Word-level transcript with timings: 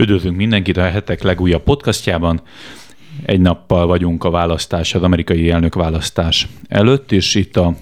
Üdvözlünk 0.00 0.36
mindenkit 0.36 0.76
a 0.76 0.82
hetek 0.82 1.22
legújabb 1.22 1.62
podcastjában. 1.62 2.40
Egy 3.24 3.40
nappal 3.40 3.86
vagyunk 3.86 4.24
a 4.24 4.30
választás, 4.30 4.94
az 4.94 5.02
amerikai 5.02 5.50
elnök 5.50 5.74
választás 5.74 6.48
előtt, 6.68 7.12
és 7.12 7.34
itt 7.34 7.56
a 7.56 7.76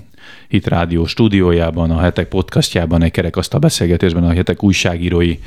Hit 0.48 0.66
Rádió 0.66 1.06
stúdiójában, 1.06 1.90
a 1.90 2.00
hetek 2.00 2.28
podcastjában, 2.28 3.02
egy 3.02 3.10
kerekasztal 3.10 3.60
beszélgetésben 3.60 4.24
a 4.24 4.32
hetek 4.32 4.62
újságírói 4.62 5.38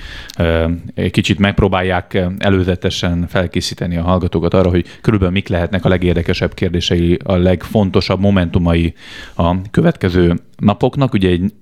egy 0.94 1.12
kicsit 1.12 1.40
megpróbálják 1.40 2.26
előzetesen 2.38 3.28
felkészíteni 3.28 3.98
a 3.98 4.04
hallgatókat 4.04 4.54
arra, 4.54 4.70
hogy 4.70 4.86
körülbelül 5.02 5.34
mik 5.34 5.48
lehetnek 5.48 5.86
a 5.86 5.90
legérdekesebb 5.90 6.54
kérdései, 6.54 7.20
a 7.24 7.36
legfontosabb 7.36 8.20
momentumai 8.20 8.94
a 9.36 9.70
következő 9.72 10.36
napoknak. 10.58 11.14
Ugye 11.14 11.30
egy 11.30 11.54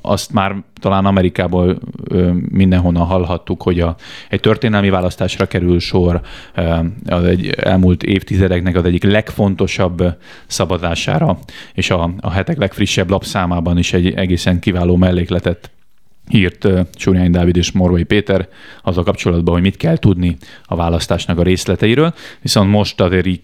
azt 0.00 0.32
már 0.32 0.56
talán 0.80 1.04
Amerikából 1.04 1.78
mindenhonnan 2.48 3.06
hallhattuk, 3.06 3.62
hogy 3.62 3.80
a, 3.80 3.96
egy 4.28 4.40
történelmi 4.40 4.90
választásra 4.90 5.46
kerül 5.46 5.80
sor 5.80 6.20
az 7.06 7.24
egy 7.24 7.48
elmúlt 7.48 8.02
évtizedeknek 8.02 8.76
az 8.76 8.84
egyik 8.84 9.02
legfontosabb 9.02 10.16
szavazására, 10.46 11.38
és 11.74 11.90
a, 11.90 12.14
a 12.20 12.30
hetek 12.30 12.58
legfrissebb 12.58 13.10
lapszámában 13.10 13.78
is 13.78 13.92
egy 13.92 14.12
egészen 14.12 14.60
kiváló 14.60 14.96
mellékletet 14.96 15.70
írt 16.30 16.68
Súrjány 16.96 17.30
Dávid 17.30 17.56
és 17.56 17.72
Morvai 17.72 18.04
Péter 18.04 18.48
az 18.82 18.98
a 18.98 19.02
kapcsolatban, 19.02 19.54
hogy 19.54 19.62
mit 19.62 19.76
kell 19.76 19.96
tudni 19.96 20.36
a 20.64 20.76
választásnak 20.76 21.38
a 21.38 21.42
részleteiről. 21.42 22.14
Viszont 22.40 22.70
most 22.70 23.00
azért 23.00 23.26
így 23.26 23.40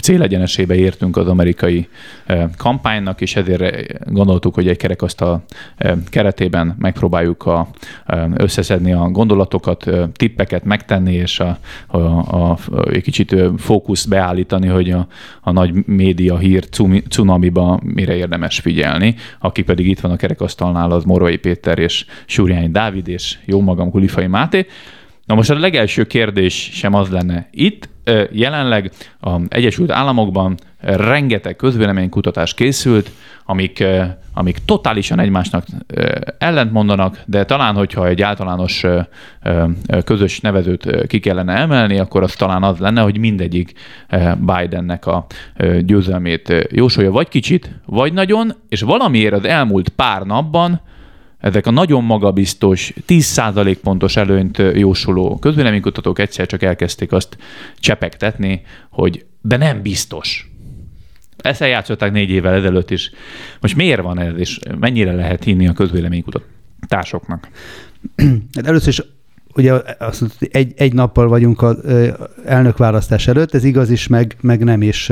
célegyenesébe 0.00 0.74
értünk 0.74 1.16
az 1.16 1.28
amerikai 1.28 1.88
eh, 2.26 2.48
kampánynak, 2.56 3.20
és 3.20 3.36
ezért 3.36 3.86
gondoltuk, 4.12 4.54
hogy 4.54 4.68
egy 4.68 4.76
kerekasztal 4.76 5.44
eh, 5.76 5.92
keretében 6.08 6.76
megpróbáljuk 6.78 7.46
a, 7.46 7.68
eh, 8.06 8.24
összeszedni 8.36 8.92
a 8.92 9.08
gondolatokat, 9.08 9.90
tippeket 10.12 10.64
megtenni, 10.64 11.14
és 11.14 11.40
a, 11.40 11.58
a, 11.86 11.98
a, 11.98 12.58
egy 12.90 13.02
kicsit 13.02 13.36
fókusz 13.56 14.04
beállítani, 14.04 14.66
hogy 14.66 14.90
a, 14.90 15.06
a 15.40 15.52
nagy 15.52 15.86
média 15.86 16.38
hír 16.38 16.68
cunamiba 17.08 17.80
mire 17.82 18.14
érdemes 18.14 18.58
figyelni. 18.58 19.14
Aki 19.38 19.62
pedig 19.62 19.86
itt 19.88 20.00
van 20.00 20.12
a 20.12 20.16
kerekasztalnál, 20.16 20.90
az 20.90 21.04
Morvai 21.04 21.36
Péter 21.36 21.78
és 21.78 22.06
Súrjány 22.26 22.72
Dávid, 22.72 23.08
és 23.08 23.38
jó 23.44 23.60
magam 23.60 23.90
Kulifai 23.90 24.26
Máté. 24.26 24.66
Na 25.26 25.34
most 25.34 25.50
a 25.50 25.58
legelső 25.58 26.04
kérdés 26.04 26.70
sem 26.72 26.94
az 26.94 27.08
lenne. 27.08 27.48
Itt, 27.50 27.88
jelenleg 28.30 28.90
a 29.20 29.40
Egyesült 29.48 29.90
Államokban 29.90 30.54
rengeteg 30.80 31.56
közvéleménykutatás 31.56 32.54
készült, 32.54 33.10
amik, 33.44 33.84
amik 34.34 34.58
totálisan 34.64 35.20
egymásnak 35.20 35.66
ellentmondanak, 36.38 37.22
de 37.26 37.44
talán, 37.44 37.74
hogyha 37.74 38.06
egy 38.06 38.22
általános 38.22 38.84
közös 40.04 40.40
nevezőt 40.40 41.06
ki 41.06 41.20
kellene 41.20 41.54
emelni, 41.54 41.98
akkor 41.98 42.22
az 42.22 42.32
talán 42.32 42.62
az 42.62 42.78
lenne, 42.78 43.00
hogy 43.00 43.18
mindegyik 43.18 43.72
Bidennek 44.38 45.06
a 45.06 45.26
győzelmét 45.80 46.68
jósolja, 46.70 47.10
vagy 47.10 47.28
kicsit, 47.28 47.70
vagy 47.86 48.12
nagyon, 48.12 48.54
és 48.68 48.80
valamiért 48.80 49.34
az 49.34 49.44
elmúlt 49.44 49.88
pár 49.88 50.22
napban 50.22 50.80
ezek 51.44 51.66
a 51.66 51.70
nagyon 51.70 52.04
magabiztos, 52.04 52.92
10% 53.06 53.76
pontos 53.82 54.16
előnyt 54.16 54.58
jósoló 54.58 55.38
közvéleménykutatók 55.38 56.18
egyszer 56.18 56.46
csak 56.46 56.62
elkezdték 56.62 57.12
azt 57.12 57.36
csepegtetni, 57.78 58.62
hogy 58.90 59.24
de 59.40 59.56
nem 59.56 59.82
biztos. 59.82 60.50
Ezt 61.36 61.62
eljátszották 61.62 62.12
négy 62.12 62.30
évvel 62.30 62.54
ezelőtt 62.54 62.90
is. 62.90 63.10
Most 63.60 63.76
miért 63.76 64.02
van 64.02 64.18
ez, 64.18 64.36
és 64.36 64.58
mennyire 64.78 65.12
lehet 65.12 65.44
hinni 65.44 65.68
a 65.68 65.72
közvéleménykutatásoknak? 65.72 67.48
Hát 68.54 68.66
először 68.66 68.88
is 68.88 69.02
ugye 69.56 69.72
azt 69.98 70.20
mondta, 70.20 70.46
egy, 70.50 70.72
egy 70.76 70.92
nappal 70.92 71.28
vagyunk 71.28 71.62
az 71.62 71.76
elnökválasztás 72.44 73.28
előtt, 73.28 73.54
ez 73.54 73.64
igaz 73.64 73.90
is, 73.90 74.06
meg, 74.06 74.36
meg 74.40 74.64
nem 74.64 74.82
is. 74.82 75.10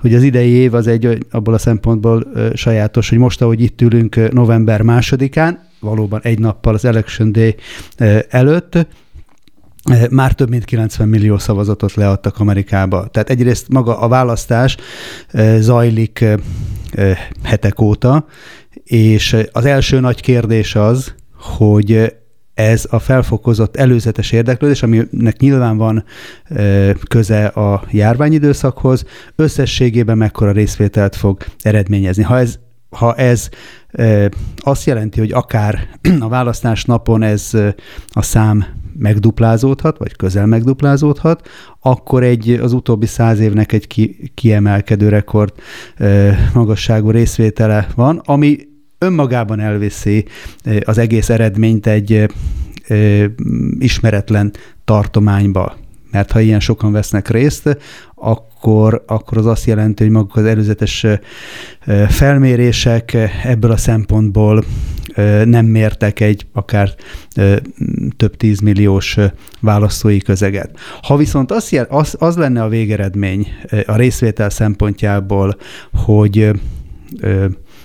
Hogy 0.00 0.14
az 0.14 0.22
idei 0.22 0.50
év 0.50 0.74
az 0.74 0.86
egy 0.86 1.26
abból 1.30 1.54
a 1.54 1.58
szempontból 1.58 2.26
sajátos, 2.54 3.08
hogy 3.08 3.18
most, 3.18 3.42
ahogy 3.42 3.60
itt 3.60 3.80
ülünk 3.80 4.32
november 4.32 4.82
másodikán, 4.82 5.68
valóban 5.80 6.20
egy 6.22 6.38
nappal 6.38 6.74
az 6.74 6.84
Election 6.84 7.32
Day 7.32 7.56
előtt, 8.28 8.86
már 10.10 10.32
több 10.32 10.48
mint 10.48 10.64
90 10.64 11.08
millió 11.08 11.38
szavazatot 11.38 11.94
leadtak 11.94 12.38
Amerikába. 12.38 13.06
Tehát 13.06 13.30
egyrészt 13.30 13.68
maga 13.68 13.98
a 13.98 14.08
választás 14.08 14.76
zajlik 15.58 16.24
hetek 17.42 17.80
óta, 17.80 18.26
és 18.84 19.36
az 19.52 19.64
első 19.64 20.00
nagy 20.00 20.20
kérdés 20.20 20.74
az, 20.74 21.14
hogy 21.36 22.14
ez 22.54 22.86
a 22.90 22.98
felfokozott 22.98 23.76
előzetes 23.76 24.32
érdeklődés, 24.32 24.82
aminek 24.82 25.36
nyilván 25.38 25.76
van 25.76 26.04
köze 27.08 27.46
a 27.46 27.84
járványidőszakhoz, 27.90 29.04
összességében 29.36 30.18
mekkora 30.18 30.50
részvételt 30.50 31.16
fog 31.16 31.44
eredményezni. 31.62 32.22
Ha 32.22 32.38
ez, 32.38 32.58
ha 32.90 33.14
ez 33.14 33.48
azt 34.56 34.86
jelenti, 34.86 35.18
hogy 35.20 35.32
akár 35.32 35.88
a 36.20 36.28
választás 36.28 36.84
napon 36.84 37.22
ez 37.22 37.50
a 38.08 38.22
szám 38.22 38.64
megduplázódhat, 38.98 39.98
vagy 39.98 40.16
közel 40.16 40.46
megduplázódhat, 40.46 41.48
akkor 41.80 42.22
egy 42.22 42.50
az 42.50 42.72
utóbbi 42.72 43.06
száz 43.06 43.40
évnek 43.40 43.72
egy 43.72 43.86
ki, 43.86 44.30
kiemelkedő 44.34 45.08
rekord 45.08 45.52
magasságú 46.54 47.10
részvétele 47.10 47.86
van, 47.94 48.22
ami 48.24 48.58
önmagában 49.04 49.60
elviszi 49.60 50.24
az 50.84 50.98
egész 50.98 51.28
eredményt 51.28 51.86
egy 51.86 52.26
ismeretlen 53.78 54.52
tartományba. 54.84 55.76
Mert 56.10 56.30
ha 56.30 56.40
ilyen 56.40 56.60
sokan 56.60 56.92
vesznek 56.92 57.28
részt, 57.28 57.78
akkor, 58.14 59.04
akkor 59.06 59.38
az 59.38 59.46
azt 59.46 59.66
jelenti, 59.66 60.02
hogy 60.02 60.12
maguk 60.12 60.36
az 60.36 60.44
előzetes 60.44 61.06
felmérések 62.08 63.16
ebből 63.44 63.70
a 63.70 63.76
szempontból 63.76 64.64
nem 65.44 65.66
mértek 65.66 66.20
egy 66.20 66.46
akár 66.52 66.94
több 68.16 68.36
tízmilliós 68.36 69.16
választói 69.60 70.18
közeget. 70.18 70.78
Ha 71.02 71.16
viszont 71.16 71.50
az, 71.50 71.86
az, 71.88 72.16
az 72.18 72.36
lenne 72.36 72.62
a 72.62 72.68
végeredmény 72.68 73.48
a 73.86 73.96
részvétel 73.96 74.50
szempontjából, 74.50 75.56
hogy 75.92 76.50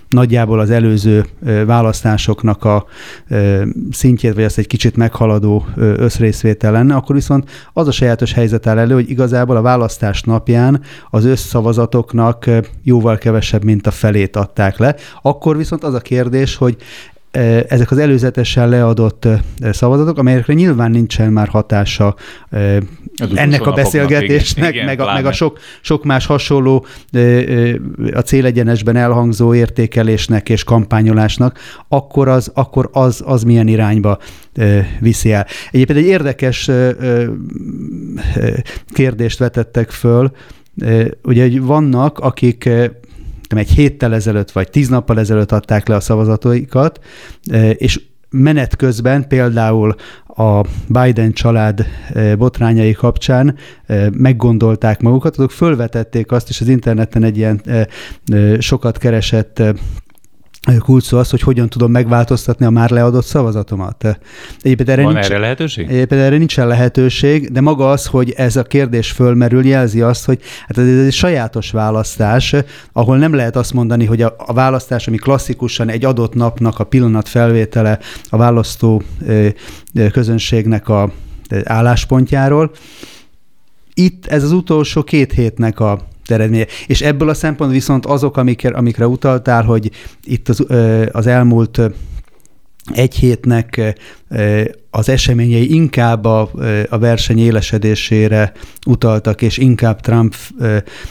nagyjából 0.09 0.59
az 0.59 0.70
előző 0.70 1.25
választásoknak 1.66 2.64
a 2.64 2.86
szintjét, 3.92 4.34
vagy 4.34 4.44
azt 4.44 4.58
egy 4.58 4.68
kicsit 4.68 4.96
meghaladó 4.96 5.66
összrészvétel 5.75 6.72
lenne, 6.72 6.96
akkor 6.96 7.16
viszont 7.16 7.50
az 7.74 7.88
a 7.88 7.92
sajátos 7.92 8.34
helyzet 8.34 8.68
áll 8.68 8.78
elő, 8.78 8.94
hogy 8.94 9.09
igazából 9.09 9.56
a 9.56 9.62
választás 9.62 10.22
napján 10.22 10.81
az 11.09 11.25
összszavazatoknak 11.25 12.50
jóval 12.84 13.18
kevesebb, 13.18 13.64
mint 13.64 13.88
a 13.88 13.92
felét 13.92 14.36
adták 14.36 14.78
le. 14.78 14.96
Akkor 15.22 15.58
viszont 15.58 15.84
az 15.84 15.94
a 15.94 16.00
kérdés, 16.00 16.56
hogy 16.56 16.78
ezek 17.67 17.91
az 17.91 17.97
előzetesen 17.97 18.69
leadott 18.69 19.28
szavazatok, 19.72 20.17
amelyekre 20.17 20.53
nyilván 20.53 20.91
nincsen 20.91 21.31
már 21.31 21.47
hatása 21.47 22.16
ennek 23.35 23.67
a 23.67 23.72
beszélgetésnek, 23.72 24.73
igen, 24.73 24.85
meg, 24.85 25.00
a, 25.00 25.13
meg 25.13 25.25
a 25.25 25.31
sok, 25.31 25.59
sok 25.81 26.03
más 26.03 26.25
hasonló 26.25 26.85
a 28.13 28.19
célegyenesben 28.19 28.95
elhangzó 28.95 29.53
értékelésnek 29.53 30.50
és 30.50 30.63
kampányolásnak, 30.63 31.59
akkor 31.88 32.28
az, 32.28 32.51
akkor 32.53 32.90
az, 32.91 33.22
az 33.25 33.44
milyen 33.44 33.67
irányba 33.67 34.17
viszi 35.00 35.31
el. 35.31 35.46
Egyébként 35.72 36.00
egy 36.00 36.06
érdekes 36.06 36.69
kérdést 38.94 39.40
vetettek 39.40 39.90
föl, 39.90 40.31
ugye 41.23 41.41
hogy 41.41 41.61
vannak, 41.61 42.19
akik 42.19 42.69
egy 43.58 43.70
héttel 43.70 44.14
ezelőtt 44.14 44.52
vagy 44.52 44.70
tíz 44.70 44.88
nappal 44.88 45.20
ezelőtt 45.20 45.52
adták 45.52 45.88
le 45.88 45.96
a 45.96 46.00
szavazataikat, 46.00 47.00
e, 47.52 47.70
és 47.70 48.02
menet 48.30 48.76
közben 48.76 49.28
például 49.28 49.96
a 50.28 50.62
Biden 50.88 51.32
család 51.32 51.86
e, 52.14 52.36
botrányai 52.36 52.91
kapcsán 52.91 53.56
e, 53.85 54.09
meggondolták 54.12 55.02
magukat, 55.02 55.38
azok 55.38 55.52
fölvetették 55.52 56.32
azt, 56.32 56.50
és 56.50 56.62
az 56.62 56.68
interneten 56.68 57.23
egy 57.23 57.38
ilyen 57.38 57.62
sokat 58.59 58.97
keresett 58.97 59.64
kulcs 60.79 61.11
az, 61.11 61.29
hogy 61.29 61.41
hogyan 61.41 61.70
tudom 61.70 61.91
megváltoztatni 61.91 62.66
a 62.66 62.70
már 62.70 62.90
leadott 62.90 63.26
szavazatomat. 63.26 64.20
Egyébként 64.61 64.90
erre 64.90 65.03
Van 65.03 65.14
nincs, 65.14 65.26
erre 65.26 65.38
lehetőség? 65.38 65.90
Egyébként 65.90 66.22
erre 66.22 66.38
nincsen 66.38 66.67
lehetőség, 66.67 67.52
de 67.52 67.61
maga 67.61 67.91
az, 67.91 68.06
hogy 68.06 68.32
ez 68.32 68.56
a 68.56 68.64
kérdés 68.64 69.11
fölmerül, 69.11 69.66
jelzi 69.66 70.02
azt, 70.02 70.26
hogy 70.26 70.40
hát 70.67 70.78
ez 70.78 71.06
egy 71.06 71.14
sajátos 71.14 71.72
választás, 71.72 72.56
ahol 72.94 73.17
nem 73.17 73.34
lehet 73.34 73.56
azt 73.56 73.73
mondani, 73.73 74.06
hogy 74.06 74.22
a, 74.22 74.35
a 74.38 74.53
választás, 74.53 75.08
ami 75.08 75.17
klasszikusan 75.17 75.90
egy 75.90 76.06
adott 76.06 76.34
napnak 76.34 76.79
a 76.79 76.84
pillanat 76.84 77.28
felvétele 77.28 78.00
a 78.29 78.38
választó 78.38 79.03
közönségnek 80.11 80.90
a 80.90 81.11
álláspontjáról, 81.64 82.72
itt 83.94 84.26
ez 84.26 84.44
az 84.44 84.52
utolsó 84.52 85.03
két 85.03 85.32
hétnek 85.32 85.79
a 85.79 86.00
eredménye. 86.31 86.66
És 86.87 87.02
ebből 87.02 87.29
a 87.29 87.34
szempontból 87.34 87.79
viszont 87.79 88.05
azok, 88.05 88.37
amikre, 88.37 88.70
amikre 88.70 89.08
utaltál, 89.08 89.64
hogy 89.64 89.91
itt 90.23 90.49
az, 90.49 90.66
az 91.11 91.28
elmúlt 91.28 91.81
egy 92.93 93.16
hétnek 93.16 93.96
az 94.90 95.09
eseményei 95.09 95.73
inkább 95.73 96.26
a, 96.26 96.52
a 96.90 96.97
verseny 96.97 97.40
élesedésére 97.40 98.52
utaltak, 98.85 99.41
és 99.41 99.58
inkább 99.58 99.99
Trump 99.99 100.35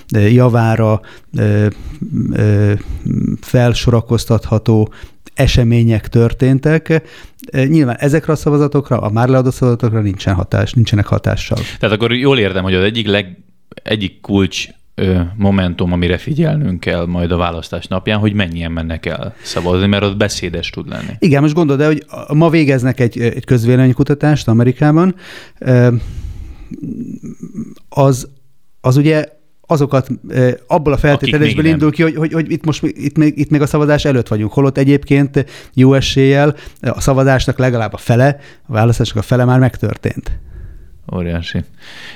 javára 0.09 1.01
felsorakoztatható 3.41 4.93
események 5.35 6.09
történtek. 6.09 7.03
Nyilván 7.53 7.97
ezekre 7.97 8.33
a 8.33 8.37
szavazatokra, 8.37 9.01
a 9.01 9.11
már 9.11 9.29
leadott 9.29 9.55
szavazatokra 9.55 10.01
nincsen 10.01 10.35
hatás, 10.35 10.73
nincsenek 10.73 11.07
hatással. 11.07 11.59
Tehát 11.79 11.97
akkor 11.97 12.13
jól 12.13 12.39
értem, 12.39 12.63
hogy 12.63 12.75
az 12.75 12.83
egyik 12.83 13.07
leg, 13.07 13.39
egyik 13.83 14.21
kulcs 14.21 14.69
momentum, 15.37 15.93
amire 15.93 16.19
figyelnünk 16.19 16.81
kell 16.81 17.07
majd 17.07 17.31
a 17.31 17.37
választás 17.37 17.87
napján, 17.87 18.19
hogy 18.19 18.33
mennyien 18.33 18.73
mennek 18.73 19.07
el 19.07 19.35
szavazni, 19.43 19.87
mert 19.87 20.03
az 20.03 20.15
beszédes 20.15 20.71
tud 20.71 20.89
lenni. 20.89 21.13
Igen, 21.19 21.43
most 21.43 21.55
gondolod, 21.55 21.81
de 21.81 21.87
hogy 21.87 22.05
ma 22.37 22.51
végeznek 22.51 23.01
egy, 23.01 23.21
egy 23.21 23.45
közvéleménykutatást 23.45 24.49
Amerikában, 24.49 25.15
az, 27.89 28.29
az 28.81 28.97
ugye 28.97 29.25
azokat 29.71 30.09
abból 30.67 30.93
a 30.93 30.97
feltételezésből 30.97 31.65
indul 31.65 31.91
ki, 31.91 32.03
hogy, 32.03 32.17
hogy, 32.17 32.33
hogy 32.33 32.51
itt 32.51 32.65
most 32.65 32.83
itt 32.83 33.17
még, 33.17 33.39
itt 33.39 33.51
még 33.51 33.61
a 33.61 33.67
szavazás 33.67 34.05
előtt 34.05 34.29
vagyunk, 34.29 34.53
holott 34.53 34.79
egyébként 34.79 35.45
jó 35.75 35.95
eséllyel 35.95 36.57
a 36.81 37.01
szavazásnak 37.01 37.59
legalább 37.59 37.93
a 37.93 37.97
fele, 37.97 38.37
a 38.67 38.73
választásnak 38.73 39.19
a 39.19 39.27
fele 39.27 39.45
már 39.45 39.59
megtörtént. 39.59 40.39
Óriási. 41.15 41.59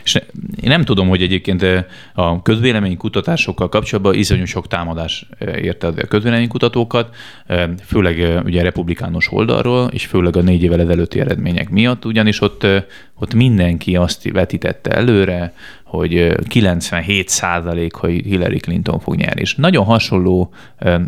És 0.04 0.14
én 0.60 0.68
nem 0.68 0.84
tudom, 0.84 1.08
hogy 1.08 1.22
egyébként 1.22 1.64
a 2.14 2.42
közvélemény 2.42 2.96
kutatásokkal 2.96 3.68
kapcsolatban 3.68 4.14
iszonyú 4.14 4.44
sok 4.44 4.68
támadás 4.68 5.26
érte 5.40 5.86
a 5.86 5.92
közvéleménykutatókat, 6.08 7.14
főleg 7.84 8.42
ugye 8.44 8.62
republikánus 8.62 9.32
oldalról, 9.32 9.88
és 9.92 10.06
főleg 10.06 10.36
a 10.36 10.42
négy 10.42 10.62
évvel 10.62 10.80
ezelőtti 10.80 11.20
eredmények 11.20 11.70
miatt, 11.70 12.04
ugyanis 12.04 12.40
ott, 12.40 12.66
ott 13.18 13.34
mindenki 13.34 13.96
azt 13.96 14.30
vetítette 14.30 14.90
előre, 14.90 15.52
hogy 15.92 16.34
97 16.48 17.28
százalék, 17.28 17.94
hogy 17.94 18.12
Hillary 18.12 18.58
Clinton 18.58 19.00
fog 19.00 19.14
nyerni. 19.14 19.40
És 19.40 19.54
nagyon 19.54 19.84
hasonló 19.84 20.52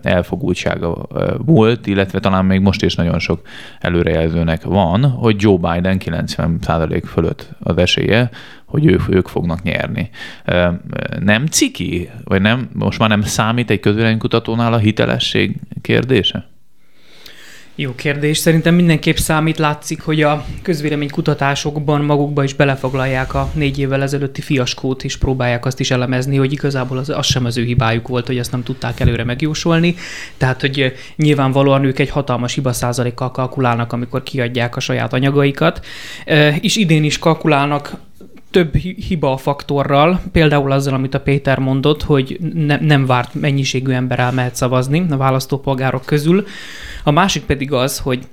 elfogultsága 0.03 1.07
volt, 1.39 1.87
illetve 1.87 2.21
talán 2.21 2.45
még 2.45 2.61
most 2.61 2.83
is 2.83 2.95
nagyon 2.95 3.19
sok 3.19 3.41
előrejelzőnek 3.81 4.63
van, 4.63 5.11
hogy 5.11 5.37
Joe 5.39 5.57
Biden 5.57 5.99
90 5.99 6.59
százalék 6.61 7.05
fölött 7.05 7.49
az 7.61 7.77
esélye, 7.77 8.31
hogy 8.65 8.87
ők, 8.87 9.03
ők 9.09 9.29
fognak 9.29 9.63
nyerni. 9.63 10.11
Nem 11.21 11.47
ciki? 11.47 12.11
Vagy 12.25 12.41
nem, 12.41 12.69
most 12.73 12.99
már 12.99 13.09
nem 13.09 13.23
számít 13.23 13.71
egy 13.71 13.81
közvéleménykutatónál 13.81 14.73
a 14.73 14.79
hitelesség 14.79 15.57
kérdése? 15.83 16.47
Jó 17.77 17.95
kérdés. 17.95 18.39
Szerintem 18.39 18.75
mindenképp 18.75 19.17
számít. 19.17 19.59
Látszik, 19.59 20.03
hogy 20.03 20.23
a 20.23 20.45
közvéleménykutatásokban 20.63 22.01
magukba 22.01 22.45
is 22.45 22.55
belefoglalják 22.55 23.35
a 23.35 23.51
négy 23.55 23.79
évvel 23.79 24.03
ezelőtti 24.03 24.41
fiaskót, 24.41 25.05
és 25.05 25.17
próbálják 25.17 25.67
azt 25.67 25.81
is 25.81 25.91
elemezni, 25.91 26.37
hogy 26.37 26.53
igazából 26.53 26.99
az, 26.99 27.09
az 27.09 27.27
sem 27.27 27.45
az 27.45 27.57
ő 27.57 27.65
hibájuk 27.65 28.09
volt, 28.09 28.27
hogy 28.27 28.39
ezt 28.39 28.53
nem 28.53 28.63
tudták 28.63 29.01
előre 29.01 29.25
megjósolni. 29.25 29.95
Tehát, 30.37 30.61
hogy 30.61 30.93
nyilvánvalóan 31.17 31.85
ők 31.85 31.99
egy 31.99 32.11
hatalmas 32.11 32.55
hiba 32.55 32.73
százalékkal 32.73 33.31
kalkulálnak, 33.31 33.93
amikor 33.93 34.23
kiadják 34.23 34.77
a 34.77 34.81
saját 34.81 35.13
anyagaikat. 35.13 35.87
És 36.61 36.77
idén 36.77 37.05
is 37.05 37.19
kalkulálnak 37.19 37.93
több 38.55 38.77
hiba 38.77 39.37
faktorral, 39.37 40.21
például 40.33 40.73
azzal, 40.73 40.95
amit 40.95 41.15
a 41.15 41.21
Péter 41.21 41.59
mondott, 41.59 42.03
hogy 42.03 42.39
ne, 42.55 42.77
nem 42.81 43.07
várt 43.07 43.35
mennyiségű 43.35 43.93
ember 43.93 44.19
elmehet 44.19 44.55
szavazni 44.55 45.07
a 45.11 45.17
választópolgárok 45.17 46.05
közül. 46.05 46.47
A 47.05 47.11
másik 47.11 47.43
pedig 47.43 47.73
az, 47.73 47.99
hogy 47.99 48.27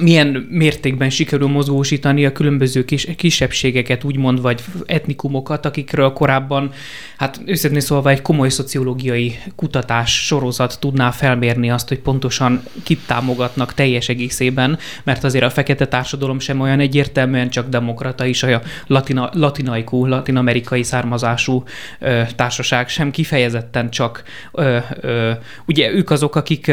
milyen 0.00 0.46
mértékben 0.50 1.10
sikerül 1.10 1.48
mozgósítani 1.48 2.26
a 2.26 2.32
különböző 2.32 2.84
kis, 2.84 3.08
kisebbségeket, 3.16 4.04
úgymond, 4.04 4.40
vagy 4.40 4.62
etnikumokat, 4.86 5.66
akikről 5.66 6.12
korábban, 6.12 6.72
hát 7.16 7.40
őszintén 7.44 7.80
szólva 7.80 8.10
egy 8.10 8.22
komoly 8.22 8.48
szociológiai 8.48 9.38
kutatás 9.56 10.26
sorozat 10.26 10.80
tudná 10.80 11.10
felmérni 11.10 11.70
azt, 11.70 11.88
hogy 11.88 11.98
pontosan 11.98 12.62
kit 12.82 13.00
támogatnak 13.06 13.74
teljes 13.74 14.08
egészében, 14.08 14.78
mert 15.04 15.24
azért 15.24 15.44
a 15.44 15.50
fekete 15.50 15.86
társadalom 15.86 16.38
sem 16.38 16.60
olyan 16.60 16.80
egyértelműen 16.80 17.50
csak 17.50 17.68
demokrata 17.68 18.24
is, 18.24 18.42
a 18.42 18.62
latina, 18.86 19.30
latinaikú, 19.32 20.06
latinamerikai 20.06 20.82
származású 20.82 21.62
ö, 21.98 22.22
társaság 22.36 22.88
sem 22.88 23.10
kifejezetten 23.10 23.90
csak, 23.90 24.22
ö, 24.52 24.78
ö, 25.00 25.30
ugye 25.66 25.90
ők 25.90 26.10
azok, 26.10 26.36
akik 26.36 26.72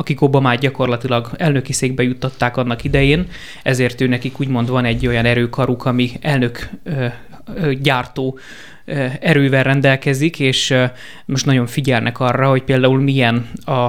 akik 0.00 0.20
Obamát 0.20 0.58
gyakorlatilag 0.58 1.30
elnöki 1.36 1.72
székbe 1.72 2.02
juttatták 2.02 2.56
annak 2.56 2.84
idején, 2.84 3.26
ezért 3.62 4.00
ő 4.00 4.06
nekik 4.06 4.40
úgymond 4.40 4.68
van 4.68 4.84
egy 4.84 5.06
olyan 5.06 5.24
erőkaruk, 5.24 5.84
ami 5.84 6.10
elnök 6.20 6.70
ö, 6.82 7.06
ö, 7.54 7.72
gyártó 7.74 8.38
erővel 9.20 9.62
rendelkezik, 9.62 10.40
és 10.40 10.74
most 11.24 11.46
nagyon 11.46 11.66
figyelnek 11.66 12.20
arra, 12.20 12.48
hogy 12.48 12.62
például 12.62 13.00
milyen 13.00 13.50
a 13.64 13.88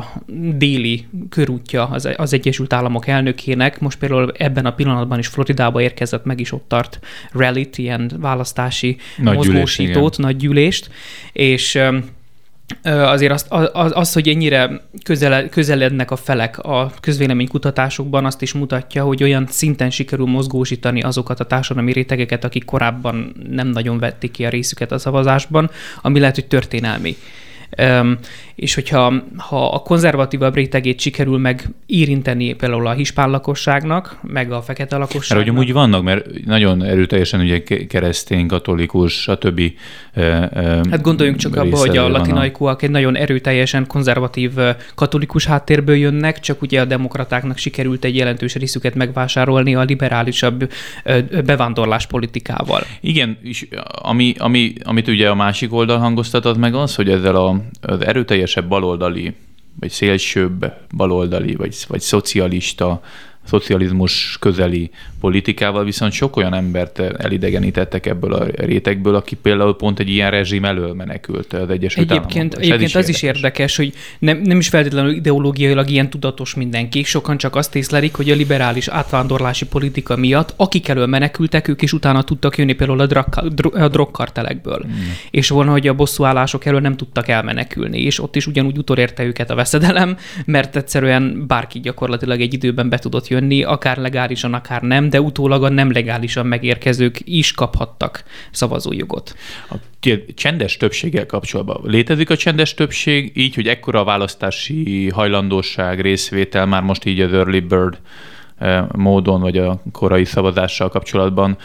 déli 0.55 1.07
körútja 1.29 1.87
az, 1.87 2.09
az 2.15 2.33
Egyesült 2.33 2.73
Államok 2.73 3.07
elnökének. 3.07 3.79
Most 3.79 3.97
például 3.97 4.31
ebben 4.37 4.65
a 4.65 4.73
pillanatban 4.73 5.19
is 5.19 5.27
Floridába 5.27 5.81
érkezett, 5.81 6.25
meg 6.25 6.39
is 6.39 6.51
ott 6.51 6.65
tart 6.67 6.99
rallyt, 7.31 7.77
ilyen 7.77 8.11
választási 8.19 8.97
nagy 9.17 9.35
mozgósítót, 9.35 10.15
gyűlés, 10.15 10.17
nagy 10.17 10.35
gyűlést, 10.37 10.89
és 11.33 11.79
azért 12.83 13.31
az, 13.31 13.45
az, 13.73 13.91
az, 13.95 14.13
hogy 14.13 14.27
ennyire 14.27 14.81
közele, 15.03 15.49
közelednek 15.49 16.11
a 16.11 16.15
felek 16.15 16.59
a 16.59 16.91
közvéleménykutatásokban, 16.99 18.25
azt 18.25 18.41
is 18.41 18.53
mutatja, 18.53 19.03
hogy 19.03 19.23
olyan 19.23 19.47
szinten 19.49 19.89
sikerül 19.89 20.25
mozgósítani 20.25 21.01
azokat 21.01 21.39
a 21.39 21.45
társadalmi 21.45 21.91
rétegeket, 21.91 22.43
akik 22.43 22.65
korábban 22.65 23.35
nem 23.49 23.67
nagyon 23.67 23.99
vették 23.99 24.31
ki 24.31 24.45
a 24.45 24.49
részüket 24.49 24.91
a 24.91 24.97
szavazásban, 24.97 25.69
ami 26.01 26.19
lehet, 26.19 26.35
hogy 26.35 26.47
történelmi. 26.47 27.15
És 28.61 28.73
hogyha 28.73 29.13
ha 29.37 29.69
a 29.69 29.79
konzervatívabb 29.79 30.55
rétegét 30.55 30.99
sikerül 30.99 31.37
meg 31.37 31.69
érinteni 31.85 32.53
például 32.53 32.87
a 32.87 32.91
hispán 32.91 33.29
lakosságnak, 33.29 34.17
meg 34.21 34.51
a 34.51 34.61
fekete 34.61 34.97
lakosságnak. 34.97 35.45
Mert 35.45 35.57
hogy 35.57 35.67
úgy 35.67 35.73
vannak, 35.73 36.03
mert 36.03 36.45
nagyon 36.45 36.83
erőteljesen 36.83 37.39
ugye 37.39 37.63
keresztény, 37.87 38.47
katolikus, 38.47 39.21
stb. 39.21 39.61
Hát 40.13 41.01
gondoljunk 41.01 41.39
csak 41.39 41.55
abba, 41.55 41.77
hogy 41.77 41.97
a 41.97 42.09
latinaikúak 42.09 42.81
egy 42.81 42.89
nagyon 42.89 43.15
erőteljesen 43.17 43.87
konzervatív 43.87 44.51
katolikus 44.95 45.45
háttérből 45.45 45.95
jönnek, 45.95 46.39
csak 46.39 46.61
ugye 46.61 46.81
a 46.81 46.85
demokratáknak 46.85 47.57
sikerült 47.57 48.03
egy 48.03 48.15
jelentős 48.15 48.55
részüket 48.55 48.95
megvásárolni 48.95 49.75
a 49.75 49.81
liberálisabb 49.81 50.71
bevándorlás 51.45 52.07
politikával. 52.07 52.81
Igen, 52.99 53.37
és 53.43 53.67
ami, 53.85 54.33
ami, 54.37 54.73
amit 54.83 55.07
ugye 55.07 55.29
a 55.29 55.35
másik 55.35 55.73
oldal 55.73 55.97
hangoztatott 55.97 56.57
meg 56.57 56.75
az, 56.75 56.95
hogy 56.95 57.09
ezzel 57.09 57.35
a, 57.35 57.61
az 57.81 58.03
erőteljesebb 58.51 58.67
baloldali, 58.67 59.35
vagy 59.79 59.89
szélsőbb 59.89 60.73
baloldali, 60.95 61.55
vagy, 61.55 61.75
vagy 61.87 62.01
szocialista 62.01 63.01
szocializmus 63.43 64.37
közeli 64.39 64.91
politikával, 65.19 65.83
viszont 65.83 66.11
sok 66.11 66.35
olyan 66.35 66.53
embert 66.53 66.99
elidegenítettek 66.99 68.05
ebből 68.05 68.33
a 68.33 68.45
rétegből, 68.55 69.15
aki 69.15 69.35
például 69.35 69.75
pont 69.75 69.99
egy 69.99 70.09
ilyen 70.09 70.31
rezsim 70.31 70.65
elől 70.65 70.93
menekült 70.93 71.53
az 71.53 71.69
Egyesült 71.69 72.11
Egyébként, 72.11 72.53
egyébként 72.53 72.81
is 72.81 72.95
az 72.95 73.01
érdekes. 73.01 73.15
is 73.15 73.21
érdekes, 73.21 73.75
hogy 73.75 73.93
nem, 74.19 74.37
nem 74.37 74.57
is 74.57 74.67
feltétlenül 74.67 75.11
ideológiailag 75.11 75.89
ilyen 75.89 76.09
tudatos 76.09 76.55
mindenki, 76.55 77.03
sokan 77.03 77.37
csak 77.37 77.55
azt 77.55 77.75
észlelik, 77.75 78.15
hogy 78.15 78.29
a 78.29 78.35
liberális 78.35 78.87
átvándorlási 78.87 79.65
politika 79.65 80.15
miatt, 80.15 80.53
akik 80.55 80.87
elől 80.87 81.05
menekültek, 81.05 81.67
ők 81.67 81.81
is 81.81 81.93
utána 81.93 82.23
tudtak 82.23 82.57
jönni 82.57 82.73
például 82.73 82.99
a, 82.99 83.05
drog, 83.05 83.75
a 83.75 83.87
drogkartelekből. 83.87 84.85
Mm. 84.87 84.91
És 85.31 85.49
volna, 85.49 85.71
hogy 85.71 85.87
a 85.87 85.93
bosszúállások 85.93 86.65
elől 86.65 86.79
nem 86.79 86.97
tudtak 86.97 87.27
elmenekülni, 87.27 88.01
és 88.01 88.19
ott 88.19 88.35
is 88.35 88.47
ugyanúgy 88.47 88.77
utolérte 88.77 89.23
őket 89.23 89.49
a 89.49 89.55
veszedelem, 89.55 90.17
mert 90.45 90.75
egyszerűen 90.75 91.43
bárki 91.47 91.79
gyakorlatilag 91.79 92.41
egy 92.41 92.53
időben 92.53 92.89
be 92.89 92.97
tudott 92.97 93.27
jönni, 93.31 93.63
akár 93.63 93.97
legálisan, 93.97 94.53
akár 94.53 94.81
nem, 94.81 95.09
de 95.09 95.21
utólag 95.21 95.63
a 95.63 95.69
nem 95.69 95.91
legálisan 95.91 96.45
megérkezők 96.45 97.19
is 97.23 97.51
kaphattak 97.51 98.23
szavazójogot. 98.51 99.35
A 99.69 99.75
csendes 100.35 100.77
többséggel 100.77 101.25
kapcsolatban 101.25 101.81
létezik 101.83 102.29
a 102.29 102.35
csendes 102.35 102.73
többség, 102.73 103.31
így, 103.35 103.55
hogy 103.55 103.67
ekkora 103.67 103.99
a 103.99 104.03
választási 104.03 105.09
hajlandóság, 105.09 106.01
részvétel, 106.01 106.65
már 106.65 106.81
most 106.81 107.05
így 107.05 107.19
az 107.19 107.33
early 107.33 107.59
bird 107.59 107.99
módon, 108.91 109.41
vagy 109.41 109.57
a 109.57 109.81
korai 109.91 110.25
szavazással 110.25 110.89
kapcsolatban 110.89 111.57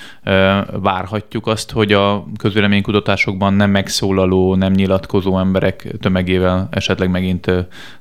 várhatjuk 0.73 1.47
azt, 1.47 1.71
hogy 1.71 1.93
a 1.93 2.27
közvéleménykutatásokban 2.39 3.55
nem 3.55 3.71
megszólaló, 3.71 4.55
nem 4.55 4.73
nyilatkozó 4.73 5.39
emberek 5.39 5.89
tömegével 6.01 6.69
esetleg 6.71 7.11
megint 7.11 7.51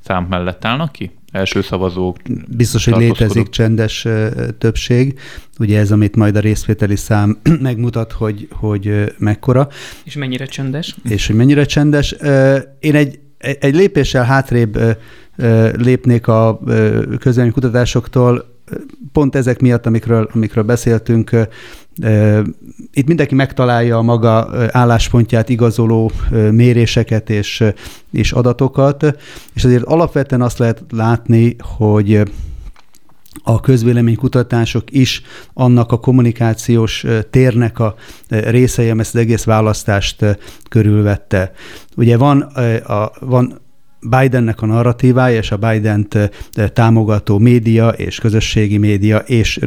Trump 0.04 0.30
mellett 0.30 0.66
állnak 0.66 0.92
ki? 0.92 1.12
Első 1.36 1.62
szavazók. 1.62 2.18
Biztos, 2.48 2.86
hogy 2.86 2.98
létezik 2.98 3.50
csendes 3.50 4.08
többség. 4.58 5.20
Ugye 5.60 5.80
ez, 5.80 5.92
amit 5.92 6.16
majd 6.16 6.36
a 6.36 6.40
részvételi 6.40 6.96
szám 6.96 7.40
megmutat, 7.62 8.12
hogy, 8.12 8.48
hogy 8.52 9.14
mekkora. 9.18 9.68
És 10.04 10.16
mennyire 10.16 10.46
csendes. 10.46 10.96
És 11.04 11.28
hogy 11.28 11.36
mennyire 11.36 11.66
csendes. 11.66 12.16
Én 12.80 12.96
egy, 12.96 13.20
egy 13.38 13.76
lépéssel 13.76 14.24
hátrébb 14.24 14.80
lépnék 15.78 16.28
a 16.28 16.60
közvélemény 17.20 17.54
kutatásoktól, 17.54 18.55
pont 19.12 19.36
ezek 19.36 19.60
miatt, 19.60 19.86
amikről, 19.86 20.30
amikről 20.34 20.64
beszéltünk, 20.64 21.32
itt 22.94 23.08
mindenki 23.08 23.36
megtalálja 23.36 23.98
a 23.98 24.02
maga 24.02 24.50
álláspontját 24.72 25.50
igazoló 25.50 26.12
méréseket 26.52 27.30
és, 27.30 27.64
és 28.12 28.32
adatokat, 28.32 29.18
és 29.54 29.64
azért 29.64 29.84
alapvetően 29.84 30.42
azt 30.42 30.58
lehet 30.58 30.84
látni, 30.90 31.56
hogy 31.78 32.22
a 33.44 33.60
közvéleménykutatások 33.60 34.92
is 34.92 35.22
annak 35.54 35.92
a 35.92 36.00
kommunikációs 36.00 37.06
térnek 37.30 37.80
a 37.80 37.96
részei, 38.28 38.90
ezt 38.90 39.16
az 39.16 39.22
egész 39.22 39.44
választást 39.44 40.38
körülvette. 40.70 41.52
Ugye 41.96 42.18
van, 42.18 42.42
a, 42.42 43.12
van 43.20 43.60
Bidennek 44.10 44.62
a 44.62 44.66
narratívája 44.66 45.38
és 45.38 45.52
a 45.52 45.58
Biden-t 45.58 46.32
támogató 46.74 47.38
média 47.38 47.90
és 47.90 48.20
közösségi 48.20 48.78
média 48.78 49.18
és 49.18 49.60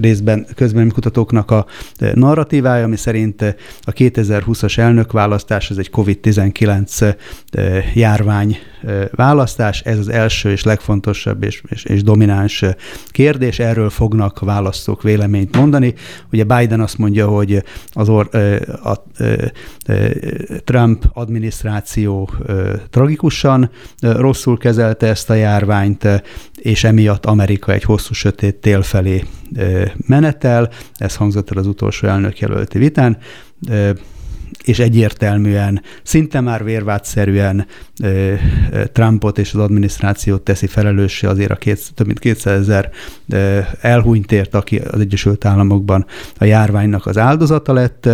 részben 0.57 0.91
kutatóknak 0.93 1.51
a 1.51 1.67
narratívája, 2.15 2.85
ami 2.85 2.97
szerint 2.97 3.43
a 3.83 3.93
2020-as 3.93 4.79
elnökválasztás 4.79 5.71
ez 5.71 5.77
egy 5.77 5.91
COVID-19 5.93 7.15
járvány 7.95 8.57
választás, 9.11 9.81
ez 9.81 9.99
az 9.99 10.09
első 10.09 10.51
és 10.51 10.63
legfontosabb 10.63 11.43
és, 11.43 11.63
és, 11.69 11.85
és 11.85 12.03
domináns 12.03 12.65
kérdés, 13.11 13.59
erről 13.59 13.91
fognak 13.91 14.41
választók 14.41 15.03
véleményt 15.03 15.57
mondani. 15.57 15.95
Ugye 16.33 16.45
Biden 16.45 16.81
azt 16.81 16.99
mondja, 16.99 17.27
hogy 17.27 17.63
az 17.93 18.09
or, 18.09 18.29
a, 18.33 18.89
a, 18.89 18.91
a 18.91 19.03
Trump 20.65 21.05
adminisztráció 21.13 22.31
tragikusan 22.91 23.71
rosszul 24.01 24.59
kezelte 24.59 25.07
ezt 25.07 25.31
a 25.31 25.35
járványt, 25.35 26.09
és 26.57 26.85
emiatt 26.85 27.27
Amerika 27.27 27.73
egy 27.73 27.83
hosszú 27.83 28.15
sötét 28.15 28.57
tél 28.57 28.83
felé 28.83 29.25
menetel. 29.97 30.71
Ez 30.95 31.17
hangzott 31.17 31.51
el 31.51 31.59
az 31.59 31.67
utolsó 31.67 32.09
elnökjelölti 32.09 32.79
vitán 32.79 33.19
és 34.65 34.79
egyértelműen, 34.79 35.83
szinte 36.03 36.41
már 36.41 36.65
vérvátszerűen 36.65 37.67
Trumpot 38.93 39.39
és 39.39 39.55
az 39.55 39.61
adminisztrációt 39.61 40.43
teszi 40.43 40.67
felelőssé 40.67 41.27
azért 41.27 41.51
a 41.51 41.57
két, 41.57 41.91
több 41.95 42.07
mint 42.07 42.19
200 42.19 42.61
ezer 42.61 42.91
elhunytért, 43.81 44.55
aki 44.55 44.77
az 44.77 45.01
Egyesült 45.01 45.45
Államokban 45.45 46.07
a 46.39 46.45
járványnak 46.45 47.07
az 47.07 47.19
áldozata 47.19 47.73
lett. 47.73 48.09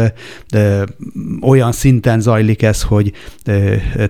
Olyan 1.40 1.72
szinten 1.72 2.20
zajlik 2.20 2.62
ez, 2.62 2.82
hogy 2.82 3.12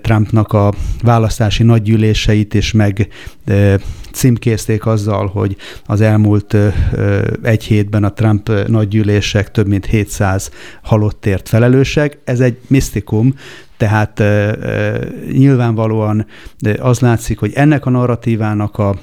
Trumpnak 0.01 0.53
a 0.53 0.73
választási 1.03 1.63
nagygyűléseit 1.63 2.55
is 2.55 2.73
meg 2.73 3.09
címkézték 4.15 4.87
azzal, 4.87 5.27
hogy 5.27 5.57
az 5.87 6.01
elmúlt 6.01 6.57
egy 7.43 7.65
hétben 7.65 8.05
a 8.05 8.13
Trump 8.13 8.51
nagygyűlések 8.67 9.51
több 9.51 9.67
mint 9.67 9.87
700 9.87 10.51
halottért 10.83 11.49
felelősek. 11.49 12.19
Ez 12.25 12.41
egy 12.41 12.59
misztikum, 12.67 13.35
tehát 13.77 14.23
nyilvánvalóan 15.33 16.27
az 16.79 17.01
látszik, 17.01 17.39
hogy 17.39 17.53
ennek 17.55 17.87
a 17.87 17.91
narratívának 17.91 18.79
a 18.79 18.97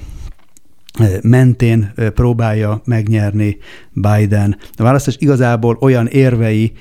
mentén 1.22 1.92
próbálja 2.14 2.80
megnyerni 2.84 3.56
Biden. 3.92 4.58
A 4.72 4.82
választás 4.82 5.16
igazából 5.18 5.76
olyan 5.80 6.06
érvei, 6.06 6.72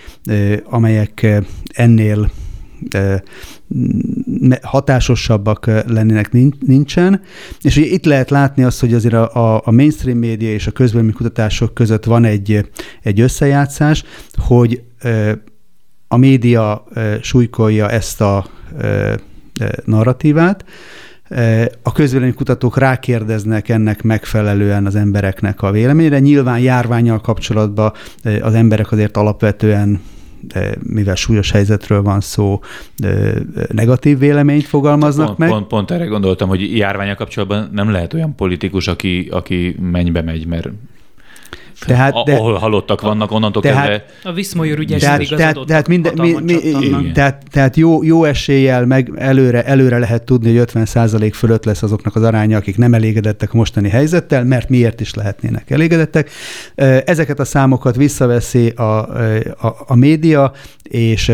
amelyek 0.63 1.41
ennél 1.73 2.31
hatásosabbak 4.61 5.65
lennének 5.87 6.31
nincsen. 6.65 7.21
És 7.61 7.77
ugye 7.77 7.85
itt 7.85 8.05
lehet 8.05 8.29
látni 8.29 8.63
azt, 8.63 8.79
hogy 8.79 8.93
azért 8.93 9.13
a, 9.13 9.61
a 9.65 9.71
mainstream 9.71 10.17
média 10.17 10.53
és 10.53 10.67
a 10.67 10.71
közvélemény 10.71 11.13
kutatások 11.13 11.73
között 11.73 12.03
van 12.03 12.25
egy, 12.25 12.69
egy 13.01 13.21
összejátszás, 13.21 14.03
hogy 14.37 14.81
a 16.07 16.17
média 16.17 16.83
súlykolja 17.21 17.89
ezt 17.89 18.21
a 18.21 18.45
narratívát, 19.85 20.65
a 21.81 21.91
közvéleménykutatók 21.91 22.77
rákérdeznek 22.77 23.69
ennek 23.69 24.01
megfelelően 24.01 24.85
az 24.85 24.95
embereknek 24.95 25.61
a 25.61 25.71
véleményére. 25.71 26.19
Nyilván 26.19 26.59
járványal 26.59 27.21
kapcsolatban 27.21 27.91
az 28.41 28.53
emberek 28.53 28.91
azért 28.91 29.17
alapvetően 29.17 30.01
de 30.41 30.75
mivel 30.83 31.15
súlyos 31.15 31.51
helyzetről 31.51 32.01
van 32.01 32.21
szó, 32.21 32.59
negatív 33.71 34.17
véleményt 34.17 34.65
fogalmaznak 34.65 35.25
pont, 35.25 35.37
meg. 35.37 35.49
Pont, 35.49 35.67
pont 35.67 35.91
erre 35.91 36.05
gondoltam, 36.05 36.49
hogy 36.49 36.77
járványa 36.77 37.15
kapcsolatban 37.15 37.69
nem 37.71 37.91
lehet 37.91 38.13
olyan 38.13 38.35
politikus, 38.35 38.87
aki, 38.87 39.27
aki 39.31 39.75
mennybe 39.79 40.21
megy, 40.21 40.47
mert 40.47 40.69
tehát, 41.85 42.23
de, 42.25 42.35
ahol 42.35 42.53
halottak 42.53 43.01
vannak, 43.01 43.31
onnantól 43.31 43.61
tehát, 43.61 43.87
kezdve... 43.87 44.05
A 44.23 44.33
Viszmajor 44.33 44.79
ügyes 44.79 45.01
tehát, 45.01 45.27
tehát, 45.35 45.57
tehát, 45.65 45.87
minden, 45.87 46.13
mi, 46.15 46.35
mi, 46.43 47.11
tehát, 47.13 47.43
tehát 47.51 47.75
jó, 47.75 48.03
jó 48.03 48.23
eséllyel 48.23 48.85
meg 48.85 49.11
előre, 49.15 49.63
előre 49.63 49.97
lehet 49.97 50.23
tudni, 50.23 50.57
hogy 50.57 50.69
50% 50.73 51.31
fölött 51.33 51.65
lesz 51.65 51.83
azoknak 51.83 52.15
az 52.15 52.23
aránya, 52.23 52.57
akik 52.57 52.77
nem 52.77 52.93
elégedettek 52.93 53.53
a 53.53 53.57
mostani 53.57 53.89
helyzettel, 53.89 54.43
mert 54.43 54.69
miért 54.69 55.01
is 55.01 55.13
lehetnének 55.13 55.69
elégedettek. 55.69 56.29
Ezeket 57.05 57.39
a 57.39 57.45
számokat 57.45 57.95
visszaveszi 57.95 58.69
a, 58.69 58.83
a, 58.83 59.75
a 59.87 59.95
média, 59.95 60.51
és 60.83 61.31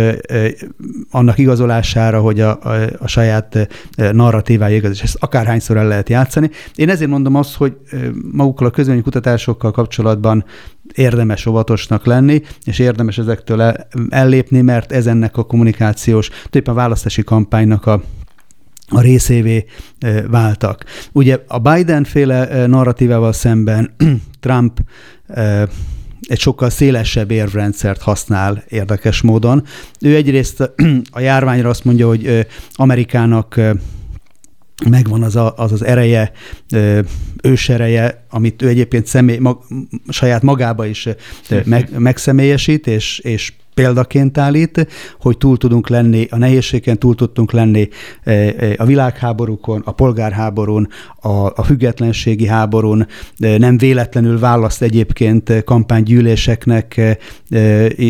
annak 1.12 1.38
igazolására, 1.38 2.20
hogy 2.20 2.40
a, 2.40 2.60
a, 2.62 2.70
a 3.00 3.08
saját 3.08 3.68
narratívája 4.12 4.76
igaz, 4.76 4.92
és 4.92 5.02
ezt 5.02 5.18
akárhányszor 5.20 5.78
el 5.78 5.88
lehet 5.88 6.10
játszani. 6.10 6.50
Én 6.76 6.90
ezért 6.90 7.10
mondom 7.10 7.36
azt, 7.36 7.56
hogy 7.56 7.78
magukkal 8.32 8.68
a 8.68 8.70
közönyi 8.70 9.02
kutatásokkal 9.02 9.72
kapcsolatban 9.72 10.37
érdemes 10.94 11.46
óvatosnak 11.46 12.06
lenni, 12.06 12.42
és 12.64 12.80
érdemes 12.80 13.18
ezektől 13.18 13.74
ellépni, 14.10 14.62
mert 14.62 14.92
ez 14.92 15.08
ennek 15.08 15.38
a 15.38 15.44
kommunikációs, 15.44 16.28
tulajdonképpen 16.28 16.76
választási 16.76 17.24
kampánynak 17.24 17.86
a 17.86 18.02
a 18.90 19.02
részévé 19.02 19.66
váltak. 20.28 20.84
Ugye 21.12 21.40
a 21.48 21.60
Biden-féle 21.60 22.66
narratívával 22.68 23.34
szemben 23.34 23.96
Trump 24.40 24.80
egy 26.28 26.40
sokkal 26.40 26.70
szélesebb 26.70 27.32
érvrendszert 27.32 28.02
használ 28.02 28.64
érdekes 28.70 29.22
módon. 29.22 29.64
Ő 30.02 30.16
egyrészt 30.16 30.72
a 31.12 31.20
járványra 31.20 31.70
azt 31.70 31.84
mondja, 31.84 32.08
hogy 32.08 32.48
Amerikának 32.74 33.62
megvan 34.90 35.24
az 35.24 35.36
a, 35.36 35.54
az, 35.56 35.72
az 35.72 35.84
ereje, 35.84 36.32
ősereje, 37.44 38.26
amit 38.30 38.62
ő 38.62 38.68
egyébként 38.68 39.06
személy, 39.06 39.38
mag, 39.38 39.64
saját 40.10 40.42
magába 40.42 40.86
is 40.86 41.08
meg, 41.64 42.00
megszemélyesít, 42.00 42.88
és, 42.88 43.20
és 43.20 43.54
példaként 43.78 44.38
állít, 44.38 44.88
hogy 45.20 45.38
túl 45.38 45.58
tudunk 45.58 45.90
lenni, 45.90 46.28
a 46.30 46.38
nehézségen 46.38 47.00
túl 47.00 47.16
tudtunk 47.16 47.52
lenni 47.52 47.90
e, 48.24 48.32
e, 48.32 48.54
a 48.78 48.86
világháborúkon, 48.86 49.82
a 49.86 49.92
polgárháborún, 49.92 50.88
a, 51.16 51.30
a 51.30 51.64
függetlenségi 51.64 52.48
háborún, 52.48 53.08
nem 53.38 53.78
véletlenül 53.78 54.40
választ 54.40 54.82
egyébként 54.82 55.64
kampánygyűléseknek 55.64 56.98
e, 56.98 57.18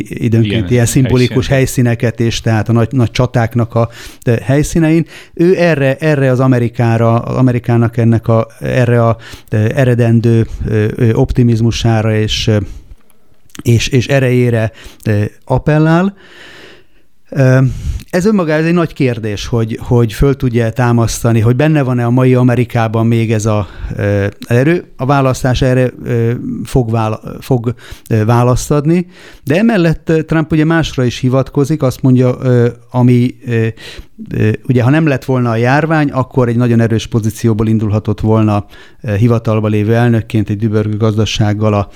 időnként 0.08 0.46
ilyen, 0.46 0.68
ilyen 0.68 0.86
szimbolikus 0.86 1.48
helyszíneket, 1.48 2.20
és 2.20 2.42
tehát 2.42 2.70
a 2.70 2.72
nagy, 2.72 2.88
nagy 2.92 3.12
csatáknak 3.12 3.76
a 3.76 3.90
helyszínein. 4.42 5.06
Ő 5.34 5.58
erre, 5.58 5.96
erre 5.96 6.32
az 6.32 6.40
Amerikára, 6.40 7.20
az 7.20 7.36
Amerikának 7.36 7.98
ennek 7.98 8.28
a, 8.28 8.48
erre 8.60 9.06
a 9.06 9.18
eredendő 9.50 10.48
optimizmusára 11.14 12.16
és 12.16 12.52
és, 13.62 13.88
és 13.88 14.08
erejére 14.08 14.72
appellál. 15.46 16.16
Ez 18.10 18.26
önmagában 18.26 18.66
egy 18.66 18.74
nagy 18.74 18.94
kérdés, 18.94 19.46
hogy, 19.46 19.80
hogy 19.82 20.14
föl 20.14 20.36
tudja 20.36 20.72
támasztani, 20.72 21.40
hogy 21.40 21.56
benne 21.56 21.82
van-e 21.82 22.06
a 22.06 22.10
mai 22.10 22.34
Amerikában 22.34 23.08
még 23.08 23.34
ez 23.34 23.46
a 23.46 23.68
erő. 24.48 24.92
A 24.98 25.06
választás 25.06 25.62
erre 25.62 25.92
fog, 26.64 26.92
vála, 26.92 27.22
fog 27.40 27.74
választ 28.26 28.72
adni, 28.72 29.08
de 29.44 29.58
emellett 29.58 30.12
Trump 30.28 30.52
ugye 30.52 30.66
másra 30.66 31.04
is 31.04 31.20
hivatkozik, 31.20 31.82
azt 31.82 32.02
mondja, 32.02 32.38
ami 32.92 33.36
ugye 34.68 34.84
ha 34.84 34.90
nem 34.90 35.08
lett 35.08 35.26
volna 35.26 35.50
a 35.50 35.56
járvány, 35.56 36.10
akkor 36.10 36.48
egy 36.48 36.56
nagyon 36.56 36.80
erős 36.80 37.08
pozícióból 37.08 37.68
indulhatott 37.68 38.20
volna 38.20 38.66
hivatalba 39.18 39.68
lévő 39.68 39.96
elnökként 39.96 40.50
egy 40.50 40.58
dübörgő 40.58 40.98
gazdasággal 40.98 41.74
a, 41.74 41.90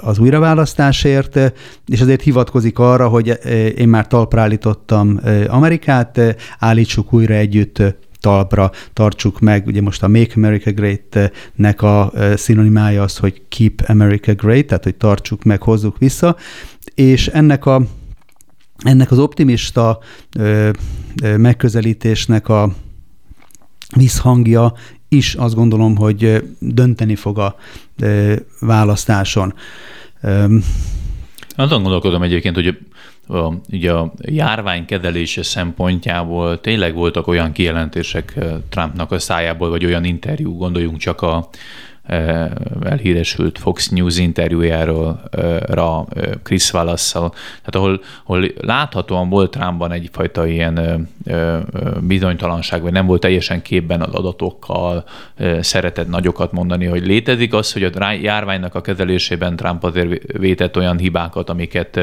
az 0.00 0.18
újraválasztásért, 0.18 1.52
és 1.86 2.00
azért 2.00 2.22
hivatkozik 2.22 2.78
arra, 2.78 3.08
hogy 3.08 3.38
én 3.76 3.88
már 3.88 4.06
talpra 4.06 4.40
állítottam 4.40 5.20
Amerikát, 5.48 6.36
állítsuk 6.58 7.12
újra 7.12 7.34
együtt 7.34 7.82
talpra 8.20 8.70
tartsuk 8.92 9.40
meg. 9.40 9.66
Ugye 9.66 9.80
most 9.80 10.02
a 10.02 10.08
Make 10.08 10.32
America 10.36 10.72
Great-nek 10.72 11.82
a 11.82 12.12
szinonimája 12.34 13.02
az, 13.02 13.16
hogy 13.16 13.42
Keep 13.48 13.82
America 13.86 14.34
Great, 14.34 14.66
tehát 14.66 14.84
hogy 14.84 14.94
tartsuk 14.94 15.42
meg, 15.42 15.62
hozzuk 15.62 15.98
vissza, 15.98 16.36
és 16.94 17.26
ennek 17.26 17.66
a 17.66 17.82
ennek 18.78 19.10
az 19.10 19.18
optimista 19.18 19.98
ö, 20.36 20.70
ö, 21.22 21.36
megközelítésnek 21.36 22.48
a 22.48 22.72
visszhangja 23.96 24.72
is 25.08 25.34
azt 25.34 25.54
gondolom, 25.54 25.96
hogy 25.96 26.42
dönteni 26.58 27.14
fog 27.14 27.38
a 27.38 27.56
választáson. 28.60 29.54
Azon 31.56 31.82
gondolkodom 31.82 32.22
egyébként, 32.22 32.54
hogy 32.54 32.78
a, 33.26 33.52
ugye 33.72 33.92
a 33.92 34.12
járvány 34.18 34.84
kezelése 34.84 35.42
szempontjából 35.42 36.60
tényleg 36.60 36.94
voltak 36.94 37.26
olyan 37.26 37.52
kijelentések 37.52 38.38
Trumpnak 38.68 39.12
a 39.12 39.18
szájából, 39.18 39.68
vagy 39.68 39.84
olyan 39.84 40.04
interjú, 40.04 40.56
gondoljunk 40.56 40.98
csak 40.98 41.22
a 41.22 41.48
elhíresült 42.84 43.58
Fox 43.58 43.88
News 43.88 44.18
interjújáról 44.18 45.22
Chris 46.42 46.72
wallace 46.72 47.12
tehát 47.12 47.74
ahol, 47.74 48.00
ahol 48.24 48.50
láthatóan 48.60 49.28
volt 49.28 49.50
Trumpban 49.50 49.92
egyfajta 49.92 50.46
ilyen 50.46 51.08
bizonytalanság, 52.00 52.82
vagy 52.82 52.92
nem 52.92 53.06
volt 53.06 53.20
teljesen 53.20 53.62
képben 53.62 54.00
az 54.00 54.14
adatokkal, 54.14 55.04
szeretett 55.60 56.08
nagyokat 56.08 56.52
mondani, 56.52 56.84
hogy 56.84 57.06
létezik 57.06 57.54
az, 57.54 57.72
hogy 57.72 57.82
a 57.82 58.12
járványnak 58.12 58.74
a 58.74 58.80
kezelésében 58.80 59.56
Trump 59.56 59.84
azért 59.84 60.32
vétett 60.32 60.76
olyan 60.76 60.98
hibákat, 60.98 61.50
amiket 61.50 62.00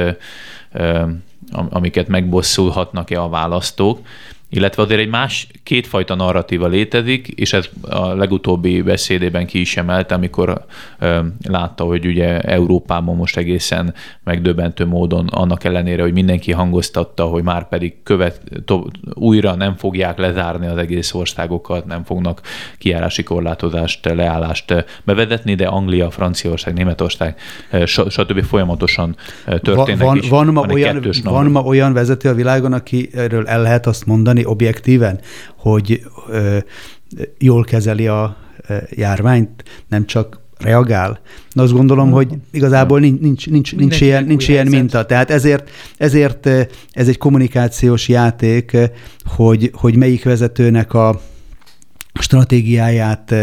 amiket 1.69 2.07
megbosszulhatnak-e 2.07 3.21
a 3.21 3.29
választók, 3.29 3.99
illetve 4.49 4.83
azért 4.83 4.99
egy 4.99 5.09
más, 5.09 5.47
kétfajta 5.63 6.15
narratíva 6.15 6.67
létezik, 6.67 7.27
és 7.27 7.53
ez 7.53 7.69
a 7.81 8.13
legutóbbi 8.13 8.81
beszédében 8.81 9.45
ki 9.45 9.59
is 9.59 9.77
emelte, 9.77 10.15
amikor 10.15 10.65
ö, 10.99 11.19
látta, 11.47 11.83
hogy 11.83 12.05
ugye 12.05 12.39
Európában 12.39 13.15
most 13.15 13.37
egészen 13.37 13.93
megdöbbentő 14.23 14.85
módon, 14.85 15.27
annak 15.27 15.63
ellenére, 15.63 16.01
hogy 16.01 16.13
mindenki 16.13 16.51
hangoztatta, 16.51 17.23
hogy 17.23 17.43
már 17.43 17.67
pedig 17.67 17.95
követ, 18.03 18.41
to, 18.65 18.83
újra 19.13 19.55
nem 19.55 19.75
fogják 19.75 20.17
lezárni 20.17 20.67
az 20.67 20.77
egész 20.77 21.13
országokat, 21.13 21.85
nem 21.85 22.03
fognak 22.03 22.41
kiárási 22.77 23.23
korlátozást, 23.23 24.05
leállást 24.05 24.85
bevezetni, 25.03 25.55
de 25.55 25.67
Anglia, 25.67 26.11
Franciaország, 26.11 26.73
Németország, 26.73 27.39
stb. 27.85 28.43
folyamatosan 28.43 29.15
történnek 29.45 30.05
van, 30.05 30.17
is. 30.17 30.29
Van 30.29 30.47
ma, 30.47 30.65
olyan, 30.69 31.03
van 31.23 31.45
ma 31.45 31.61
olyan 31.61 31.93
vezető 31.93 32.29
a 32.29 32.33
világon, 32.33 32.73
aki 32.73 33.09
erről 33.13 33.47
el 33.47 33.61
lehet 33.61 33.85
azt 33.85 34.05
mondani, 34.05 34.43
objektíven, 34.45 35.19
hogy 35.55 36.01
ö, 36.29 36.57
jól 37.37 37.63
kezeli 37.63 38.07
a 38.07 38.37
járványt, 38.89 39.63
nem 39.87 40.05
csak 40.05 40.39
reagál. 40.57 41.19
De 41.53 41.61
azt 41.61 41.73
gondolom, 41.73 42.11
hogy 42.11 42.27
igazából 42.51 42.99
nincs, 42.99 43.21
nincs, 43.21 43.47
nincs, 43.49 43.75
nincs 43.75 44.01
ilyen, 44.01 44.23
nincs 44.23 44.47
ilyen 44.47 44.67
minta. 44.67 45.05
Tehát 45.05 45.31
ezért, 45.31 45.69
ezért 45.97 46.45
ez 46.91 47.07
egy 47.07 47.17
kommunikációs 47.17 48.07
játék, 48.07 48.77
hogy, 49.25 49.71
hogy 49.73 49.95
melyik 49.95 50.23
vezetőnek 50.23 50.93
a 50.93 51.21
stratégiáját 52.19 53.35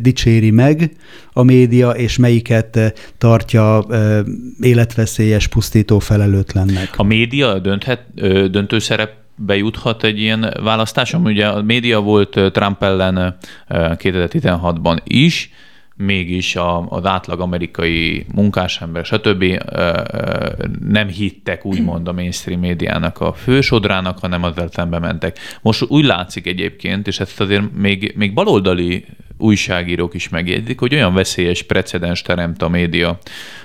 dicséri 0.00 0.50
meg 0.50 0.90
a 1.32 1.42
média, 1.42 1.90
és 1.90 2.16
melyiket 2.16 2.94
tartja 3.18 3.86
életveszélyes, 4.60 5.46
pusztító 5.46 5.98
felelőtlennek. 5.98 6.90
A 6.96 7.02
média 7.02 7.58
dönthet, 7.58 8.14
döntő 8.50 8.78
szerep 8.78 9.25
bejuthat 9.36 10.04
egy 10.04 10.20
ilyen 10.20 10.54
választáson. 10.62 11.24
Ugye 11.24 11.46
a 11.46 11.62
média 11.62 12.00
volt 12.00 12.52
Trump 12.52 12.82
ellen 12.82 13.36
2016-ban 13.68 14.98
is, 15.04 15.50
mégis 15.96 16.56
a, 16.56 16.86
az 16.88 17.04
átlag 17.04 17.40
amerikai 17.40 18.26
munkásember, 18.34 19.04
stb. 19.04 19.44
nem 20.88 21.08
hittek 21.08 21.64
úgymond 21.64 22.08
a 22.08 22.12
mainstream 22.12 22.60
médiának 22.60 23.20
a 23.20 23.32
fősodrának, 23.32 24.18
hanem 24.18 24.42
azzal 24.42 24.68
szembe 24.70 24.98
mentek. 24.98 25.38
Most 25.62 25.84
úgy 25.88 26.04
látszik 26.04 26.46
egyébként, 26.46 27.06
és 27.06 27.20
ezt 27.20 27.40
azért 27.40 27.72
még, 27.74 28.12
még 28.16 28.34
baloldali 28.34 29.04
újságírók 29.38 30.14
is 30.14 30.28
megjegyzik, 30.28 30.78
hogy 30.80 30.94
olyan 30.94 31.14
veszélyes 31.14 31.62
precedens 31.62 32.22
teremt 32.22 32.62
a 32.62 32.68
média 32.68 33.18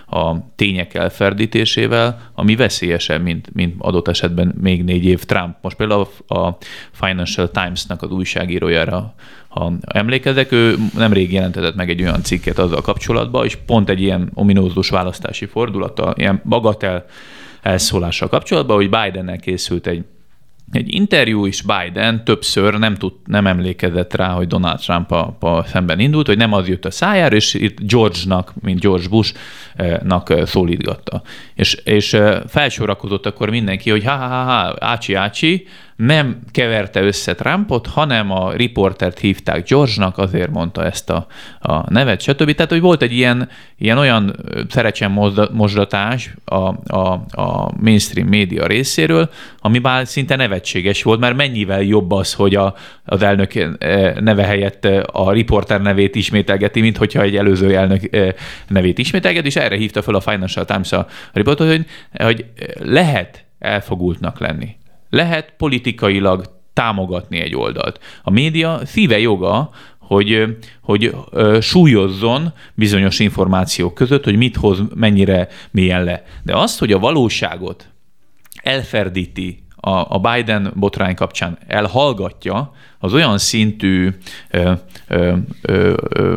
a 0.08 0.36
tények 0.56 0.94
elferdítésével, 0.94 2.32
ami 2.34 2.56
veszélyesebb, 2.56 3.22
mint, 3.22 3.54
mint 3.54 3.76
adott 3.78 4.08
esetben 4.08 4.56
még 4.62 4.84
négy 4.84 5.06
év 5.06 5.24
Trump. 5.24 5.56
Most 5.62 5.76
például 5.76 6.08
a 6.28 6.50
Financial 6.92 7.52
Times-nak 7.52 8.02
az 8.02 8.12
újságírójára, 8.12 9.14
ha 9.48 9.74
emlékezek, 9.82 10.52
ő 10.52 10.76
nemrég 10.98 11.34
jelentetett 11.34 11.76
meg 11.76 11.90
egy 11.90 12.02
olyan 12.02 12.24
cikket 12.24 12.60
azzal 12.60 12.82
kapcsolatban, 12.82 13.46
és 13.46 13.56
pont 13.56 13.90
egy 13.90 14.02
ilyen 14.02 14.32
ominózus 14.34 14.90
választási 14.90 15.46
fordulata, 15.46 16.14
ilyen 16.18 16.42
bagatel 16.46 17.06
elszólással 17.62 18.28
kapcsolatban, 18.28 18.76
hogy 18.76 18.90
Bidennel 18.90 19.40
készült 19.40 19.88
egy 19.88 20.04
egy 20.72 20.94
interjú 20.94 21.46
is 21.46 21.62
Biden 21.62 22.24
többször 22.24 22.80
nem, 22.80 22.96
tud, 22.96 23.14
nem 23.26 23.48
emlékezett 23.48 24.14
rá, 24.14 24.30
hogy 24.30 24.48
Donald 24.48 24.80
Trump 24.80 25.12
a, 25.12 25.38
a 25.40 25.64
szemben 25.64 26.00
indult, 26.00 26.28
hogy 26.28 26.38
nem 26.38 26.54
az 26.54 26.68
jött 26.68 26.86
a 26.86 26.92
szájára, 26.92 27.36
és 27.36 27.54
itt 27.54 27.80
George-nak, 27.80 28.54
mint 28.62 28.80
George 28.80 29.08
Bush-nak 29.78 30.34
szólítgatta. 30.46 31.22
És, 31.56 31.74
és 31.74 32.18
felsorakozott 32.48 33.26
akkor 33.26 33.50
mindenki, 33.50 33.90
hogy 33.90 34.04
ha-ha-ha, 34.04 34.76
ácsi, 34.80 35.14
ácsi, 35.14 35.68
nem 36.06 36.40
keverte 36.52 37.02
össze 37.02 37.36
Trumpot, 37.36 37.88
hanem 37.88 38.32
a 38.32 38.52
riportert 38.52 39.20
hívták 39.20 39.68
George-nak, 39.68 40.18
azért 40.18 40.52
mondta 40.52 40.86
ezt 40.86 41.10
a, 41.10 41.28
a 41.60 41.92
nevet, 41.94 42.22
stb. 42.22 42.56
Tehát, 42.56 42.72
hogy 42.72 42.82
volt 42.82 43.02
egy 43.02 43.14
ilyen, 43.14 43.50
ilyen 43.78 43.98
olyan 43.98 44.36
szerecsen 44.70 45.12
mozdatás 45.52 46.34
a, 46.46 46.96
a, 46.96 47.24
a 47.32 47.72
mainstream 47.80 48.28
média 48.28 48.66
részéről, 48.68 49.30
ami 49.60 49.80
már 49.80 50.08
szinte 50.08 50.36
nevetséges 50.36 51.04
volt, 51.04 51.20
mert 51.20 51.36
mennyivel 51.36 51.82
jobb 51.82 52.12
az, 52.12 52.34
hogy 52.34 52.56
a, 52.56 52.76
az 53.06 53.22
elnök 53.22 53.54
neve 54.20 54.44
helyett 54.44 54.86
a 55.06 55.32
riporter 55.32 55.82
nevét 55.82 56.16
ismételgeti, 56.16 56.82
mint 56.82 56.98
hogyha 56.98 57.22
egy 57.22 57.36
előző 57.36 57.76
elnök 57.76 58.10
nevét 58.68 58.98
ismételget, 58.98 59.46
és 59.46 59.56
hívta 59.76 60.02
fel 60.02 60.16
a 60.16 60.22
Financial 60.22 60.66
Times 60.66 60.92
a 60.92 61.08
riportot, 61.34 61.68
hogy, 61.68 61.86
hogy 62.12 62.46
lehet 62.80 63.46
elfogultnak 63.60 64.40
lenni 64.40 64.80
lehet 65.12 65.54
politikailag 65.58 66.46
támogatni 66.74 67.40
egy 67.40 67.56
oldalt. 67.56 68.00
A 68.24 68.30
média 68.30 68.80
szíve 68.86 69.20
joga, 69.20 69.70
hogy, 69.98 70.58
hogy 70.82 71.16
súlyozzon 71.62 72.54
bizonyos 72.74 73.20
információk 73.20 73.94
között, 73.94 74.24
hogy 74.24 74.36
mit 74.36 74.56
hoz, 74.56 74.80
mennyire 74.96 75.48
milyen 75.72 76.04
le. 76.04 76.24
De 76.44 76.56
azt, 76.56 76.80
hogy 76.80 76.92
a 76.92 77.00
valóságot 77.00 77.90
elferdíti 78.64 79.64
a, 79.76 79.90
a 79.90 80.20
Biden 80.20 80.74
botrány 80.76 81.16
kapcsán, 81.16 81.58
elhallgatja, 81.68 82.74
az 83.00 83.14
olyan 83.14 83.38
szintű 83.38 84.10
ö, 84.50 84.72
ö, 85.08 85.34
ö, 85.62 85.94
ö, 86.10 86.36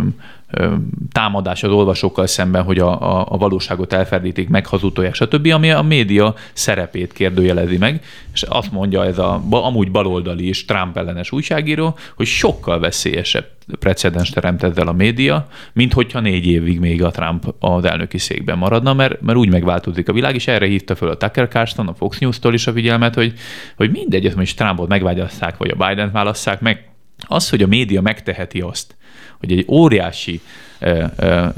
támadás 1.12 1.62
az 1.62 1.71
olvasókkal 1.71 2.27
szemben, 2.27 2.62
hogy 2.62 2.79
a, 2.79 3.19
a, 3.19 3.27
a 3.29 3.37
valóságot 3.37 3.93
elferdítik, 3.93 4.49
meghazudtolják, 4.49 5.14
stb., 5.14 5.47
ami 5.47 5.71
a 5.71 5.83
média 5.83 6.35
szerepét 6.53 7.12
kérdőjelezi 7.12 7.79
meg, 7.79 8.05
és 8.33 8.43
azt 8.43 8.73
mondja 8.73 9.05
ez 9.05 9.19
a 9.19 9.43
amúgy 9.51 9.90
baloldali 9.90 10.49
és 10.49 10.64
Trump 10.64 10.97
ellenes 10.97 11.33
újságíró, 11.33 11.97
hogy 12.17 12.27
sokkal 12.27 12.79
veszélyesebb 12.79 13.47
precedens 13.79 14.31
teremt 14.31 14.62
ezzel 14.62 14.88
a 14.88 14.93
média, 14.93 15.47
mint 15.73 15.93
hogyha 15.93 16.21
négy 16.21 16.47
évig 16.47 16.81
még 16.81 17.03
a 17.03 17.11
Trump 17.11 17.55
az 17.59 17.85
elnöki 17.85 18.19
székben 18.19 18.59
maradna, 18.59 18.95
mert, 18.95 19.21
mert 19.21 19.38
úgy 19.38 19.51
megváltozik 19.51 20.09
a 20.09 20.12
világ, 20.12 20.35
és 20.35 20.47
erre 20.47 20.67
hívta 20.67 20.95
föl 20.95 21.09
a 21.09 21.17
Tucker 21.17 21.49
Carlson, 21.49 21.88
a 21.88 21.95
Fox 21.95 22.19
News-tól 22.19 22.55
is 22.55 22.67
a 22.67 22.73
figyelmet, 22.73 23.14
hogy, 23.14 23.33
hogy 23.77 23.90
mindegy, 23.90 24.25
hogy 24.25 24.37
most 24.37 24.57
Trumpot 24.57 24.88
megvágyasszák, 24.88 25.57
vagy 25.57 25.75
a 25.77 25.87
Biden 25.87 26.12
válasszák 26.12 26.61
meg, 26.61 26.88
az, 27.27 27.51
hogy 27.51 27.62
a 27.62 27.67
média 27.67 28.01
megteheti 28.01 28.61
azt, 28.61 28.97
hogy 29.45 29.59
egy 29.59 29.67
óriási 29.69 30.41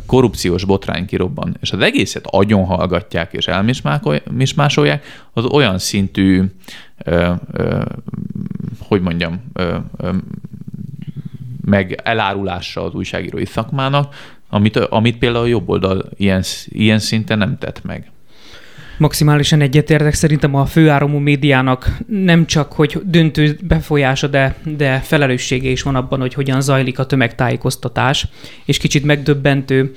korrupciós 0.07 0.65
botrány 0.65 1.07
kirobban, 1.07 1.57
és 1.61 1.73
az 1.73 1.81
egészet 1.81 2.27
agyon 2.27 2.65
hallgatják 2.65 3.33
és 3.33 3.47
elmismásolják, 3.47 5.05
az 5.33 5.45
olyan 5.45 5.79
szintű, 5.79 6.43
hogy 8.79 9.01
mondjam, 9.01 9.53
meg 11.65 12.01
elárulása 12.05 12.85
az 12.85 12.95
újságírói 12.95 13.45
szakmának, 13.45 14.15
amit, 14.49 14.77
amit 14.77 15.19
például 15.19 15.45
a 15.45 15.49
jobb 15.49 15.69
oldal 15.69 16.05
ilyen, 16.17 16.43
ilyen 16.67 16.99
szinten 16.99 17.39
nem 17.39 17.59
tett 17.59 17.85
meg. 17.85 18.11
Maximálisan 18.99 19.61
egyetértek. 19.61 20.15
Szerintem 20.15 20.55
a 20.55 20.67
főáramú 20.67 21.19
médiának 21.19 21.97
nem 22.07 22.47
csak, 22.47 22.73
hogy 22.73 23.01
döntő 23.05 23.59
befolyása, 23.63 24.27
de, 24.27 24.57
de 24.77 24.99
felelőssége 24.99 25.69
is 25.69 25.83
van 25.83 25.95
abban, 25.95 26.21
hogy 26.21 26.35
hogyan 26.35 26.61
zajlik 26.61 26.99
a 26.99 27.07
tömegtájékoztatás, 27.07 28.27
és 28.65 28.79
kicsit 28.79 29.05
megdöbbentő 29.05 29.93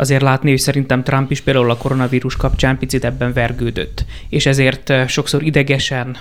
azért 0.00 0.22
látni, 0.22 0.50
hogy 0.50 0.58
szerintem 0.58 1.02
Trump 1.02 1.30
is 1.30 1.40
például 1.40 1.70
a 1.70 1.76
koronavírus 1.76 2.36
kapcsán 2.36 2.78
picit 2.78 3.04
ebben 3.04 3.32
vergődött. 3.32 4.04
És 4.28 4.46
ezért 4.46 4.92
sokszor 5.08 5.42
idegesen, 5.42 6.16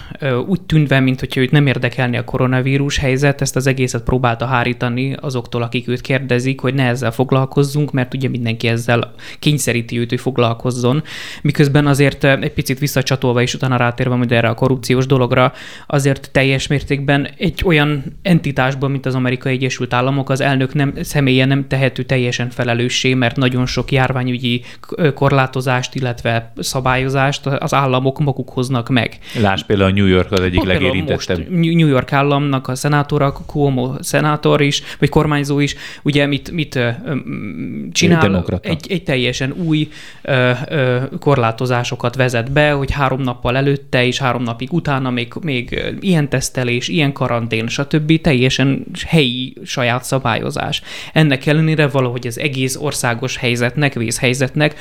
úgy 0.47 0.61
tűnve, 0.61 0.99
mint 0.99 1.19
hogyha 1.19 1.41
őt 1.41 1.51
nem 1.51 1.67
érdekelni 1.67 2.17
a 2.17 2.23
koronavírus 2.23 2.97
helyzet, 2.97 3.41
ezt 3.41 3.55
az 3.55 3.67
egészet 3.67 4.03
próbálta 4.03 4.45
hárítani 4.45 5.15
azoktól, 5.19 5.61
akik 5.61 5.87
őt 5.87 6.01
kérdezik, 6.01 6.59
hogy 6.59 6.73
ne 6.73 6.87
ezzel 6.87 7.11
foglalkozzunk, 7.11 7.91
mert 7.91 8.13
ugye 8.13 8.29
mindenki 8.29 8.67
ezzel 8.67 9.13
kényszeríti 9.39 9.99
őt, 9.99 10.09
hogy 10.09 10.19
foglalkozzon. 10.19 11.03
Miközben 11.41 11.87
azért 11.87 12.23
egy 12.23 12.53
picit 12.53 12.79
visszacsatolva 12.79 13.41
és 13.41 13.53
utána 13.53 13.77
rátérve 13.77 14.15
majd 14.15 14.31
erre 14.31 14.49
a 14.49 14.53
korrupciós 14.53 15.05
dologra, 15.05 15.53
azért 15.87 16.29
teljes 16.31 16.67
mértékben 16.67 17.29
egy 17.37 17.61
olyan 17.65 18.03
entitásban, 18.21 18.91
mint 18.91 19.05
az 19.05 19.15
Amerikai 19.15 19.53
Egyesült 19.53 19.93
Államok, 19.93 20.29
az 20.29 20.41
elnök 20.41 20.73
nem, 20.73 20.93
személye 21.01 21.45
nem 21.45 21.67
tehető 21.67 22.03
teljesen 22.03 22.49
felelőssé, 22.49 23.13
mert 23.13 23.35
nagyon 23.35 23.65
sok 23.69 23.91
járványügyi 23.91 24.63
korlátozást, 25.13 25.95
illetve 25.95 26.51
szabályozást 26.59 27.45
az 27.45 27.73
államok 27.73 28.19
maguk 28.19 28.49
hoznak 28.49 28.89
meg. 28.89 29.17
Láss 29.41 29.63
például 29.63 29.89
a 29.89 29.93
New 29.93 30.05
York 30.05 30.31
az 30.31 30.39
egyik 30.39 30.63
legérintettebb. 30.63 31.49
New 31.49 31.87
York 31.87 32.13
államnak 32.13 32.67
a 32.67 32.75
szenátora, 32.75 33.31
Cuomo 33.31 33.93
szenátor 33.99 34.61
is, 34.61 34.81
vagy 34.99 35.09
kormányzó 35.09 35.59
is, 35.59 35.75
ugye 36.03 36.25
mit, 36.25 36.51
mit 36.51 36.79
csinál? 37.91 38.45
Egy, 38.61 38.85
egy 38.89 39.03
teljesen 39.03 39.51
új 39.51 39.89
korlátozásokat 41.19 42.15
vezet 42.15 42.51
be, 42.51 42.71
hogy 42.71 42.91
három 42.91 43.21
nappal 43.21 43.57
előtte 43.57 44.05
és 44.05 44.17
három 44.17 44.43
napig 44.43 44.73
utána 44.73 45.09
még, 45.09 45.33
még 45.41 45.83
ilyen 45.99 46.29
tesztelés, 46.29 46.87
ilyen 46.87 47.13
karantén, 47.13 47.67
stb. 47.67 48.21
teljesen 48.21 48.85
helyi 49.07 49.53
saját 49.63 50.03
szabályozás. 50.03 50.81
Ennek 51.13 51.45
ellenére 51.45 51.87
valahogy 51.87 52.27
az 52.27 52.39
egész 52.39 52.75
országos 52.75 53.37
helyzetnek, 53.37 53.57
vészhelyzetnek, 53.93 54.75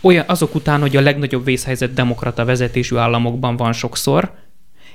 olyan, 0.00 0.24
azok 0.28 0.54
után, 0.54 0.80
hogy 0.80 0.96
a 0.96 1.00
legnagyobb 1.00 1.44
vészhelyzet 1.44 1.94
demokrata 1.94 2.44
vezetésű 2.44 2.96
államokban 2.96 3.56
van 3.56 3.72
sokszor, 3.72 4.32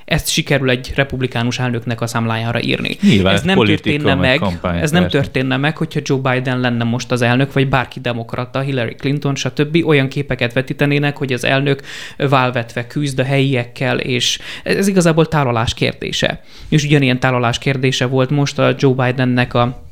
ezt 0.10 0.28
sikerül 0.28 0.70
egy 0.70 0.92
republikánus 0.96 1.60
elnöknek 1.60 2.02
a 2.02 2.08
számlájára 2.08 2.62
írni. 2.62 2.98
Nyilván 3.02 3.34
ez 3.34 3.42
nem 3.42 3.58
történne 3.66 4.16
meg, 4.16 4.40
kampány, 4.40 4.82
ez 4.82 4.92
nem 4.92 5.08
történne 5.08 5.58
meg, 5.58 5.78
hogyha 5.78 6.00
Joe 6.04 6.18
Biden 6.18 6.60
lenne 6.60 6.84
most 6.84 7.12
az 7.12 7.22
elnök, 7.22 7.54
vagy 7.54 7.70
bárki 7.70 8.00
demokrata, 8.00 8.60
Hillary 8.60 8.96
Clinton, 8.96 9.36
stb. 9.36 9.86
olyan 9.86 10.08
képeket 10.08 10.54
vetítenének, 10.54 11.18
hogy 11.18 11.34
az 11.34 11.44
elnök 11.44 11.82
válvetve 12.18 12.88
küzd 12.88 13.20
a 13.20 13.24
helyiekkel, 13.24 14.00
és 14.00 14.40
ez 14.64 14.88
igazából 14.88 15.28
tálalás 15.28 15.74
kérdése. 15.74 16.42
És 16.70 16.84
ugyanilyen 16.84 17.20
tálalás 17.20 17.58
kérdése 17.58 18.06
volt 18.06 18.30
most 18.30 18.60
a 18.60 18.76
Joe 18.78 18.94
Bidennek 18.94 19.54
a 19.54 19.89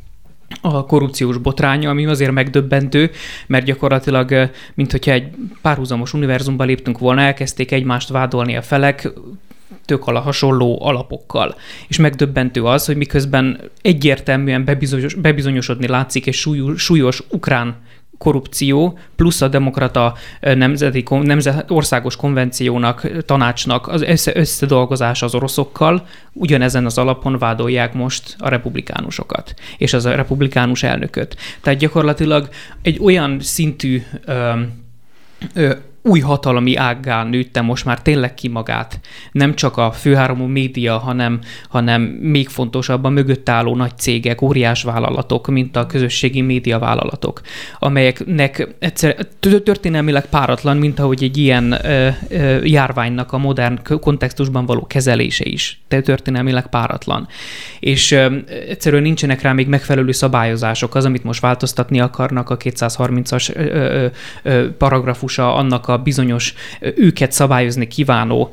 a 0.62 0.86
korrupciós 0.86 1.38
botránya, 1.38 1.90
ami 1.90 2.06
azért 2.06 2.32
megdöbbentő, 2.32 3.12
mert 3.48 3.66
gyakorlatilag, 3.66 4.50
mint 4.74 4.92
hogyha 4.92 5.12
egy 5.12 5.30
párhuzamos 5.62 6.14
univerzumba 6.14 6.64
léptünk 6.64 7.00
volna, 7.00 7.22
elkezdték 7.22 7.72
egymást 7.72 8.10
vádolni 8.10 8.56
a 8.56 8.62
felek, 8.62 9.10
tök 9.86 10.08
ala 10.08 10.20
hasonló 10.20 10.78
alapokkal. 10.82 11.56
És 11.88 11.98
megdöbbentő 11.98 12.64
az, 12.64 12.86
hogy 12.86 12.98
miközben 12.98 13.60
egyértelműen 13.82 14.66
bebizonyos, 14.66 15.14
bebizonyosodni 15.14 15.88
látszik 15.88 16.28
egy 16.28 16.34
súlyos, 16.34 16.84
súlyos 16.84 17.24
ukrán 17.30 17.76
korrupció, 18.18 18.98
plusz 19.16 19.42
a 19.42 19.48
demokrata 19.48 20.14
nemzeti, 20.42 21.04
nemzet, 21.10 21.72
országos 21.72 22.16
konvenciónak, 22.16 23.08
tanácsnak 23.26 23.88
az 23.88 24.02
össze, 24.02 24.32
összedolgozás 24.36 25.22
az 25.22 25.36
oroszokkal, 25.36 26.08
ugyanezen 26.34 26.86
az 26.86 26.98
alapon 26.98 27.38
vádolják 27.38 27.94
most 27.94 28.36
a 28.38 28.50
republikánusokat, 28.50 29.54
és 29.78 29.94
az 29.94 30.06
a 30.06 30.16
republikánus 30.16 30.84
elnököt. 30.84 31.38
Tehát 31.62 31.80
gyakorlatilag 31.80 32.50
egy 32.82 33.00
olyan 33.02 33.40
szintű 33.40 34.04
ö, 34.26 34.62
ö, 35.54 35.74
új 36.08 36.20
hatalmi 36.20 36.76
ággá 36.76 37.24
nőtte 37.24 37.62
most 37.62 37.86
már 37.86 38.02
tényleg 38.02 38.34
ki 38.34 38.48
magát. 38.48 39.00
Nem 39.32 39.56
csak 39.56 39.78
a 39.78 39.92
főháramú 39.92 40.46
média, 40.46 40.98
hanem, 40.98 41.40
hanem 41.70 42.02
még 42.02 42.48
fontosabb 42.48 43.04
a 43.04 43.10
mögött 43.10 43.50
álló 43.50 43.76
nagy 43.76 43.98
cégek, 43.98 44.42
óriás 44.42 44.84
vállalatok, 44.84 45.48
mint 45.48 45.76
a 45.76 45.86
közösségi 45.86 46.42
média 46.42 46.80
vállalatok, 46.80 47.42
amelyeknek 47.80 48.76
egyszer 48.80 49.16
történelmileg 49.64 50.26
páratlan, 50.26 50.78
mint 50.78 51.00
ahogy 51.00 51.24
egy 51.24 51.38
ilyen 51.38 51.72
ö, 51.72 52.10
ö, 52.30 52.64
járványnak 52.64 53.34
a 53.34 53.38
modern 53.38 53.80
kontextusban 54.00 54.66
való 54.66 54.88
kezelése 54.88 55.46
is 55.46 55.82
történelmileg 55.88 56.68
páratlan. 56.68 57.28
És 57.80 58.12
ö, 58.12 58.36
egyszerűen 58.48 59.02
nincsenek 59.02 59.42
rá 59.42 59.54
még 59.54 59.68
megfelelő 59.68 60.12
szabályozások. 60.12 60.96
Az, 60.96 61.06
amit 61.06 61.24
most 61.24 61.42
változtatni 61.42 62.00
akarnak, 62.00 62.50
a 62.50 62.58
230-as 62.58 63.56
ö, 63.56 63.62
ö, 63.64 64.08
ö, 64.44 64.76
paragrafusa 64.78 65.56
annak 65.56 65.88
a 65.88 65.97
bizonyos 65.98 66.54
őket 66.80 67.32
szabályozni 67.32 67.88
kívánó 67.88 68.50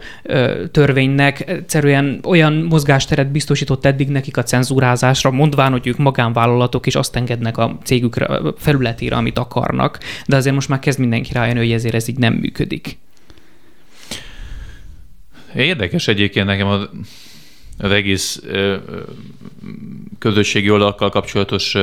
törvénynek 0.71 1.49
egyszerűen 1.49 2.21
olyan 2.25 2.53
mozgásteret 2.53 3.31
biztosított 3.31 3.85
eddig 3.85 4.09
nekik 4.09 4.37
a 4.37 4.43
cenzúrázásra, 4.43 5.31
mondván, 5.31 5.73
hogy 5.73 5.87
ők 5.87 5.97
magánvállalatok, 5.97 6.87
és 6.87 6.95
azt 6.95 7.17
engednek 7.17 7.59
a 7.59 7.79
cégükre 7.85 8.41
felületére, 8.59 9.17
amit 9.17 9.39
akarnak, 9.39 9.99
de 10.27 10.37
azért 10.37 10.55
most 10.55 10.69
már 10.69 10.79
kezd 10.79 10.99
mindenki 10.99 11.33
rájönni, 11.33 11.59
hogy 11.59 11.73
ezért 11.73 11.95
ez 11.95 12.09
így 12.09 12.19
nem 12.19 12.33
működik. 12.33 12.99
Érdekes 15.55 16.09
egyébként 16.09 16.47
nekem 16.47 16.67
az, 16.67 16.89
az 17.79 17.91
egész 17.91 18.43
közösségi 20.19 20.71
oldalakkal 20.71 21.11
kapcsolatos 21.11 21.77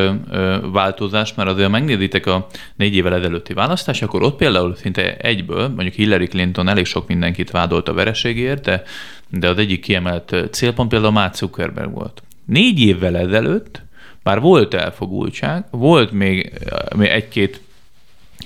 változás, 0.72 1.34
mert 1.34 1.50
azért 1.50 1.70
megnézitek 1.70 2.26
a 2.26 2.48
négy 2.76 2.96
évvel 2.96 3.14
ezelőtti 3.14 3.54
választás, 3.54 4.02
akkor 4.02 4.24
ott 4.24 4.36
például 4.36 4.76
szinte 4.76 5.18
egyből, 5.18 5.68
mondjuk 5.68 5.94
Hillary 5.94 6.28
Clinton 6.28 6.68
elég 6.68 6.86
sok 6.86 7.08
mindenkit 7.08 7.52
vádolt 7.52 7.88
a 7.88 7.94
vereségért, 7.94 8.62
de, 8.62 8.84
de 9.30 9.50
az 9.50 9.58
egyik 9.58 9.82
kiemelt 9.82 10.36
célpont 10.52 10.90
például 10.90 11.12
Mark 11.12 11.36
Zuckerberg 11.36 11.92
volt. 11.94 12.24
Négy 12.46 12.80
évvel 12.80 13.18
ezelőtt 13.18 13.82
bár 14.24 14.40
volt 14.40 14.74
elfogultság, 14.74 15.66
volt 15.72 16.12
még, 16.12 16.54
még 16.96 17.08
egy-két 17.08 17.62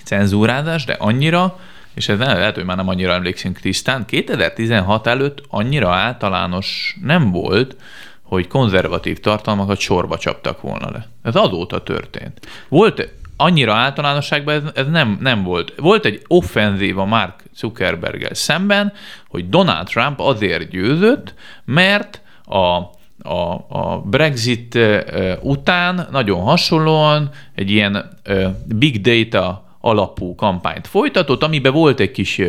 cenzúrázás, 0.04 0.86
de 0.86 0.94
annyira, 0.94 1.60
és 1.96 2.10
ez 2.10 2.20
lehet, 2.20 2.56
hogy 2.56 2.66
már 2.66 2.78
nem 2.78 2.90
annyira 2.90 3.14
emlékszünk 3.14 3.60
tisztán, 3.60 4.06
2016 4.06 5.08
előtt 5.08 5.44
annyira 5.50 5.90
általános 5.90 6.98
nem 7.02 7.32
volt, 7.32 7.76
hogy 8.22 8.48
konzervatív 8.48 9.20
tartalmakat 9.20 9.80
sorba 9.80 10.18
csaptak 10.18 10.62
volna 10.62 10.92
le. 10.92 11.08
Ez 11.24 11.36
azóta 11.36 11.84
történt. 11.84 12.48
Volt 12.70 13.10
annyira 13.38 13.74
általánosságban 13.74 14.56
ez, 14.56 14.64
ez 14.74 14.88
nem, 14.88 15.18
nem 15.22 15.44
volt. 15.44 15.74
Volt 15.78 16.06
egy 16.06 16.22
offenzív 16.28 17.00
a 17.00 17.06
Mark 17.06 17.44
zuckerberg 17.56 18.34
szemben, 18.34 18.94
hogy 19.28 19.50
Donald 19.50 19.88
Trump 19.88 20.20
azért 20.20 20.70
győzött, 20.70 21.34
mert 21.66 22.22
a, 22.46 22.58
a, 23.30 23.66
a 23.70 24.02
Brexit 24.06 24.80
után 25.42 26.08
nagyon 26.12 26.42
hasonlóan 26.42 27.30
egy 27.56 27.72
ilyen 27.72 28.20
big 28.66 29.02
data 29.02 29.65
alapú 29.86 30.36
kampányt 30.36 30.88
folytatott, 30.88 31.44
amiben 31.44 31.74
volt 31.74 32.00
egy 32.00 32.12
kis 32.12 32.42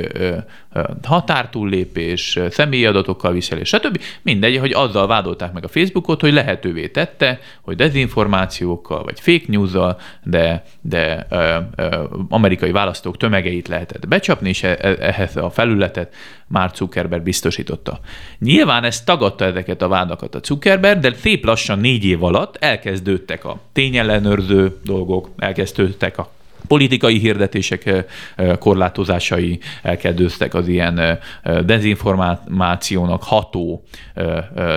határtúllépés, 1.02 2.38
személyi 2.50 2.86
adatokkal 2.86 3.32
viselés, 3.32 3.68
stb. 3.68 4.00
Mindegy, 4.22 4.58
hogy 4.58 4.72
azzal 4.72 5.06
vádolták 5.06 5.52
meg 5.52 5.64
a 5.64 5.68
Facebookot, 5.68 6.20
hogy 6.20 6.32
lehetővé 6.32 6.88
tette, 6.88 7.40
hogy 7.62 7.76
dezinformációkkal 7.76 9.02
vagy 9.02 9.20
fake 9.20 9.44
news 9.46 9.70
de, 10.24 10.64
de 10.80 11.26
ö, 11.30 11.56
ö, 11.76 12.04
amerikai 12.28 12.70
választók 12.70 13.16
tömegeit 13.16 13.68
lehetett 13.68 14.08
becsapni, 14.08 14.48
és 14.48 14.62
e, 14.62 14.78
e, 14.80 14.96
ehhez 15.00 15.36
a 15.36 15.50
felületet 15.50 16.14
már 16.46 16.70
Zuckerberg 16.74 17.22
biztosította. 17.22 18.00
Nyilván 18.38 18.84
ez 18.84 19.04
tagadta 19.04 19.44
ezeket 19.44 19.82
a 19.82 19.88
vádakat 19.88 20.34
a 20.34 20.40
Zuckerberg, 20.44 21.00
de 21.00 21.14
szép 21.14 21.44
lassan 21.44 21.78
négy 21.78 22.04
év 22.04 22.24
alatt 22.24 22.56
elkezdődtek 22.56 23.44
a 23.44 23.60
tényellenőrző 23.72 24.76
dolgok, 24.84 25.28
elkezdődtek 25.36 26.18
a 26.18 26.34
politikai 26.68 27.18
hirdetések 27.18 28.04
korlátozásai 28.58 29.58
elkezdődtek 29.82 30.54
az 30.54 30.68
ilyen 30.68 31.18
dezinformációnak 31.64 33.22
ható 33.22 33.82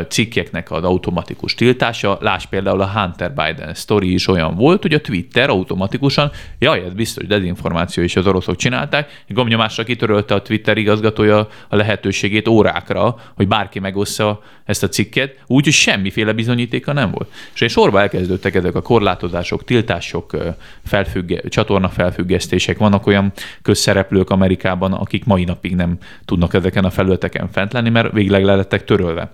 cikkeknek 0.08 0.71
az 0.71 0.84
automatikus 0.84 1.56
tiltása. 1.56 2.17
Láss 2.21 2.45
például 2.45 2.82
a 2.82 2.89
Hunter 2.89 3.34
Biden 3.34 3.73
story 3.73 4.13
is 4.13 4.28
olyan 4.28 4.56
volt, 4.56 4.82
hogy 4.82 4.93
a 4.93 5.02
Twitter 5.02 5.49
automatikusan, 5.49 6.32
jaj, 6.60 6.84
ez 6.86 6.93
biztos 6.93 7.28
dezinformáció 7.28 8.04
is 8.04 8.15
az 8.15 8.28
oroszok 8.28 8.56
csinálták, 8.56 9.23
gomnyomásra 9.28 9.84
kitörölte 9.84 10.34
a 10.34 10.41
Twitter 10.41 10.78
igazgatója 10.78 11.47
a 11.67 11.75
lehetőségét 11.75 12.47
órákra, 12.47 13.15
hogy 13.36 13.47
bárki 13.47 13.80
megossza 13.80 14.41
ezt 14.65 14.84
a 14.84 14.89
cikket, 14.89 15.36
úgyhogy 15.47 15.73
semmiféle 15.73 16.34
bizonyítéka 16.34 16.93
nem 16.93 17.12
volt. 17.12 17.32
És 17.60 17.71
sorba 17.71 18.02
elkezdődtek 18.02 18.56
ezek 18.56 18.75
a 18.75 18.82
korlátozások, 18.82 19.63
tiltások, 19.63 20.38
felfügge, 20.86 21.41
csatorna 21.80 22.04
felfüggesztések. 22.04 22.78
Vannak 22.78 23.08
olyan 23.08 23.32
közszereplők 23.62 24.30
Amerikában, 24.30 24.94
akik 24.94 25.26
mai 25.26 25.44
napig 25.44 25.76
nem 25.76 25.98
tudnak 26.26 26.54
ezeken 26.54 26.86
a 26.86 26.89
felületeken 26.89 27.50
fent 27.52 27.74
lenni, 27.74 27.89
mert 27.89 28.12
végleg 28.13 28.44
le 28.44 28.56
lettek 28.56 28.84
törölve. 28.84 29.32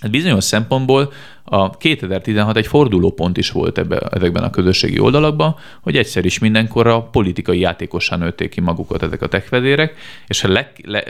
Hát 0.00 0.10
bizonyos 0.10 0.44
szempontból 0.44 1.12
a 1.44 1.70
2016 1.70 2.56
egy 2.56 2.66
fordulópont 2.66 3.36
is 3.36 3.50
volt 3.50 3.78
ebbe, 3.78 3.98
ezekben 3.98 4.42
a 4.42 4.50
közösségi 4.50 4.98
oldalakban, 4.98 5.56
hogy 5.80 5.96
egyszer 5.96 6.24
is 6.24 6.38
mindenkorra 6.38 7.02
politikai 7.02 7.58
játékosan 7.58 8.18
nőtték 8.18 8.50
ki 8.50 8.60
magukat 8.60 9.02
ezek 9.02 9.22
a 9.22 9.28
techvedérek, 9.28 9.94
és 10.26 10.42
le, 10.42 10.72
le, 10.84 11.04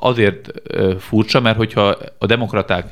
azért 0.00 0.50
furcsa, 0.98 1.40
mert 1.40 1.56
hogyha 1.56 1.96
a 2.18 2.26
demokraták 2.26 2.86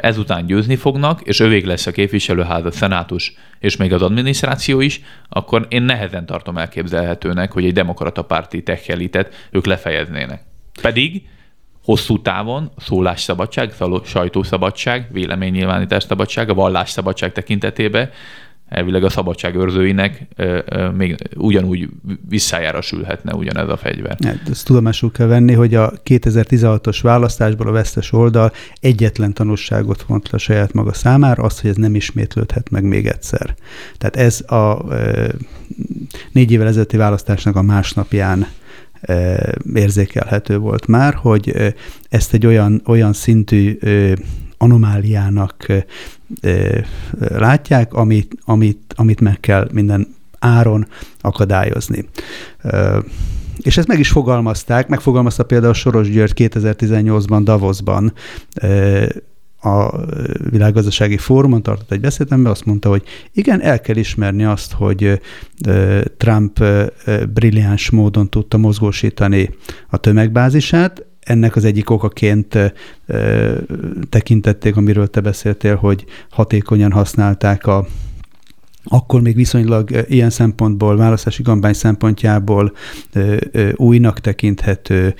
ezután 0.00 0.46
győzni 0.46 0.76
fognak, 0.76 1.20
és 1.20 1.40
övék 1.40 1.66
lesz 1.66 1.86
a 1.86 1.90
képviselőház, 1.90 2.64
a 2.64 2.70
szenátus, 2.70 3.34
és 3.58 3.76
még 3.76 3.92
az 3.92 4.02
adminisztráció 4.02 4.80
is, 4.80 5.00
akkor 5.28 5.66
én 5.68 5.82
nehezen 5.82 6.26
tartom 6.26 6.58
elképzelhetőnek, 6.58 7.52
hogy 7.52 7.64
egy 7.64 7.72
demokrata 7.72 8.22
párti 8.22 8.62
tech 8.62 8.98
ők 9.50 9.66
lefejeznének. 9.66 10.42
Pedig 10.82 11.22
hosszú 11.84 12.22
távon 12.22 12.70
szólásszabadság, 12.76 13.72
sajtószabadság, 14.04 15.08
véleménynyilvánítás 15.12 16.02
szabadság, 16.02 16.50
a 16.50 16.54
vallásszabadság 16.54 17.32
tekintetében 17.32 18.10
elvileg 18.68 19.04
a 19.04 19.08
szabadság 19.08 19.54
őrzőinek 19.54 20.26
még 20.96 21.16
ugyanúgy 21.36 21.88
visszájára 22.28 22.80
sülhetne 22.80 23.34
ugyanez 23.34 23.68
a 23.68 23.76
fegyver. 23.76 24.16
Hát, 24.24 24.48
ezt 24.50 24.66
tudomásul 24.66 25.10
kell 25.10 25.26
venni, 25.26 25.52
hogy 25.52 25.74
a 25.74 25.92
2016-os 26.04 26.98
választásból 27.02 27.68
a 27.68 27.72
vesztes 27.72 28.12
oldal 28.12 28.52
egyetlen 28.80 29.32
tanulságot 29.32 30.02
vont 30.02 30.30
le 30.30 30.38
saját 30.38 30.72
maga 30.72 30.92
számára, 30.92 31.42
azt, 31.42 31.60
hogy 31.60 31.70
ez 31.70 31.76
nem 31.76 31.94
ismétlődhet 31.94 32.70
meg 32.70 32.84
még 32.84 33.06
egyszer. 33.06 33.54
Tehát 33.98 34.16
ez 34.16 34.40
a 34.40 34.84
négy 36.32 36.52
évvel 36.52 36.66
ezelőtti 36.66 36.96
választásnak 36.96 37.56
a 37.56 37.62
másnapján 37.62 38.46
érzékelhető 39.74 40.58
volt 40.58 40.86
már, 40.86 41.14
hogy 41.14 41.74
ezt 42.08 42.34
egy 42.34 42.46
olyan, 42.46 42.82
olyan 42.86 43.12
szintű 43.12 43.78
anomáliának 44.58 45.66
látják, 47.18 47.94
amit, 47.94 48.36
amit, 48.44 48.94
amit 48.96 49.20
meg 49.20 49.40
kell 49.40 49.68
minden 49.72 50.14
áron 50.38 50.86
akadályozni. 51.20 52.08
És 53.62 53.76
ezt 53.76 53.88
meg 53.88 53.98
is 53.98 54.08
fogalmazták, 54.08 54.88
megfogalmazta 54.88 55.42
például 55.42 55.74
Soros 55.74 56.10
György 56.10 56.32
2018-ban 56.36 57.40
Davosban, 57.44 58.12
a 59.64 59.90
világgazdasági 60.50 61.16
fórumon 61.16 61.62
tartott 61.62 61.92
egy 61.92 62.00
beszédemben, 62.00 62.52
azt 62.52 62.64
mondta, 62.64 62.88
hogy 62.88 63.02
igen, 63.32 63.60
el 63.62 63.80
kell 63.80 63.96
ismerni 63.96 64.44
azt, 64.44 64.72
hogy 64.72 65.20
Trump 66.16 66.64
brilliáns 67.34 67.90
módon 67.90 68.30
tudta 68.30 68.56
mozgósítani 68.56 69.50
a 69.88 69.96
tömegbázisát, 69.96 71.04
ennek 71.24 71.56
az 71.56 71.64
egyik 71.64 71.90
okaként 71.90 72.74
tekintették, 74.08 74.76
amiről 74.76 75.10
te 75.10 75.20
beszéltél, 75.20 75.76
hogy 75.76 76.04
hatékonyan 76.30 76.92
használták 76.92 77.66
a 77.66 77.86
akkor 78.86 79.20
még 79.20 79.34
viszonylag 79.34 80.04
ilyen 80.08 80.30
szempontból, 80.30 80.96
választási 80.96 81.42
kampány 81.42 81.72
szempontjából 81.72 82.72
újnak 83.74 84.20
tekinthető 84.20 85.14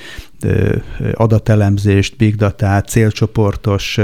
adatelemzést, 1.12 2.16
big 2.16 2.34
datát, 2.34 2.88
célcsoportos 2.88 3.98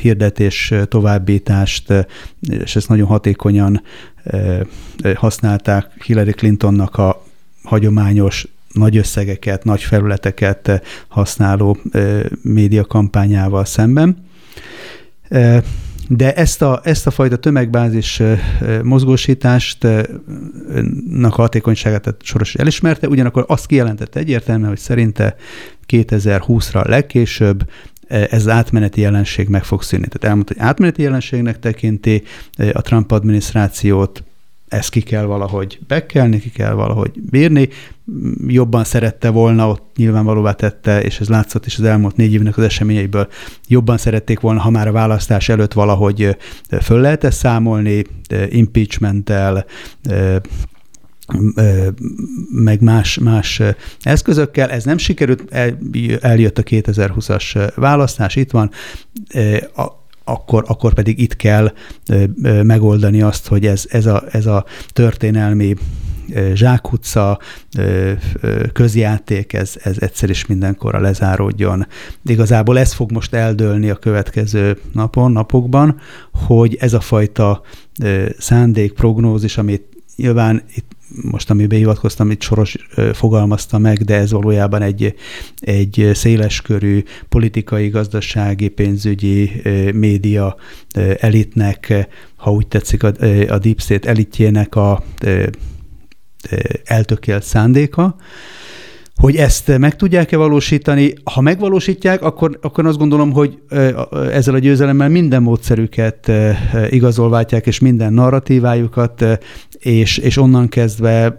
hirdetés 0.00 0.74
továbbítást, 0.88 1.92
és 2.40 2.76
ezt 2.76 2.88
nagyon 2.88 3.06
hatékonyan 3.06 3.82
használták 5.14 6.02
Hillary 6.04 6.32
Clintonnak 6.32 6.96
a 6.96 7.22
hagyományos 7.62 8.46
nagy 8.76 8.96
összegeket, 8.96 9.64
nagy 9.64 9.82
felületeket 9.82 10.82
használó 11.08 11.78
médiakampányával 12.42 13.64
szemben. 13.64 14.24
De 16.08 16.34
ezt 16.34 16.62
a, 16.62 16.80
ezt 16.84 17.06
a 17.06 17.10
fajta 17.10 17.36
tömegbázis 17.36 18.22
mozgósítást 18.82 19.84
a 19.84 21.28
hatékonyságát 21.28 22.14
Soros 22.22 22.54
elismerte, 22.54 23.08
ugyanakkor 23.08 23.44
azt 23.48 23.66
kijelentette 23.66 24.20
egyértelműen, 24.20 24.68
hogy 24.68 24.78
szerinte 24.78 25.36
2020-ra 25.88 26.88
legkésőbb 26.88 27.70
ez 28.08 28.48
átmeneti 28.48 29.00
jelenség 29.00 29.48
meg 29.48 29.64
fog 29.64 29.82
szűnni. 29.82 30.06
Tehát 30.06 30.24
elmondta, 30.24 30.52
hogy 30.56 30.62
átmeneti 30.62 31.02
jelenségnek 31.02 31.58
tekinti 31.58 32.22
a 32.72 32.82
Trump 32.82 33.12
adminisztrációt, 33.12 34.22
ezt 34.68 34.90
ki 34.90 35.00
kell 35.00 35.24
valahogy 35.24 35.78
bekelni, 35.86 36.40
ki 36.40 36.50
kell 36.50 36.72
valahogy 36.72 37.20
bírni. 37.30 37.68
Jobban 38.46 38.84
szerette 38.84 39.30
volna, 39.30 39.68
ott 39.68 39.96
nyilvánvalóvá 39.96 40.52
tette, 40.52 41.02
és 41.02 41.20
ez 41.20 41.28
látszott 41.28 41.66
is 41.66 41.78
az 41.78 41.84
elmúlt 41.84 42.16
négy 42.16 42.32
évnek 42.32 42.56
az 42.56 42.64
eseményeiből, 42.64 43.28
jobban 43.68 43.98
szerették 43.98 44.40
volna, 44.40 44.60
ha 44.60 44.70
már 44.70 44.88
a 44.88 44.92
választás 44.92 45.48
előtt 45.48 45.72
valahogy 45.72 46.36
föl 46.82 47.00
lehet 47.00 47.24
ezt 47.24 47.38
számolni, 47.38 48.04
impeachmenttel, 48.48 49.66
meg 52.50 52.80
más, 52.80 53.18
más 53.18 53.62
eszközökkel. 54.00 54.70
Ez 54.70 54.84
nem 54.84 54.98
sikerült, 54.98 55.54
eljött 56.20 56.58
a 56.58 56.62
2020-as 56.62 57.72
választás, 57.74 58.36
itt 58.36 58.50
van. 58.50 58.70
Akkor, 60.24 60.64
akkor 60.66 60.94
pedig 60.94 61.18
itt 61.18 61.36
kell 61.36 61.72
megoldani 62.62 63.22
azt, 63.22 63.46
hogy 63.46 63.66
ez, 63.66 63.84
ez, 63.88 64.06
a, 64.06 64.24
ez 64.30 64.46
a 64.46 64.64
történelmi 64.92 65.74
zsákutca, 66.54 67.38
közjáték, 68.72 69.52
ez, 69.52 69.74
ez 69.82 69.96
egyszer 70.00 70.30
is 70.30 70.46
mindenkorra 70.46 71.00
lezáródjon. 71.00 71.86
Igazából 72.24 72.78
ez 72.78 72.92
fog 72.92 73.12
most 73.12 73.34
eldőlni 73.34 73.90
a 73.90 73.96
következő 73.96 74.78
napon, 74.92 75.32
napokban, 75.32 76.00
hogy 76.32 76.76
ez 76.80 76.92
a 76.92 77.00
fajta 77.00 77.62
szándék, 78.38 78.92
prognózis, 78.92 79.58
amit 79.58 79.82
nyilván 80.16 80.62
itt 80.74 80.96
most 81.22 81.50
amiben 81.50 81.78
hivatkoztam, 81.78 82.30
itt 82.30 82.42
Soros 82.42 82.76
fogalmazta 83.12 83.78
meg, 83.78 83.98
de 84.02 84.14
ez 84.14 84.30
valójában 84.30 84.82
egy, 84.82 85.14
egy 85.58 86.10
széleskörű 86.14 87.02
politikai, 87.28 87.88
gazdasági, 87.88 88.68
pénzügyi 88.68 89.62
média 89.94 90.56
elitnek, 91.18 92.08
ha 92.36 92.52
úgy 92.52 92.66
tetszik, 92.66 93.02
a, 93.02 93.06
a 93.48 93.58
Deep 93.58 93.80
State 93.80 94.08
elitjének 94.08 94.74
a 94.74 95.04
eltökélt 96.84 97.42
szándéka, 97.42 98.16
hogy 99.16 99.36
ezt 99.36 99.78
meg 99.78 99.96
tudják-e 99.96 100.36
valósítani. 100.36 101.12
Ha 101.24 101.40
megvalósítják, 101.40 102.22
akkor, 102.22 102.58
akkor 102.62 102.86
azt 102.86 102.98
gondolom, 102.98 103.32
hogy 103.32 103.58
ezzel 104.32 104.54
a 104.54 104.58
győzelemmel 104.58 105.08
minden 105.08 105.42
módszerüket 105.42 106.32
igazolváltják, 106.90 107.66
és 107.66 107.78
minden 107.78 108.12
narratívájukat, 108.12 109.24
és, 109.78 110.18
és 110.18 110.36
onnan 110.36 110.68
kezdve 110.68 111.34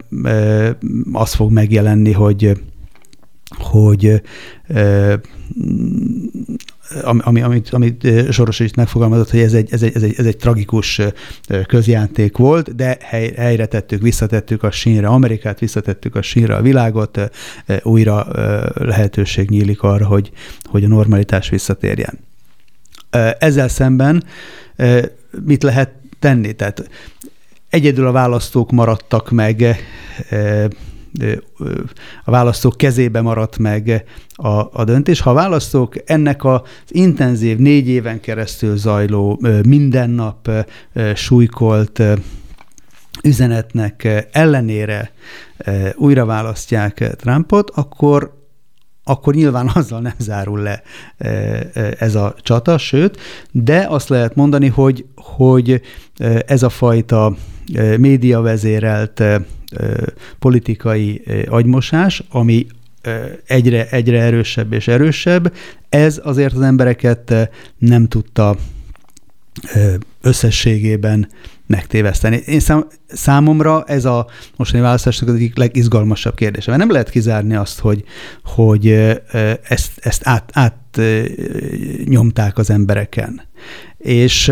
az 1.11 1.33
fog 1.33 1.51
megjelenni, 1.51 2.11
hogy 2.11 2.51
hogy 3.57 4.21
ami, 7.01 7.41
amit, 7.41 7.69
amit 7.69 8.07
Soros 8.31 8.59
is 8.59 8.73
megfogalmazott, 8.73 9.29
hogy 9.29 9.39
ez 9.39 9.53
egy, 9.53 9.71
ez, 9.71 9.81
egy, 9.81 9.95
ez, 9.95 10.03
egy, 10.03 10.13
ez 10.17 10.25
egy 10.25 10.37
tragikus 10.37 11.01
közjáték 11.67 12.37
volt, 12.37 12.75
de 12.75 12.97
hely, 13.01 13.33
helyre 13.35 13.65
tettük, 13.65 14.01
visszatettük 14.01 14.63
a 14.63 14.71
sínre 14.71 15.07
Amerikát, 15.07 15.59
visszatettük 15.59 16.15
a 16.15 16.21
sínre 16.21 16.55
a 16.55 16.61
világot, 16.61 17.31
újra 17.83 18.27
lehetőség 18.73 19.49
nyílik 19.49 19.81
arra, 19.81 20.05
hogy, 20.05 20.31
hogy 20.63 20.83
a 20.83 20.87
normalitás 20.87 21.49
visszatérjen. 21.49 22.19
Ezzel 23.39 23.67
szemben 23.67 24.23
mit 25.45 25.63
lehet 25.63 25.91
tenni? 26.19 26.53
Tehát 26.53 26.89
egyedül 27.69 28.07
a 28.07 28.11
választók 28.11 28.71
maradtak 28.71 29.31
meg 29.31 29.85
a 32.23 32.31
választók 32.31 32.77
kezébe 32.77 33.21
maradt 33.21 33.57
meg 33.57 34.03
a, 34.35 34.79
a 34.79 34.83
döntés. 34.83 35.19
Ha 35.19 35.29
a 35.29 35.33
választók 35.33 35.95
ennek 36.05 36.43
az 36.43 36.61
intenzív, 36.87 37.57
négy 37.57 37.87
éven 37.87 38.19
keresztül 38.19 38.77
zajló, 38.77 39.41
minden 39.67 40.09
nap 40.09 40.49
súlykolt 41.15 42.03
üzenetnek 43.23 44.27
ellenére 44.31 45.11
újra 45.95 46.25
választják 46.25 47.15
Trumpot, 47.15 47.69
akkor 47.69 48.35
akkor 49.03 49.33
nyilván 49.33 49.71
azzal 49.75 49.99
nem 49.99 50.15
zárul 50.17 50.59
le 50.59 50.81
ez 51.99 52.15
a 52.15 52.35
csata, 52.41 52.77
sőt, 52.77 53.19
de 53.51 53.85
azt 53.89 54.09
lehet 54.09 54.35
mondani, 54.35 54.67
hogy, 54.67 55.05
hogy 55.15 55.81
ez 56.45 56.63
a 56.63 56.69
fajta 56.69 57.35
médiavezérelt 57.97 59.23
politikai 60.39 61.21
agymosás, 61.47 62.23
ami 62.29 62.67
egyre, 63.45 63.89
egyre 63.89 64.21
erősebb 64.21 64.73
és 64.73 64.87
erősebb, 64.87 65.53
ez 65.89 66.21
azért 66.23 66.53
az 66.53 66.61
embereket 66.61 67.49
nem 67.77 68.07
tudta 68.07 68.55
összességében 70.21 71.29
megtéveszteni. 71.67 72.43
Én 72.45 72.59
szám, 72.59 72.87
számomra 73.07 73.83
ez 73.83 74.05
a 74.05 74.27
mostani 74.55 74.83
választásnak 74.83 75.29
az 75.29 75.35
egyik 75.35 75.57
legizgalmasabb 75.57 76.35
kérdése. 76.35 76.69
Mert 76.69 76.81
nem 76.81 76.91
lehet 76.91 77.09
kizárni 77.09 77.55
azt, 77.55 77.79
hogy, 77.79 78.03
hogy 78.43 78.87
ezt, 79.63 79.91
ezt 79.97 80.21
át, 80.23 80.49
át 80.53 81.01
nyomták 82.05 82.57
az 82.57 82.69
embereken. 82.69 83.41
És 83.97 84.51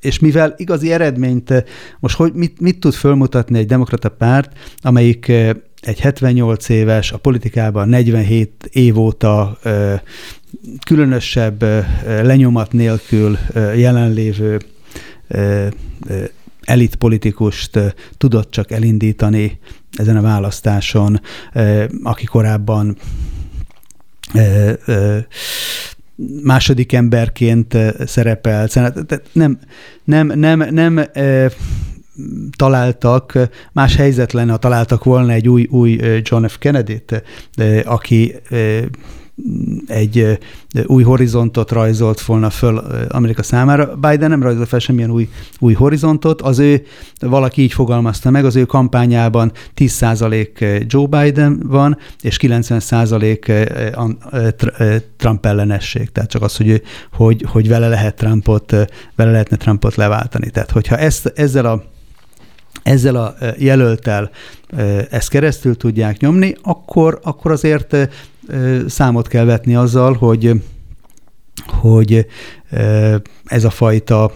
és 0.00 0.18
mivel 0.18 0.54
igazi 0.56 0.92
eredményt, 0.92 1.64
most 2.00 2.16
hogy 2.16 2.32
mit, 2.32 2.60
mit 2.60 2.78
tud 2.78 2.94
fölmutatni 2.94 3.58
egy 3.58 3.66
demokrata 3.66 4.08
párt, 4.08 4.58
amelyik 4.80 5.28
egy 5.80 6.00
78 6.00 6.68
éves, 6.68 7.12
a 7.12 7.16
politikában 7.16 7.88
47 7.88 8.68
év 8.72 8.98
óta 8.98 9.58
különösebb 10.86 11.64
lenyomat 12.06 12.72
nélkül 12.72 13.38
jelenlévő 13.54 14.60
elitpolitikust 16.60 17.78
tudott 18.18 18.50
csak 18.50 18.70
elindítani 18.70 19.58
ezen 19.92 20.16
a 20.16 20.22
választáson, 20.22 21.20
aki 22.02 22.24
korábban 22.24 22.96
második 26.42 26.92
emberként 26.92 27.76
szerepelt. 28.06 28.78
Nem, 29.32 29.58
nem, 30.04 30.26
nem, 30.26 30.64
nem 30.70 31.00
találtak, 32.56 33.38
más 33.72 33.96
helyzet 33.96 34.32
lenne, 34.32 34.50
ha 34.50 34.56
találtak 34.56 35.04
volna 35.04 35.32
egy 35.32 35.48
új, 35.48 35.66
új 35.70 36.00
John 36.22 36.46
F. 36.46 36.58
Kennedy-t, 36.58 37.22
aki 37.84 38.34
egy 39.86 40.38
új 40.86 41.02
horizontot 41.02 41.70
rajzolt 41.70 42.20
volna 42.20 42.50
föl 42.50 42.78
Amerika 43.08 43.42
számára. 43.42 43.94
Biden 43.94 44.30
nem 44.30 44.42
rajzolt 44.42 44.68
fel 44.68 44.78
semmilyen 44.78 45.10
új, 45.10 45.28
új 45.58 45.72
horizontot, 45.72 46.42
az 46.42 46.58
ő, 46.58 46.82
valaki 47.20 47.62
így 47.62 47.72
fogalmazta 47.72 48.30
meg, 48.30 48.44
az 48.44 48.56
ő 48.56 48.64
kampányában 48.64 49.52
10% 49.76 50.84
Joe 50.86 51.06
Biden 51.06 51.62
van, 51.66 51.98
és 52.20 52.38
90% 52.40 54.96
Trump 55.16 55.46
ellenesség. 55.46 56.12
Tehát 56.12 56.30
csak 56.30 56.42
az, 56.42 56.56
hogy, 56.56 56.82
hogy, 57.12 57.44
hogy 57.48 57.68
vele 57.68 57.88
lehet 57.88 58.16
Trumpot, 58.16 58.70
vele 59.16 59.30
lehetne 59.30 59.56
Trumpot 59.56 59.94
leváltani. 59.94 60.50
Tehát 60.50 60.70
hogyha 60.70 60.96
ezt, 60.96 61.32
ezzel 61.34 61.66
a 61.66 61.82
ezzel 62.82 63.16
a 63.16 63.34
jelöltel 63.58 64.30
ezt 65.10 65.28
keresztül 65.28 65.76
tudják 65.76 66.20
nyomni, 66.20 66.54
akkor, 66.62 67.18
akkor 67.22 67.50
azért 67.50 67.96
számot 68.86 69.28
kell 69.28 69.44
vetni 69.44 69.74
azzal, 69.74 70.12
hogy, 70.14 70.62
hogy 71.66 72.26
ez 73.44 73.64
a 73.64 73.70
fajta 73.70 74.32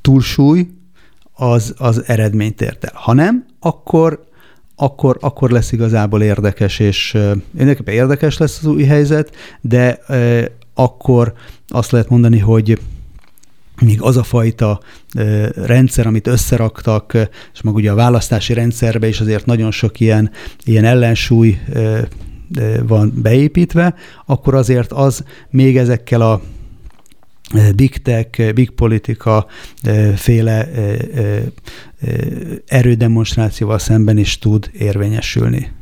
túlsúly 0.00 0.68
az, 1.32 1.74
az 1.76 2.02
eredményt 2.06 2.60
ért 2.60 2.84
el. 2.84 2.92
Ha 2.94 3.12
nem, 3.12 3.46
akkor, 3.60 4.24
akkor, 4.76 5.16
akkor 5.20 5.50
lesz 5.50 5.72
igazából 5.72 6.22
érdekes, 6.22 6.78
és 6.78 7.18
mindenképpen 7.50 7.94
érdekes 7.94 8.38
lesz 8.38 8.58
az 8.58 8.66
új 8.66 8.84
helyzet, 8.84 9.36
de 9.60 9.98
akkor 10.74 11.32
azt 11.68 11.90
lehet 11.90 12.08
mondani, 12.08 12.38
hogy 12.38 12.78
míg 13.80 14.02
az 14.02 14.16
a 14.16 14.22
fajta 14.22 14.80
rendszer, 15.54 16.06
amit 16.06 16.26
összeraktak, 16.26 17.12
és 17.54 17.60
meg 17.60 17.74
ugye 17.74 17.90
a 17.90 17.94
választási 17.94 18.52
rendszerbe 18.52 19.08
is 19.08 19.20
azért 19.20 19.46
nagyon 19.46 19.70
sok 19.70 20.00
ilyen, 20.00 20.30
ilyen 20.64 20.84
ellensúly 20.84 21.58
van 22.86 23.12
beépítve, 23.22 23.94
akkor 24.26 24.54
azért 24.54 24.92
az 24.92 25.24
még 25.50 25.76
ezekkel 25.76 26.20
a 26.20 26.40
big 27.76 28.02
tech, 28.02 28.52
big 28.52 28.70
politika 28.70 29.46
féle 30.14 30.68
erődemonstrációval 32.66 33.78
szemben 33.78 34.18
is 34.18 34.38
tud 34.38 34.70
érvényesülni. 34.72 35.72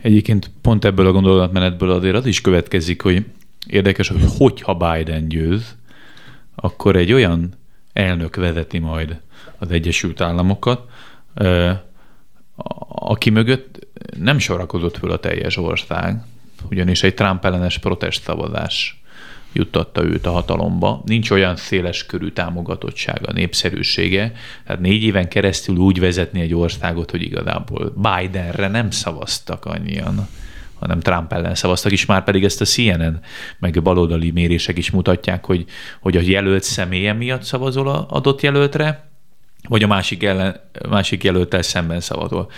Egyébként 0.00 0.50
pont 0.60 0.84
ebből 0.84 1.06
a 1.06 1.12
gondolatmenetből 1.12 1.90
azért 1.90 2.14
az 2.14 2.26
is 2.26 2.40
következik, 2.40 3.02
hogy 3.02 3.24
érdekes, 3.66 4.08
hogy 4.08 4.24
hogyha 4.38 4.74
Biden 4.74 5.28
győz, 5.28 5.76
akkor 6.62 6.96
egy 6.96 7.12
olyan 7.12 7.54
elnök 7.92 8.36
vezeti 8.36 8.78
majd 8.78 9.20
az 9.58 9.70
Egyesült 9.70 10.20
Államokat, 10.20 10.88
aki 12.88 13.30
mögött 13.30 13.86
nem 14.18 14.38
sorakozott 14.38 14.96
föl 14.96 15.10
a 15.10 15.18
teljes 15.18 15.56
ország, 15.56 16.22
ugyanis 16.70 17.02
egy 17.02 17.14
Trump 17.14 17.44
ellenes 17.44 17.78
protestszavazás 17.78 19.02
juttatta 19.52 20.02
őt 20.02 20.26
a 20.26 20.30
hatalomba. 20.30 21.02
Nincs 21.04 21.30
olyan 21.30 21.56
széles 21.56 22.06
körű 22.06 22.28
támogatottsága, 22.28 23.32
népszerűsége. 23.32 24.32
Tehát 24.66 24.80
négy 24.80 25.02
éven 25.02 25.28
keresztül 25.28 25.76
úgy 25.76 26.00
vezetni 26.00 26.40
egy 26.40 26.54
országot, 26.54 27.10
hogy 27.10 27.22
igazából 27.22 27.92
Bidenre 27.96 28.68
nem 28.68 28.90
szavaztak 28.90 29.64
annyian 29.64 30.28
hanem 30.82 31.00
Trump 31.00 31.32
ellen 31.32 31.54
szavaztak 31.54 31.92
is, 31.92 32.06
már 32.06 32.24
pedig 32.24 32.44
ezt 32.44 32.60
a 32.60 32.64
CNN 32.64 33.20
meg 33.58 33.82
baloldali 33.82 34.30
mérések 34.30 34.78
is 34.78 34.90
mutatják, 34.90 35.44
hogy, 35.44 35.64
hogy 36.00 36.16
a 36.16 36.20
jelölt 36.20 36.62
személye 36.62 37.12
miatt 37.12 37.42
szavazol 37.42 37.88
a 37.88 38.06
adott 38.08 38.40
jelöltre, 38.40 39.10
vagy 39.68 39.82
a 39.82 39.86
másik, 39.86 40.22
ellen, 40.22 40.60
másik 40.88 41.24
jelöltel 41.24 41.62
szemben 41.62 42.00
szavazol. 42.00 42.50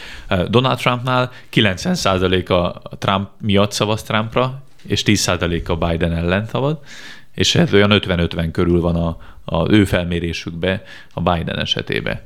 Donald 0.48 0.78
Trumpnál 0.78 1.30
90% 1.52 2.48
a 2.48 2.96
Trump 2.96 3.28
miatt 3.40 3.72
szavaz 3.72 4.02
Trumpra, 4.02 4.62
és 4.86 5.02
10% 5.06 5.66
a 5.66 5.76
Biden 5.76 6.12
ellen 6.12 6.46
szavaz, 6.46 6.76
és 7.34 7.54
ez 7.54 7.72
olyan 7.72 7.90
50-50 7.92 8.48
körül 8.52 8.80
van 8.80 8.96
a, 8.96 9.16
a 9.44 9.72
ő 9.72 9.84
felmérésükbe 9.84 10.82
a 11.12 11.20
Biden 11.20 11.58
esetében 11.58 12.20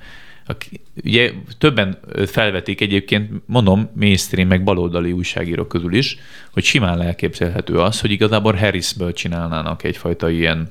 ugye 1.05 1.33
többen 1.59 1.99
felvetik 2.27 2.81
egyébként, 2.81 3.31
mondom, 3.47 3.91
mainstream 3.95 4.49
meg 4.49 4.65
baloldali 4.65 5.13
újságírók 5.13 5.69
közül 5.69 5.95
is, 5.95 6.19
hogy 6.53 6.65
simán 6.65 7.03
elképzelhető 7.03 7.79
az, 7.79 8.01
hogy 8.01 8.11
igazából 8.11 8.53
Harrisből 8.53 9.13
csinálnának 9.13 9.83
egyfajta 9.83 10.31
ilyen 10.31 10.71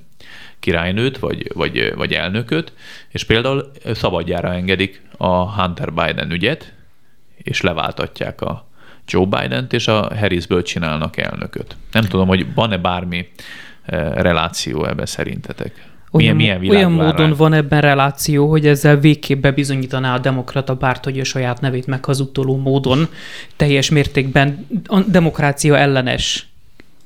királynőt, 0.59 1.17
vagy, 1.17 1.51
vagy, 1.53 1.93
vagy 1.95 2.13
elnököt, 2.13 2.73
és 3.09 3.23
például 3.23 3.71
szabadjára 3.93 4.53
engedik 4.53 5.01
a 5.17 5.61
Hunter 5.61 5.93
Biden 5.93 6.31
ügyet, 6.31 6.73
és 7.37 7.61
leváltatják 7.61 8.41
a 8.41 8.67
Joe 9.07 9.25
Biden-t, 9.25 9.73
és 9.73 9.87
a 9.87 10.15
Harrisből 10.15 10.63
csinálnak 10.63 11.17
elnököt. 11.17 11.75
Nem 11.91 12.03
tudom, 12.03 12.27
hogy 12.27 12.53
van-e 12.53 12.77
bármi 12.77 13.27
reláció 14.13 14.85
ebbe 14.85 15.05
szerintetek? 15.05 15.85
Olyan, 16.11 16.35
milyen, 16.35 16.59
milyen 16.59 16.75
olyan 16.75 16.91
módon 16.91 17.33
van 17.37 17.53
ebben 17.53 17.81
reláció, 17.81 18.49
hogy 18.49 18.67
ezzel 18.67 18.97
végképp 18.97 19.41
bebizonyítaná 19.41 20.15
a 20.15 20.19
demokrata 20.19 20.75
párt, 20.75 21.03
hogy 21.03 21.19
a 21.19 21.23
saját 21.23 21.61
nevét 21.61 21.87
meghazudtoló 21.87 22.57
módon 22.57 23.07
teljes 23.55 23.89
mértékben 23.89 24.67
a 24.85 24.99
demokrácia 24.99 25.77
ellenes 25.77 26.47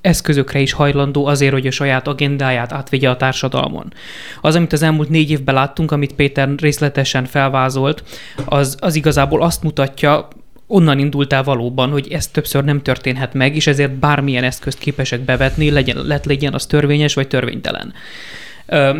eszközökre 0.01 0.59
is 0.59 0.71
hajlandó 0.71 1.25
azért, 1.25 1.53
hogy 1.53 1.67
a 1.67 1.71
saját 1.71 2.07
agendáját 2.07 2.71
átvegye 2.71 3.09
a 3.09 3.17
társadalmon. 3.17 3.93
Az, 4.41 4.55
amit 4.55 4.73
az 4.73 4.81
elmúlt 4.81 5.09
négy 5.09 5.29
évben 5.29 5.55
láttunk, 5.55 5.91
amit 5.91 6.13
Péter 6.13 6.49
részletesen 6.57 7.25
felvázolt, 7.25 8.03
az, 8.45 8.77
az 8.79 8.95
igazából 8.95 9.41
azt 9.41 9.63
mutatja, 9.63 10.27
onnan 10.67 10.99
indultál 10.99 11.43
valóban, 11.43 11.89
hogy 11.89 12.07
ez 12.11 12.27
többször 12.27 12.63
nem 12.63 12.81
történhet 12.81 13.33
meg, 13.33 13.55
és 13.55 13.67
ezért 13.67 13.91
bármilyen 13.91 14.43
eszközt 14.43 14.77
képesek 14.77 15.19
bevetni, 15.19 15.69
legyen, 15.69 15.97
lett 16.05 16.25
legyen 16.25 16.53
az 16.53 16.65
törvényes 16.65 17.13
vagy 17.13 17.27
törvénytelen. 17.27 17.93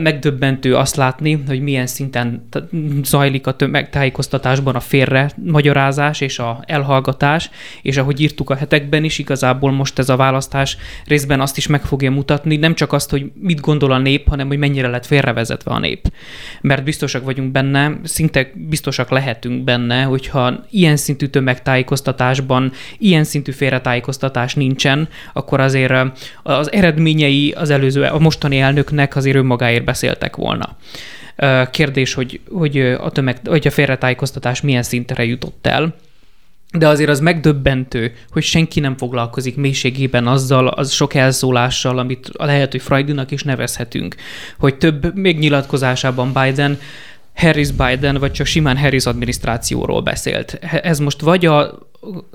Megdöbbentő 0.02 0.76
azt 0.76 0.96
látni, 0.96 1.44
hogy 1.48 1.62
milyen 1.62 1.88
szinten 1.88 2.48
zajlik 3.04 3.48
a 3.48 3.56
tömegtájékoztatásban 3.56 4.76
a 4.76 4.80
félre 4.80 5.32
magyarázás 5.46 6.22
és 6.22 6.40
a 6.40 6.64
elhallgatás, 6.68 7.50
és 7.82 7.98
ahogy 7.98 8.22
írtuk 8.22 8.50
a 8.50 8.56
hetekben 8.56 9.04
is, 9.04 9.20
igazából 9.20 9.72
most 9.72 10.00
ez 10.00 10.10
a 10.10 10.16
választás 10.16 10.78
részben 11.06 11.42
azt 11.42 11.58
is 11.58 11.68
meg 11.68 11.82
fogja 11.82 12.12
mutatni, 12.12 12.56
nem 12.56 12.76
csak 12.76 12.94
azt, 12.94 13.10
hogy 13.10 13.32
mit 13.34 13.60
gondol 13.60 13.92
a 13.92 13.98
nép, 13.98 14.28
hanem 14.28 14.48
hogy 14.48 14.58
mennyire 14.58 14.88
lett 14.88 15.06
félrevezetve 15.06 15.72
a 15.72 15.80
nép. 15.80 16.12
Mert 16.62 16.84
biztosak 16.84 17.24
vagyunk 17.24 17.52
benne, 17.52 18.00
szinte 18.04 18.52
biztosak 18.56 19.10
lehetünk 19.10 19.64
benne, 19.64 20.04
hogyha 20.04 20.66
ilyen 20.70 20.98
szintű 20.98 21.26
tömegtájékoztatásban, 21.26 22.72
ilyen 22.98 23.24
szintű 23.24 23.52
félretájékoztatás 23.52 24.56
nincsen, 24.56 25.10
akkor 25.34 25.60
azért 25.60 25.94
az 26.44 26.72
eredményei 26.72 27.52
az 27.52 27.70
előző, 27.70 28.04
a 28.04 28.20
mostani 28.20 28.60
elnöknek 28.60 29.16
azért 29.16 29.36
önmagában 29.36 29.60
magáért 29.62 29.86
beszéltek 29.86 30.36
volna. 30.36 30.78
Kérdés, 31.72 32.14
hogy, 32.14 32.40
hogy, 32.52 32.80
a, 32.80 33.10
tömeg, 33.10 33.38
hogy 33.46 33.68
a 33.68 33.72
félretájékoztatás 33.72 34.62
milyen 34.62 34.84
szintre 34.84 35.26
jutott 35.26 35.68
el. 35.68 35.96
De 36.78 36.88
azért 36.88 37.10
az 37.10 37.20
megdöbbentő, 37.20 38.14
hogy 38.30 38.44
senki 38.44 38.80
nem 38.80 38.98
foglalkozik 38.98 39.56
mélységében 39.56 40.28
azzal, 40.28 40.68
az 40.68 40.92
sok 40.92 41.14
elszólással, 41.14 42.00
amit 42.00 42.30
lehet, 42.34 42.72
hogy 42.72 42.82
Freudinak 42.82 43.32
is 43.32 43.44
nevezhetünk, 43.44 44.16
hogy 44.60 44.76
több 44.78 45.16
még 45.16 45.40
nyilatkozásában 45.40 46.34
Biden 46.34 46.80
Harris 47.36 47.72
Biden, 47.72 48.18
vagy 48.18 48.32
csak 48.32 48.46
simán 48.46 48.78
Harris 48.78 49.06
adminisztrációról 49.06 50.02
beszélt. 50.02 50.54
Ez 50.62 51.00
most 51.00 51.22
vagy 51.22 51.46
a 51.46 51.80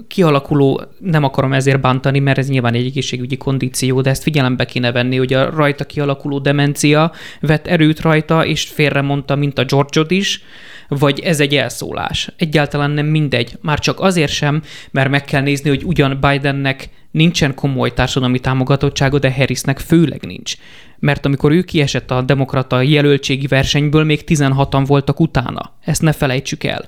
kialakuló, 0.08 0.82
nem 0.98 1.24
akarom 1.24 1.52
ezért 1.52 1.80
bántani, 1.80 2.18
mert 2.18 2.38
ez 2.38 2.48
nyilván 2.48 2.74
egy 2.74 2.86
egészségügyi 2.86 3.36
kondíció, 3.36 4.00
de 4.00 4.10
ezt 4.10 4.22
figyelembe 4.22 4.64
kéne 4.64 4.92
venni, 4.92 5.16
hogy 5.16 5.32
a 5.32 5.50
rajta 5.50 5.84
kialakuló 5.84 6.38
demencia 6.38 7.12
vett 7.40 7.66
erőt 7.66 8.00
rajta, 8.00 8.46
és 8.46 8.64
félre 8.64 9.00
mondta, 9.00 9.36
mint 9.36 9.58
a 9.58 9.64
George-ot 9.64 10.10
is, 10.10 10.42
vagy 10.88 11.20
ez 11.20 11.40
egy 11.40 11.56
elszólás. 11.56 12.32
Egyáltalán 12.36 12.90
nem 12.90 13.06
mindegy. 13.06 13.58
Már 13.60 13.78
csak 13.78 14.00
azért 14.00 14.32
sem, 14.32 14.62
mert 14.90 15.10
meg 15.10 15.24
kell 15.24 15.42
nézni, 15.42 15.68
hogy 15.68 15.84
ugyan 15.84 16.18
Bidennek 16.20 16.88
nincsen 17.16 17.54
komoly 17.54 17.92
társadalmi 17.92 18.38
támogatottsága, 18.38 19.18
de 19.18 19.32
Harrisnek 19.32 19.78
főleg 19.78 20.24
nincs. 20.26 20.54
Mert 20.98 21.26
amikor 21.26 21.52
ő 21.52 21.62
kiesett 21.62 22.10
a 22.10 22.22
demokrata 22.22 22.80
jelöltségi 22.80 23.46
versenyből, 23.46 24.04
még 24.04 24.20
16-an 24.26 24.84
voltak 24.86 25.20
utána. 25.20 25.72
Ezt 25.80 26.02
ne 26.02 26.12
felejtsük 26.12 26.64
el. 26.64 26.84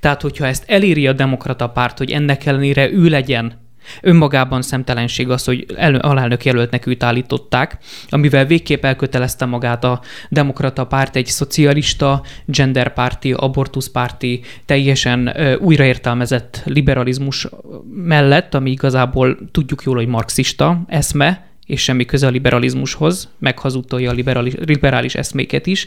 Tehát, 0.00 0.22
hogyha 0.22 0.46
ezt 0.46 0.64
eléri 0.66 1.06
a 1.06 1.12
demokrata 1.12 1.68
párt, 1.68 1.98
hogy 1.98 2.10
ennek 2.10 2.46
ellenére 2.46 2.90
ő 2.90 3.08
legyen 3.08 3.68
Önmagában 4.02 4.62
szemtelenség 4.62 5.30
az, 5.30 5.44
hogy 5.44 5.66
el, 5.76 5.94
alelnök 5.94 6.44
jelöltnek 6.44 6.86
őt 6.86 7.02
állították, 7.02 7.78
amivel 8.08 8.44
végképp 8.44 8.84
elkötelezte 8.84 9.44
magát 9.44 9.84
a 9.84 10.00
demokrata 10.28 10.86
párt 10.86 11.16
egy 11.16 11.26
szocialista, 11.26 12.22
genderpárti, 12.44 13.32
abortuszpárti, 13.32 14.40
teljesen 14.64 15.40
ö, 15.40 15.56
újraértelmezett 15.56 16.62
liberalizmus 16.64 17.48
mellett, 17.94 18.54
ami 18.54 18.70
igazából 18.70 19.38
tudjuk 19.52 19.82
jól, 19.82 19.96
hogy 19.96 20.06
marxista 20.06 20.82
eszme, 20.86 21.48
és 21.66 21.82
semmi 21.82 22.04
köze 22.04 22.26
a 22.26 22.30
liberalizmushoz, 22.30 23.28
meghazudtolja 23.38 24.10
a 24.10 24.12
liberális, 24.12 24.54
liberális 24.64 25.14
eszméket 25.14 25.66
is, 25.66 25.86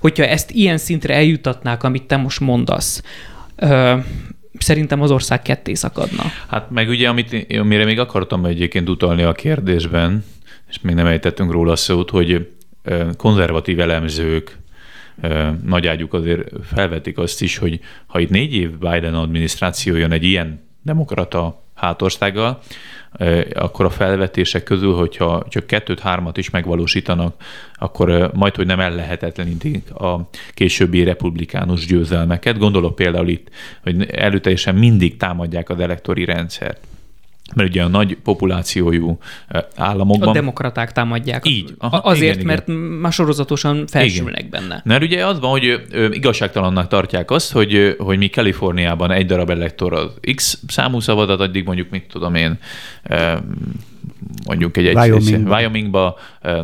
hogyha 0.00 0.24
ezt 0.24 0.50
ilyen 0.50 0.78
szintre 0.78 1.14
eljutatnák, 1.14 1.82
amit 1.82 2.02
te 2.02 2.16
most 2.16 2.40
mondasz, 2.40 3.02
szerintem 4.64 5.02
az 5.02 5.10
ország 5.10 5.42
ketté 5.42 5.74
szakadna. 5.74 6.22
Hát 6.46 6.70
meg 6.70 6.88
ugye, 6.88 7.08
amit, 7.08 7.46
amire 7.58 7.84
még 7.84 7.98
akartam 7.98 8.44
egyébként 8.44 8.88
utalni 8.88 9.22
a 9.22 9.32
kérdésben, 9.32 10.24
és 10.68 10.80
még 10.80 10.94
nem 10.94 11.06
ejtettünk 11.06 11.52
róla 11.52 11.76
szót, 11.76 12.10
hogy 12.10 12.48
konzervatív 13.16 13.80
elemzők, 13.80 14.58
nagy 15.64 15.86
ágyuk 15.86 16.14
azért 16.14 16.48
felvetik 16.62 17.18
azt 17.18 17.42
is, 17.42 17.56
hogy 17.56 17.80
ha 18.06 18.18
itt 18.18 18.30
négy 18.30 18.54
év 18.54 18.70
Biden 18.78 19.14
adminisztráció 19.14 19.96
jön 19.96 20.12
egy 20.12 20.24
ilyen 20.24 20.60
demokrata 20.82 21.63
hátországgal, 21.84 22.58
akkor 23.54 23.84
a 23.84 23.90
felvetések 23.90 24.62
közül, 24.62 24.94
hogyha 24.94 25.44
csak 25.48 25.66
kettőt-hármat 25.66 26.36
is 26.36 26.50
megvalósítanak, 26.50 27.34
akkor 27.74 28.30
majd, 28.34 28.54
hogy 28.54 28.66
nem 28.66 28.80
ellehetetlenítik 28.80 29.94
a 29.94 30.28
későbbi 30.54 31.04
republikánus 31.04 31.86
győzelmeket. 31.86 32.58
Gondolok 32.58 32.94
például 32.94 33.28
itt, 33.28 33.48
hogy 33.82 34.10
előteljesen 34.10 34.74
mindig 34.74 35.16
támadják 35.16 35.68
az 35.68 35.78
elektori 35.78 36.24
rendszert 36.24 36.86
mert 37.54 37.68
ugye 37.68 37.82
a 37.82 37.88
nagy 37.88 38.16
populációjú 38.22 39.18
államokban... 39.76 40.28
A 40.28 40.32
demokraták 40.32 40.92
támadják. 40.92 41.48
Így. 41.48 41.74
Aha, 41.78 41.96
Azért, 41.96 42.34
igen, 42.34 42.46
mert 42.46 42.68
igen. 42.68 42.80
már 42.80 43.12
sorozatosan 43.12 43.86
felsülnek 43.86 44.44
igen. 44.44 44.50
benne. 44.50 44.82
Mert 44.84 45.02
ugye 45.02 45.26
az 45.26 45.40
van, 45.40 45.50
hogy 45.50 45.84
igazságtalannak 46.10 46.88
tartják 46.88 47.30
azt, 47.30 47.52
hogy, 47.52 47.96
hogy 47.98 48.18
mi 48.18 48.28
Kaliforniában 48.28 49.10
egy 49.10 49.26
darab 49.26 49.50
elektor 49.50 49.92
az 49.92 50.10
X 50.34 50.58
számú 50.66 51.00
szavazat, 51.00 51.40
addig 51.40 51.64
mondjuk, 51.64 51.90
mit 51.90 52.06
tudom 52.12 52.34
én, 52.34 52.58
mondjuk 54.46 54.76
egy, 54.76 54.86
egy 54.86 54.96
Wyomingba. 54.96 55.56
Wyomingba 55.56 56.18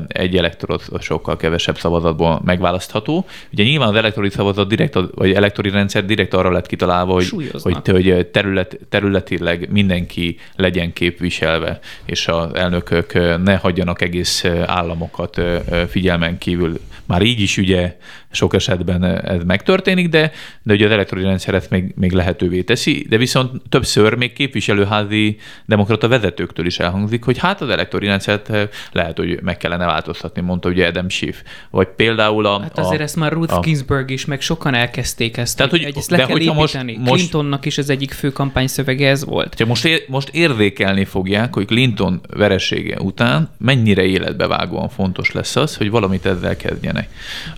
egy 0.08 0.36
elektorot 0.36 0.84
sokkal 1.00 1.36
kevesebb 1.36 1.78
szavazatból 1.78 2.40
megválasztható. 2.44 3.26
Ugye 3.52 3.64
nyilván 3.64 3.88
az 3.88 3.94
elektori 3.94 4.30
szavazat 4.30 4.68
direkt, 4.68 4.98
vagy 5.14 5.32
elektori 5.32 5.70
rendszer 5.70 6.04
direkt 6.04 6.34
arra 6.34 6.50
lett 6.50 6.66
kitalálva, 6.66 7.12
hogy, 7.12 7.28
hogy, 7.62 7.88
hogy 7.88 8.26
terület, 8.26 8.78
területileg 8.88 9.68
mindenki 9.70 10.38
legyen 10.56 10.92
képviselve, 10.92 11.78
és 12.04 12.28
az 12.28 12.54
elnökök 12.54 13.12
ne 13.42 13.56
hagyjanak 13.56 14.02
egész 14.02 14.44
államokat 14.66 15.40
figyelmen 15.88 16.38
kívül. 16.38 16.80
Már 17.06 17.22
így 17.22 17.40
is 17.40 17.56
ugye 17.56 17.96
sok 18.30 18.54
esetben 18.54 19.04
ez 19.04 19.42
megtörténik, 19.42 20.08
de, 20.08 20.32
de 20.62 20.74
ugye 20.74 20.84
az 20.84 20.90
elektronikus 20.92 21.30
rendszer 21.30 21.54
ezt 21.54 21.70
még, 21.70 21.92
még 21.96 22.12
lehetővé 22.12 22.62
teszi, 22.62 23.06
de 23.08 23.16
viszont 23.16 23.62
többször 23.68 24.14
még 24.14 24.32
képviselőházi 24.32 25.38
demokrata 25.66 26.08
vezetőktől 26.08 26.66
is 26.66 26.78
elhangzik, 26.78 27.24
hogy 27.24 27.38
hát 27.38 27.49
az 27.58 27.68
elektronikus 27.68 28.08
rendszert 28.10 28.50
eh, 28.50 28.68
lehet, 28.92 29.16
hogy 29.16 29.38
meg 29.42 29.56
kellene 29.56 29.86
változtatni, 29.86 30.40
mondta 30.40 30.68
ugye 30.68 30.86
Adam 30.86 31.08
Schiff. 31.08 31.36
Vagy 31.70 31.88
például 31.88 32.46
a... 32.46 32.60
Hát 32.60 32.78
azért 32.78 33.00
a, 33.00 33.02
ezt 33.02 33.16
már 33.16 33.32
Ruth 33.32 33.54
a, 33.54 33.60
Ginsburg 33.60 34.10
is, 34.10 34.24
meg 34.24 34.40
sokan 34.40 34.74
elkezdték 34.74 35.36
ezt, 35.36 35.56
Tehát, 35.56 35.70
hogy, 35.70 35.82
hogy 35.82 35.96
ezt 35.96 36.10
le 36.10 36.16
de 36.16 36.26
kell 36.26 36.38
építeni. 36.38 36.96
Most, 36.96 37.12
Clintonnak 37.12 37.66
is 37.66 37.78
az 37.78 37.90
egyik 37.90 38.12
fő 38.12 38.30
kampányszövege 38.30 39.08
ez 39.08 39.24
volt. 39.24 39.54
Csak 39.54 39.68
most, 39.68 39.84
ér, 39.84 40.04
most 40.08 40.28
érzékelni 40.28 41.04
fogják, 41.04 41.54
hogy 41.54 41.66
Clinton 41.66 42.20
veresége 42.36 43.00
után 43.00 43.48
mennyire 43.58 44.02
életbevágóan 44.02 44.88
fontos 44.88 45.32
lesz 45.32 45.56
az, 45.56 45.76
hogy 45.76 45.90
valamit 45.90 46.26
ezzel 46.26 46.56
kezdjenek. 46.56 47.08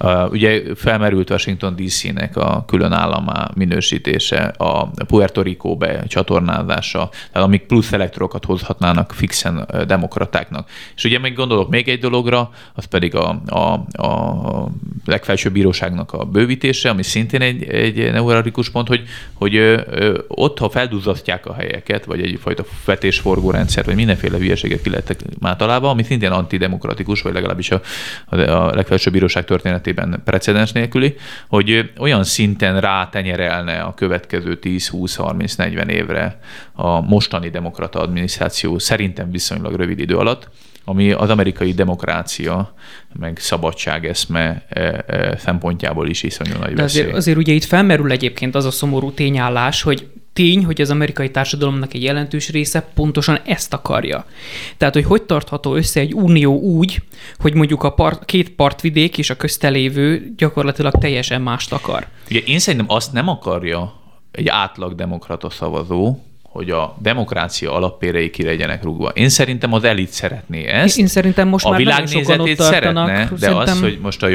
Uh, 0.01 0.31
ugye 0.31 0.63
felmerült 0.75 1.31
Washington 1.31 1.77
DC-nek 1.77 2.37
a 2.37 2.65
külön 2.67 2.93
államá 2.93 3.51
minősítése, 3.55 4.55
a 4.57 4.91
Puerto 5.07 5.43
Rico 5.43 5.77
be 5.77 6.05
csatornázása, 6.07 7.09
tehát 7.33 7.49
amik 7.49 7.63
plusz 7.63 7.93
elektrokat 7.93 8.45
hozhatnának 8.45 9.13
fixen 9.13 9.69
demokratáknak. 9.85 10.69
És 10.97 11.05
ugye 11.05 11.19
még 11.19 11.35
gondolok 11.35 11.69
még 11.69 11.89
egy 11.89 11.99
dologra, 11.99 12.51
az 12.75 12.85
pedig 12.85 13.15
a, 13.15 13.43
a, 13.47 13.59
a 14.03 14.69
legfelsőbb 15.05 15.53
bíróságnak 15.53 16.13
a 16.13 16.25
bővítése, 16.25 16.91
ami 16.91 17.03
szintén 17.03 17.41
egy, 17.41 17.63
egy 17.63 18.13
neuralgikus 18.13 18.71
pont, 18.71 18.89
hogy, 18.89 19.03
hogy 19.35 19.85
ott, 20.29 20.59
ha 20.59 20.71
felduzzasztják 20.71 21.47
a 21.47 21.55
helyeket, 21.55 22.05
vagy 22.05 22.21
egyfajta 22.21 22.65
vetésforgó 22.85 23.51
rendszer, 23.51 23.85
vagy 23.85 23.95
mindenféle 23.95 24.37
hülyeséget 24.39 24.83
ki 24.83 24.89
lehettek 24.89 25.21
már 25.41 25.57
találva, 25.57 25.91
ami 25.91 26.03
szintén 26.03 26.31
antidemokratikus, 26.31 27.23
vagy 27.23 27.33
legalábbis 27.33 27.71
a, 27.71 27.81
a, 28.27 28.75
legfelsőbb 28.75 29.13
bíróság 29.13 29.45
történetében 29.45 30.23
precedens 30.25 30.73
nélküli, 30.73 31.15
hogy 31.49 31.91
olyan 31.99 32.25
szinten 32.25 32.81
rátenyerelne 32.81 33.81
a 33.81 33.95
következő 33.95 34.59
10-20-30-40 34.63 35.89
évre 35.89 36.39
a 36.73 37.01
mostani 37.01 37.49
demokrata 37.49 38.01
adminisztráció 38.01 38.79
szerintem 38.79 39.31
viszonylag 39.31 39.75
rövid 39.75 39.99
idő 39.99 40.17
alatt, 40.17 40.49
ami 40.85 41.13
az 41.13 41.31
amerikai 41.31 41.73
demokrácia, 41.73 42.75
meg 43.13 43.39
szabadság 43.39 44.07
eszme 44.07 44.65
e, 44.69 45.05
e, 45.07 45.37
szempontjából 45.39 46.09
is 46.09 46.23
iszonyú 46.23 46.59
nagy 46.59 46.75
De 46.75 46.83
azért, 46.83 47.15
azért 47.15 47.39
ugye 47.39 47.53
itt 47.53 47.65
felmerül 47.65 48.11
egyébként 48.11 48.55
az 48.55 48.65
a 48.65 48.71
szomorú 48.71 49.11
tényállás, 49.11 49.83
hogy 49.83 50.07
tény, 50.33 50.65
hogy 50.65 50.81
az 50.81 50.91
amerikai 50.91 51.31
társadalomnak 51.31 51.95
egy 51.95 52.03
jelentős 52.03 52.51
része 52.51 52.81
pontosan 52.95 53.39
ezt 53.45 53.73
akarja. 53.75 54.27
Tehát, 54.77 54.95
hogy 54.95 55.05
hogy 55.05 55.23
tartható 55.23 55.75
össze 55.75 56.01
egy 56.01 56.15
unió 56.15 56.59
úgy, 56.59 57.03
hogy 57.39 57.55
mondjuk 57.55 57.83
a 57.83 57.91
part, 57.91 58.25
két 58.25 58.51
partvidék 58.51 59.19
és 59.19 59.31
a 59.31 59.37
köztelévő 59.37 60.33
gyakorlatilag 60.37 60.95
teljesen 60.99 61.43
mást 61.43 61.73
akar. 61.73 62.07
Ugye 62.31 62.41
én 62.41 62.59
szerintem 62.59 62.91
azt 62.91 63.13
nem 63.13 63.29
akarja 63.29 64.01
egy 64.31 64.49
átlag 64.49 64.95
demokrata 64.95 65.51
szavazó, 65.51 66.17
hogy 66.53 66.71
a 66.71 66.97
demokrácia 66.99 67.73
alappérei 67.73 68.31
ki 68.31 68.43
legyenek 68.43 68.83
rúgva. 68.83 69.09
Én 69.09 69.29
szerintem 69.29 69.73
az 69.73 69.85
elit 69.85 70.09
szeretné 70.09 70.67
ezt. 70.67 70.99
Én 70.99 71.07
szerintem 71.07 71.49
most 71.49 71.65
a 71.65 71.71
már 71.71 71.79
világnézetét 71.79 72.61
szeretne, 72.61 73.29
de 73.31 73.37
szerintem... 73.37 73.75
az, 73.75 73.81
hogy 73.81 73.99
most 74.03 74.23
a, 74.23 74.29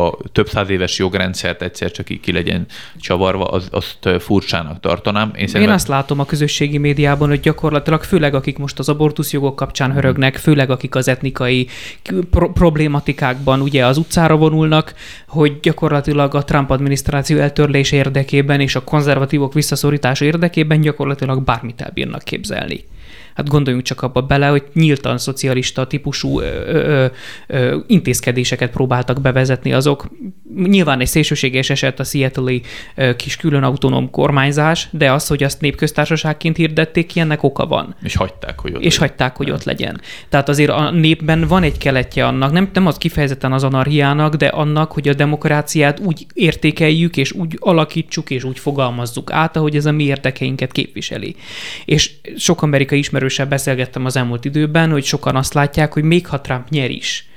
a 0.00 0.16
több 0.32 0.48
száz 0.48 0.68
éves 0.68 0.98
jogrendszert 0.98 1.62
egyszer 1.62 1.90
csak 1.90 2.06
ki 2.06 2.32
legyen 2.32 2.66
csavarva, 2.96 3.44
az, 3.44 3.68
azt 3.70 4.08
furcsának 4.18 4.80
tartanám. 4.80 5.26
Én, 5.26 5.46
szerintem... 5.46 5.62
Én 5.62 5.68
azt 5.68 5.88
látom 5.88 6.20
a 6.20 6.24
közösségi 6.24 6.78
médiában, 6.78 7.28
hogy 7.28 7.40
gyakorlatilag 7.40 8.02
főleg 8.02 8.34
akik 8.34 8.58
most 8.58 8.78
az 8.78 8.88
abortuszjogok 8.88 9.56
kapcsán 9.56 9.92
hörögnek, 9.92 10.36
főleg 10.36 10.70
akik 10.70 10.94
az 10.94 11.08
etnikai 11.08 11.68
pro- 12.30 12.52
problématikákban 12.52 13.60
ugye 13.60 13.86
az 13.86 13.96
utcára 13.96 14.36
vonulnak, 14.36 14.94
hogy 15.28 15.60
gyakorlatilag 15.60 16.34
a 16.34 16.44
Trump 16.44 16.70
adminisztráció 16.70 17.38
eltörlése 17.38 17.96
érdekében 17.96 18.60
és 18.60 18.74
a 18.74 18.84
konzervatívok 18.84 19.52
visszaszorítása 19.52 20.24
érdekében 20.24 20.80
gyakorlatilag 20.80 21.42
bármit 21.44 21.80
elbírnak 21.80 22.22
képzelni. 22.22 22.84
Hát 23.34 23.48
gondoljunk 23.48 23.84
csak 23.86 24.02
abba 24.02 24.22
bele, 24.22 24.46
hogy 24.46 24.64
nyíltan 24.72 25.18
szocialista 25.18 25.86
típusú 25.86 26.40
ö, 26.40 26.44
ö, 26.66 27.06
ö, 27.46 27.78
intézkedéseket 27.86 28.70
próbáltak 28.70 29.20
bevezetni 29.20 29.72
azok. 29.72 30.08
Nyilván 30.56 31.00
egy 31.00 31.06
szélsőséges 31.06 31.70
eset 31.70 32.00
a 32.00 32.04
seattle 32.04 32.60
kis 33.16 33.36
külön 33.36 33.62
autonóm 33.62 34.10
kormányzás, 34.10 34.88
de 34.90 35.12
az, 35.12 35.26
hogy 35.26 35.42
azt 35.42 35.60
népköztársaságként 35.60 36.56
hirdették 36.56 37.06
ki, 37.06 37.20
ennek 37.20 37.42
oka 37.42 37.66
van. 37.66 37.94
És 38.02 38.16
hagyták, 38.16 38.60
hogy 38.60 38.74
ott 38.74 38.82
És 38.82 38.98
legyen. 38.98 39.08
hagyták, 39.08 39.36
hogy 39.36 39.50
ott 39.50 39.64
legyen. 39.64 40.00
Tehát 40.28 40.48
azért 40.48 40.70
a 40.70 40.90
népben 40.90 41.46
van 41.46 41.62
egy 41.62 41.78
keletje 41.78 42.26
annak, 42.26 42.52
nem, 42.52 42.70
nem 42.72 42.86
az 42.86 42.98
kifejezetten 42.98 43.52
az 43.52 43.64
anarhiának, 43.64 44.34
de 44.34 44.46
annak, 44.46 44.92
hogy 44.92 45.08
a 45.08 45.14
demokráciát 45.14 46.00
úgy 46.00 46.26
értékeljük, 46.34 47.16
és 47.16 47.32
úgy 47.32 47.56
alakítsuk, 47.60 48.30
és 48.30 48.44
úgy 48.44 48.58
fogalmazzuk 48.58 49.32
át, 49.32 49.56
ahogy 49.56 49.76
ez 49.76 49.86
a 49.86 49.92
mi 49.92 50.04
érdekeinket 50.04 50.72
képviseli. 50.72 51.36
És 51.84 52.10
sok 52.36 52.62
amerikai 52.62 52.98
ismerő 52.98 53.23
ismerősebb 53.24 53.48
beszélgettem 53.48 54.04
az 54.04 54.16
elmúlt 54.16 54.44
időben, 54.44 54.90
hogy 54.90 55.04
sokan 55.04 55.36
azt 55.36 55.54
látják, 55.54 55.92
hogy 55.92 56.02
még 56.02 56.26
ha 56.26 56.40
Trump 56.40 56.68
nyer 56.68 56.90
is, 56.90 57.28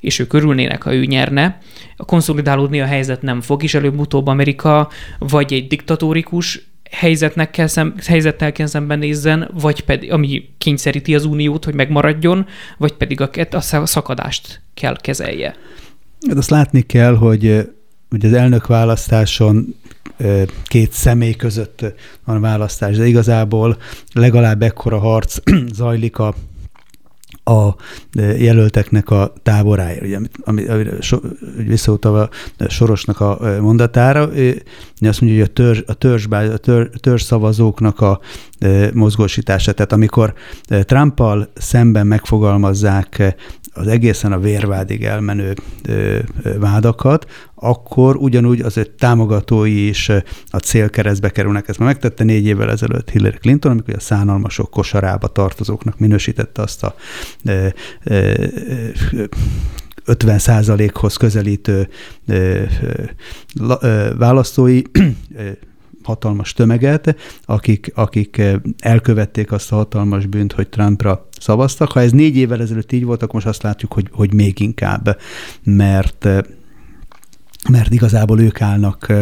és 0.00 0.18
ők 0.18 0.32
örülnének, 0.32 0.82
ha 0.82 0.94
ő 0.94 1.04
nyerne, 1.04 1.58
a 1.96 2.04
konszolidálódni 2.04 2.80
a 2.80 2.86
helyzet 2.86 3.22
nem 3.22 3.40
fog, 3.40 3.62
és 3.62 3.74
előbb-utóbb 3.74 4.26
Amerika 4.26 4.88
vagy 5.18 5.52
egy 5.52 5.66
diktatórikus 5.66 6.68
helyzetnek 6.90 7.50
kell 7.50 7.66
szem, 7.66 7.94
helyzettel 8.06 8.52
kell 8.52 8.66
szembenézzen, 8.66 9.50
vagy 9.52 9.80
pedig, 9.84 10.12
ami 10.12 10.48
kényszeríti 10.58 11.14
az 11.14 11.24
uniót, 11.24 11.64
hogy 11.64 11.74
megmaradjon, 11.74 12.46
vagy 12.78 12.92
pedig 12.92 13.20
a, 13.20 13.30
a 13.50 13.86
szakadást 13.86 14.60
kell 14.74 14.96
kezelje. 15.00 15.56
Hát 16.28 16.36
azt 16.36 16.50
látni 16.50 16.82
kell, 16.82 17.14
hogy, 17.14 17.68
hogy 18.10 18.26
az 18.26 18.32
elnök 18.32 18.66
választáson 18.66 19.74
két 20.64 20.92
személy 20.92 21.34
között 21.34 21.94
van 22.24 22.40
választás, 22.40 22.96
de 22.96 23.06
igazából 23.06 23.76
legalább 24.12 24.62
ekkora 24.62 24.98
harc 24.98 25.36
zajlik 25.72 26.18
a 26.18 26.34
a 27.44 27.74
jelölteknek 28.38 29.10
a 29.10 29.32
táboráért, 29.42 30.02
ugye, 30.02 30.18
ami, 30.44 30.66
ami 30.66 30.84
so, 31.00 31.18
visszautalva 31.66 32.28
Sorosnak 32.68 33.20
a 33.20 33.38
mondatára, 33.60 34.36
ő 34.36 34.62
azt 35.00 35.20
mondja, 35.20 35.38
hogy 35.38 35.48
a, 35.48 35.52
törzs, 35.52 35.82
a, 35.86 35.94
törzs, 35.94 36.26
a 36.30 36.58
törzs 37.00 37.22
szavazóknak 37.22 38.00
a 38.00 38.20
mozgósítása. 38.92 39.72
Tehát 39.72 39.92
amikor 39.92 40.34
Trumpal 40.80 41.48
szemben 41.54 42.06
megfogalmazzák 42.06 43.36
az 43.72 43.86
egészen 43.86 44.32
a 44.32 44.38
vérvádig 44.38 45.04
elmenő 45.04 45.54
vádakat, 46.58 47.26
akkor 47.60 48.16
ugyanúgy 48.16 48.60
az 48.60 48.76
ő 48.76 48.84
támogatói 48.84 49.88
is 49.88 50.08
a 50.50 50.58
célkeresztbe 50.58 51.30
kerülnek. 51.30 51.68
Ezt 51.68 51.78
már 51.78 51.88
megtette 51.88 52.24
négy 52.24 52.46
évvel 52.46 52.70
ezelőtt 52.70 53.10
Hillary 53.10 53.36
Clinton, 53.36 53.70
amikor 53.70 53.94
a 53.94 54.00
szánalmasok 54.00 54.70
kosarába 54.70 55.28
tartozóknak 55.28 55.98
minősítette 55.98 56.62
azt 56.62 56.82
a 56.82 56.94
50 60.04 60.38
százalékhoz 60.38 61.16
közelítő 61.16 61.88
választói 64.18 64.82
hatalmas 66.02 66.52
tömeget, 66.52 67.16
akik, 67.44 67.92
akik 67.94 68.42
elkövették 68.78 69.52
azt 69.52 69.72
a 69.72 69.74
hatalmas 69.74 70.26
bűnt, 70.26 70.52
hogy 70.52 70.68
Trumpra 70.68 71.28
szavaztak. 71.40 71.92
Ha 71.92 72.00
ez 72.00 72.12
négy 72.12 72.36
évvel 72.36 72.60
ezelőtt 72.60 72.92
így 72.92 73.04
volt, 73.04 73.22
akkor 73.22 73.34
most 73.34 73.46
azt 73.46 73.62
látjuk, 73.62 73.92
hogy, 73.92 74.08
hogy 74.12 74.34
még 74.34 74.60
inkább, 74.60 75.18
mert 75.62 76.28
mert 77.68 77.92
igazából 77.92 78.40
ők 78.40 78.60
állnak 78.60 79.12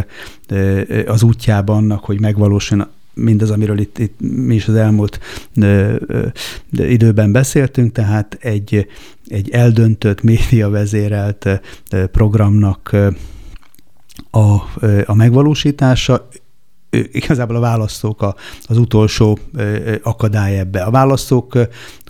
az 1.06 1.22
útjában 1.22 1.76
annak, 1.76 2.04
hogy 2.04 2.20
megvalósuljon 2.20 2.88
mindaz, 3.14 3.50
amiről 3.50 3.78
itt, 3.78 3.98
itt 3.98 4.20
mi 4.20 4.54
is 4.54 4.68
az 4.68 4.74
elmúlt 4.74 5.20
ö, 5.54 5.94
ö, 6.06 6.26
időben 6.72 7.32
beszéltünk, 7.32 7.92
tehát 7.92 8.38
egy, 8.40 8.86
egy 9.26 9.50
eldöntött, 9.50 10.22
média 10.22 10.70
vezérelt 10.70 11.48
programnak 12.12 12.96
a, 14.30 14.54
a 15.04 15.14
megvalósítása, 15.14 16.28
igazából 16.90 17.56
a 17.56 17.60
választók 17.60 18.22
a, 18.22 18.34
az 18.62 18.78
utolsó 18.78 19.38
akadály 20.02 20.58
ebbe. 20.58 20.82
A 20.82 20.90
választók 20.90 21.58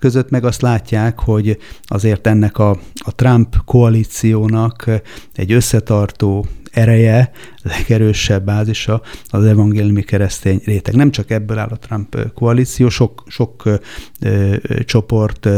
között 0.01 0.31
meg 0.31 0.45
azt 0.45 0.63
látják, 0.63 1.19
hogy 1.19 1.59
azért 1.83 2.27
ennek 2.27 2.59
a, 2.59 2.71
a 2.95 3.15
Trump 3.15 3.57
koalíciónak 3.65 4.91
egy 5.35 5.53
összetartó 5.53 6.47
ereje, 6.71 7.31
legerősebb 7.63 8.45
bázisa 8.45 9.03
az 9.27 9.45
evangéliumi 9.45 10.03
keresztény 10.03 10.61
réteg. 10.65 10.95
Nem 10.95 11.11
csak 11.11 11.31
ebből 11.31 11.59
áll 11.59 11.69
a 11.71 11.79
Trump 11.79 12.33
koalíció, 12.35 12.89
sok, 12.89 13.23
sok 13.27 13.65
ö, 13.65 13.75
ö, 14.21 14.57
csoport, 14.85 15.49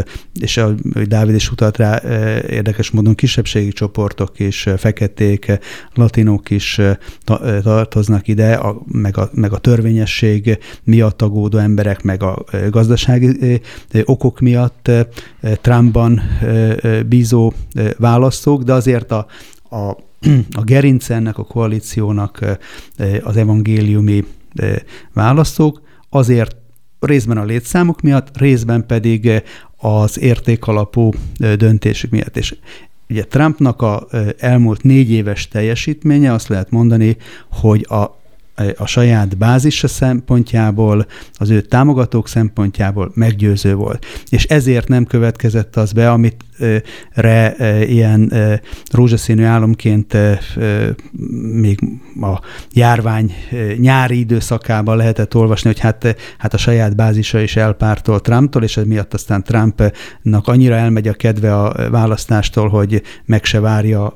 és 0.41 0.57
a 0.57 0.75
Dávid 1.05 1.35
is 1.35 1.51
utalt 1.51 1.77
rá, 1.77 2.01
ö, 2.05 2.39
érdekes 2.51 2.91
módon 2.91 3.15
kisebbségi 3.15 3.73
csoportok 3.73 4.39
is, 4.39 4.69
feketék, 4.77 5.59
latinok 5.95 6.51
is 6.51 6.81
ta, 7.25 7.61
tartoznak 7.63 8.29
ide, 8.29 8.53
a, 8.55 8.83
meg, 8.87 9.19
a, 9.19 9.31
meg 9.33 9.53
a 9.53 9.59
törvényesség 9.59 10.59
miatt 10.85 11.23
agódó 11.23 11.59
emberek, 11.59 12.03
meg 12.03 12.23
a 12.23 12.45
gazdasági 12.71 13.61
okok 14.05 14.41
miatt 14.41 14.91
Trumpban 15.61 16.21
bízó 17.07 17.53
választók, 17.99 18.63
de 18.63 18.73
azért 18.73 19.13
a, 19.13 19.27
a 19.71 20.09
a 20.53 20.65
gerince 20.65 21.15
ennek 21.15 21.39
a 21.39 21.45
koalíciónak 21.45 22.59
az 23.23 23.37
evangéliumi 23.37 24.25
választók, 25.13 25.81
azért 26.09 26.57
részben 27.01 27.37
a 27.37 27.45
létszámok 27.45 28.01
miatt, 28.01 28.37
részben 28.39 28.87
pedig 28.87 29.43
az 29.77 30.19
értékalapú 30.19 31.11
döntésük 31.57 32.11
miatt. 32.11 32.37
És 32.37 32.57
ugye 33.09 33.25
Trumpnak 33.25 33.83
a 33.83 34.07
elmúlt 34.39 34.83
négy 34.83 35.11
éves 35.11 35.49
teljesítménye 35.49 36.33
azt 36.33 36.49
lehet 36.49 36.71
mondani, 36.71 37.17
hogy 37.51 37.87
a 37.89 38.19
a 38.77 38.87
saját 38.87 39.37
bázisa 39.37 39.89
szempontjából, 39.89 41.07
az 41.33 41.51
ő 41.51 41.61
támogatók 41.61 42.29
szempontjából 42.29 43.11
meggyőző 43.15 43.75
volt. 43.75 44.07
És 44.29 44.45
ezért 44.45 44.89
nem 44.89 45.05
következett 45.05 45.77
az 45.77 45.93
be, 45.93 46.11
amit 46.11 46.45
re 47.13 47.57
ilyen 47.87 48.33
rózsaszínű 48.91 49.45
álomként 49.45 50.17
még 51.53 51.79
a 52.21 52.41
járvány 52.73 53.35
nyári 53.77 54.19
időszakában 54.19 54.97
lehetett 54.97 55.35
olvasni, 55.35 55.71
hogy 55.71 55.81
hát, 55.81 56.17
hát 56.39 56.55
a 56.55 56.59
saját 56.59 56.97
bázisa 56.97 57.41
is 57.41 57.57
elpártol 57.57 58.21
Trumptól, 58.21 58.63
és 58.63 58.79
miatt 58.87 59.15
aztán 59.15 59.43
Trumpnak 59.43 60.49
annyira 60.49 60.75
elmegy 60.75 61.09
a 61.09 61.13
kedve 61.13 61.57
a 61.57 61.91
választástól, 61.91 62.69
hogy 62.69 63.03
meg 63.25 63.45
se 63.45 63.61
várja 63.61 64.15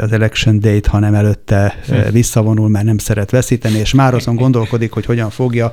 az 0.00 0.12
election 0.12 0.60
date, 0.60 0.90
hanem 0.90 1.14
előtte 1.14 1.78
visszavonul, 2.10 2.68
mert 2.68 2.84
nem 2.84 2.98
szeret 2.98 3.30
veszíteni, 3.30 3.78
és 3.78 3.94
már 3.94 4.14
azon 4.14 4.36
gondolkodik, 4.36 4.92
hogy 4.92 5.04
hogyan 5.04 5.30
fogja 5.30 5.70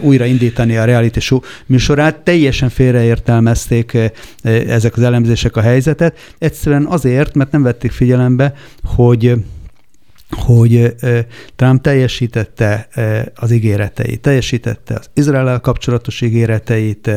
újraindítani 0.00 0.76
a 0.76 0.84
reality 0.84 1.18
show 1.18 1.40
műsorát. 1.66 2.16
Teljesen 2.16 2.68
félreértelmezték 2.68 3.98
ezek 4.72 4.96
az 4.96 5.02
elemzések 5.02 5.56
a 5.56 5.60
helyzetet, 5.60 6.18
egyszerűen 6.38 6.86
azért, 6.86 7.34
mert 7.34 7.52
nem 7.52 7.62
vették 7.62 7.90
figyelembe, 7.90 8.54
hogy 8.84 9.34
hogy 10.34 10.94
Trump 11.56 11.82
teljesítette 11.82 12.88
az 13.34 13.50
ígéreteit, 13.50 14.20
teljesítette 14.20 14.94
az 14.94 15.10
Izrael 15.14 15.60
kapcsolatos 15.60 16.20
ígéreteit, 16.20 17.10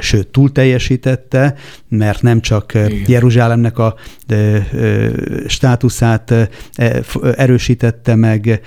sőt, 0.00 0.28
túl 0.28 0.52
teljesítette, 0.52 1.54
mert 1.88 2.22
nem 2.22 2.40
csak 2.40 2.74
Igen. 2.74 3.04
Jeruzsálemnek 3.06 3.78
a 3.78 3.94
státuszát 5.46 6.30
e, 6.30 6.48
erősítette 7.36 8.14
meg, 8.14 8.60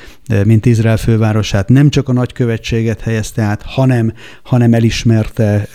mint 0.43 0.66
Izrael 0.66 0.98
fővárosát, 0.98 1.70
nem 1.70 1.89
csak 1.89 2.10
a 2.10 2.14
nagykövetséget 2.14 3.02
helyezte 3.02 3.41
át, 3.41 3.62
hanem, 3.62 4.14
hanem 4.43 4.74
elismerte 4.74 5.68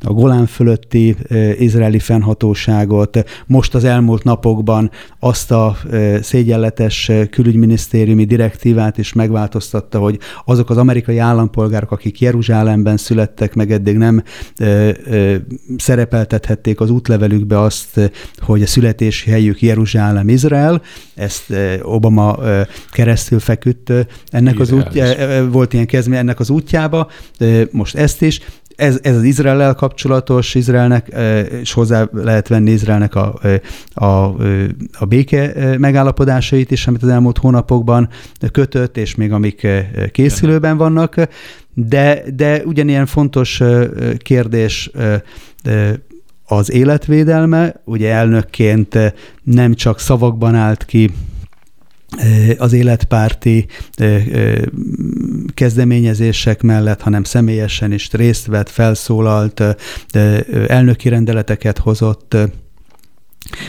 a 0.00 0.12
Golán 0.12 0.46
fölötti 0.46 1.16
izraeli 1.58 1.98
fennhatóságot. 1.98 3.24
Most 3.46 3.74
az 3.74 3.84
elmúlt 3.84 4.24
napokban 4.24 4.90
azt 5.18 5.50
a 5.50 5.76
szégyenletes 6.20 7.10
külügyminisztériumi 7.50 8.24
direktívát 8.24 8.98
is 8.98 9.12
megváltoztatta, 9.12 9.98
hogy 9.98 10.18
azok 10.44 10.70
az 10.70 10.76
amerikai 10.76 11.18
állampolgárok, 11.18 11.90
akik 11.90 12.20
Jeruzsálemben 12.20 12.96
születtek, 12.96 13.54
meg 13.54 13.72
eddig 13.72 13.96
nem 13.96 14.22
szerepeltethették 15.76 16.80
az 16.80 16.90
útlevelükbe 16.90 17.60
azt, 17.60 18.10
hogy 18.38 18.62
a 18.62 18.66
születési 18.66 19.30
helyük 19.30 19.62
Jeruzsálem, 19.62 20.28
Izrael. 20.28 20.82
Ezt 21.14 21.54
Obama 21.82 22.38
keresztül 22.90 23.38
feküdt 23.38 23.92
ennek 24.28 24.58
az 24.58 24.72
útja, 24.72 25.04
volt 25.50 25.72
ilyen 25.72 25.86
kezdmény 25.86 26.18
ennek 26.18 26.40
az 26.40 26.50
útjába, 26.50 27.10
most 27.70 27.96
ezt 27.96 28.22
is, 28.22 28.40
ez, 28.80 28.98
ez 29.02 29.16
az 29.16 29.22
Izrael 29.22 29.74
kapcsolatos, 29.74 30.54
Izraelnek, 30.54 31.12
és 31.60 31.72
hozzá 31.72 32.08
lehet 32.12 32.48
venni 32.48 32.70
Izraelnek 32.70 33.14
a, 33.14 33.38
a, 33.94 34.06
a 34.98 35.04
béke 35.08 35.76
megállapodásait 35.78 36.70
is, 36.70 36.86
amit 36.86 37.02
az 37.02 37.08
elmúlt 37.08 37.38
hónapokban 37.38 38.08
kötött, 38.52 38.96
és 38.96 39.14
még 39.14 39.32
amik 39.32 39.66
készülőben 40.12 40.76
vannak, 40.76 41.14
de, 41.74 42.22
de 42.34 42.62
ugyanilyen 42.64 43.06
fontos 43.06 43.62
kérdés 44.16 44.90
az 46.44 46.72
életvédelme, 46.72 47.80
ugye 47.84 48.10
elnökként 48.12 48.98
nem 49.42 49.74
csak 49.74 50.00
szavakban 50.00 50.54
állt 50.54 50.84
ki 50.84 51.10
az 52.58 52.72
életpárti 52.72 53.66
kezdeményezések 55.54 56.62
mellett, 56.62 57.00
hanem 57.00 57.24
személyesen 57.24 57.92
is 57.92 58.10
részt 58.12 58.46
vett, 58.46 58.68
felszólalt, 58.68 59.62
elnöki 60.66 61.08
rendeleteket 61.08 61.78
hozott, 61.78 62.36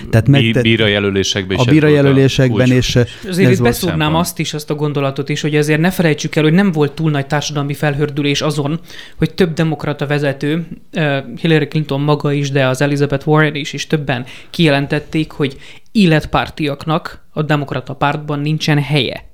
tehát 0.09 0.27
meg, 0.27 0.59
bíra 0.61 0.87
jelölésekben 0.87 1.57
is. 1.57 1.67
A 1.67 1.71
bíra 1.71 1.87
jelölésekben 1.87 2.71
és 2.71 2.99
Azért 3.27 3.51
itt 3.51 3.61
beszúrnám 3.61 4.15
azt 4.15 4.39
is, 4.39 4.53
azt 4.53 4.69
a 4.69 4.75
gondolatot 4.75 5.29
is, 5.29 5.41
hogy 5.41 5.55
azért 5.55 5.79
ne 5.79 5.91
felejtsük 5.91 6.35
el, 6.35 6.43
hogy 6.43 6.53
nem 6.53 6.71
volt 6.71 6.91
túl 6.91 7.11
nagy 7.11 7.27
társadalmi 7.27 7.73
felhördülés 7.73 8.41
azon, 8.41 8.79
hogy 9.17 9.33
több 9.33 9.53
demokrata 9.53 10.07
vezető, 10.07 10.67
Hillary 11.41 11.67
Clinton 11.67 12.01
maga 12.01 12.31
is, 12.31 12.51
de 12.51 12.67
az 12.67 12.81
Elizabeth 12.81 13.27
Warren 13.27 13.55
is, 13.55 13.73
és 13.73 13.87
többen 13.87 14.25
kijelentették, 14.49 15.31
hogy 15.31 15.57
életpártiaknak 15.91 17.25
a 17.31 17.41
demokrata 17.41 17.93
pártban 17.93 18.39
nincsen 18.39 18.81
helye. 18.81 19.29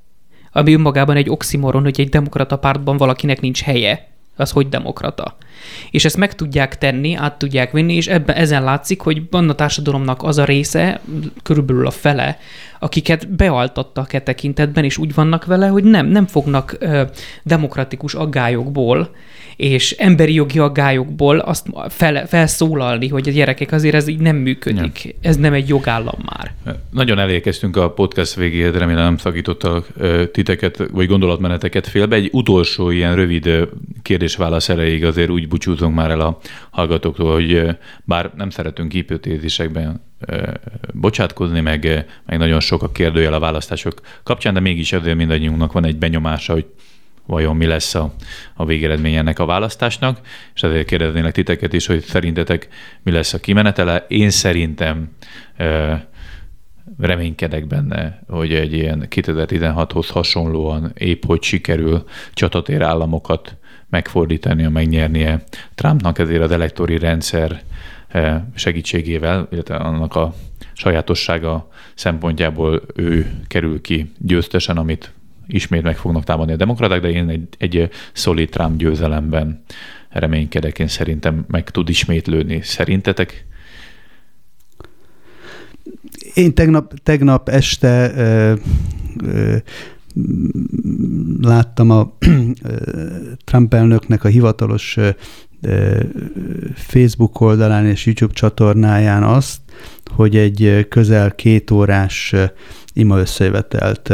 Ami 0.51 0.73
önmagában 0.73 1.15
egy 1.15 1.29
oximoron, 1.29 1.83
hogy 1.83 1.99
egy 1.99 2.09
demokrata 2.09 2.57
pártban 2.57 2.97
valakinek 2.97 3.41
nincs 3.41 3.61
helye 3.61 4.15
az 4.37 4.51
hogy 4.51 4.69
demokrata. 4.69 5.35
És 5.91 6.05
ezt 6.05 6.17
meg 6.17 6.35
tudják 6.35 6.77
tenni, 6.77 7.15
át 7.15 7.37
tudják 7.37 7.71
vinni, 7.71 7.93
és 7.95 8.07
ebben 8.07 8.35
ezen 8.35 8.63
látszik, 8.63 9.01
hogy 9.01 9.21
van 9.29 9.49
a 9.49 9.55
társadalomnak 9.55 10.23
az 10.23 10.37
a 10.37 10.45
része, 10.45 11.01
körülbelül 11.43 11.87
a 11.87 11.91
fele, 11.91 12.39
akiket 12.79 13.29
bealtattak 13.29 14.13
e 14.13 14.21
tekintetben, 14.21 14.83
és 14.83 14.97
úgy 14.97 15.13
vannak 15.13 15.45
vele, 15.45 15.67
hogy 15.67 15.83
nem, 15.83 16.07
nem 16.07 16.25
fognak 16.25 16.75
ö, 16.79 17.03
demokratikus 17.43 18.13
aggályokból 18.13 19.09
és 19.57 19.91
emberi 19.91 20.33
jogi 20.33 20.59
aggályokból 20.59 21.39
azt 21.39 21.67
fel, 21.89 22.27
felszólalni, 22.27 23.07
hogy 23.07 23.27
a 23.27 23.31
gyerekek 23.31 23.71
azért 23.71 23.95
ez 23.95 24.07
így 24.07 24.19
nem 24.19 24.35
működik. 24.35 25.03
Nem. 25.03 25.13
Ez 25.21 25.37
nem 25.37 25.53
egy 25.53 25.67
jogállam 25.67 26.19
már. 26.25 26.53
Nagyon 26.91 27.19
elérkeztünk 27.19 27.77
a 27.77 27.91
podcast 27.91 28.35
végéhez, 28.35 28.73
remélem 28.73 29.03
nem 29.03 29.17
szakítottak 29.17 29.87
titeket, 30.31 30.87
vagy 30.91 31.07
gondolatmeneteket 31.07 31.87
félbe. 31.87 32.15
Egy 32.15 32.29
utolsó 32.31 32.89
ilyen 32.89 33.15
rövid 33.15 33.49
kérdés-válasz 34.01 34.69
erejéig 34.69 35.05
azért 35.05 35.29
úgy 35.29 35.47
búcsúzunk 35.47 35.95
már 35.95 36.11
el 36.11 36.21
a 36.21 36.39
hallgatóktól, 36.69 37.33
hogy 37.33 37.77
bár 38.03 38.31
nem 38.35 38.49
szeretünk 38.49 38.91
hipotézisekben 38.91 40.01
bocsátkozni, 40.93 41.59
meg, 41.61 42.05
meg 42.25 42.37
nagyon 42.37 42.59
sok 42.59 42.83
a 42.83 42.91
kérdőjel 42.91 43.33
a 43.33 43.39
választások 43.39 44.01
kapcsán, 44.23 44.53
de 44.53 44.59
mégis 44.59 44.93
azért 44.93 45.15
mindannyiunknak 45.15 45.71
van 45.71 45.85
egy 45.85 45.97
benyomása, 45.97 46.53
hogy 46.53 46.65
vajon 47.25 47.55
mi 47.55 47.65
lesz 47.65 47.95
a, 47.95 48.13
a 48.55 48.65
végeredmény 48.65 49.15
ennek 49.15 49.39
a 49.39 49.45
választásnak, 49.45 50.19
és 50.55 50.63
azért 50.63 50.87
kérdeznélek 50.87 51.33
titeket 51.33 51.73
is, 51.73 51.85
hogy 51.85 52.03
szerintetek 52.03 52.67
mi 53.03 53.11
lesz 53.11 53.33
a 53.33 53.39
kimenetele. 53.39 54.05
Én 54.07 54.29
szerintem 54.29 55.09
reménykedek 56.99 57.67
benne, 57.67 58.23
hogy 58.27 58.53
egy 58.53 58.73
ilyen 58.73 59.07
2016-hoz 59.09 60.09
hasonlóan 60.09 60.91
épp 60.97 61.23
hogy 61.25 61.43
sikerül 61.43 62.03
csatatér 62.33 62.81
államokat 62.81 63.55
megfordítani, 63.89 64.67
megnyernie 64.67 65.43
Trumpnak 65.75 66.19
ezért 66.19 66.41
az 66.41 66.51
elektori 66.51 66.97
rendszer 66.97 67.61
segítségével, 68.53 69.47
illetve 69.51 69.75
annak 69.75 70.15
a 70.15 70.33
sajátossága 70.73 71.69
szempontjából 71.95 72.81
ő 72.95 73.39
kerül 73.47 73.81
ki 73.81 74.11
győztesen, 74.17 74.77
amit 74.77 75.11
ismét 75.47 75.83
meg 75.83 75.97
fognak 75.97 76.23
támadni 76.23 76.53
a 76.53 76.57
demokraták, 76.57 77.01
de 77.01 77.09
én 77.09 77.29
egy, 77.29 77.47
egy 77.57 77.89
szolid 78.13 78.49
Trump 78.49 78.77
győzelemben 78.77 79.63
reménykedek, 80.09 80.79
én 80.79 80.87
szerintem 80.87 81.45
meg 81.47 81.69
tud 81.69 81.89
ismétlődni. 81.89 82.61
Szerintetek? 82.61 83.45
Én 86.33 86.53
tegnap, 86.53 86.93
tegnap 87.03 87.49
este 87.49 88.11
ö, 88.15 88.53
ö, 89.23 89.57
láttam 91.41 91.89
a 91.89 92.17
Trump 93.45 93.73
elnöknek 93.73 94.23
a 94.23 94.27
hivatalos 94.27 94.97
Facebook 96.75 97.41
oldalán 97.41 97.85
és 97.85 98.05
YouTube 98.05 98.33
csatornáján 98.33 99.23
azt, 99.23 99.59
hogy 100.15 100.35
egy 100.35 100.85
közel 100.89 101.35
két 101.35 101.71
órás 101.71 102.35
ima 102.93 103.17
összejövetelt 103.17 104.13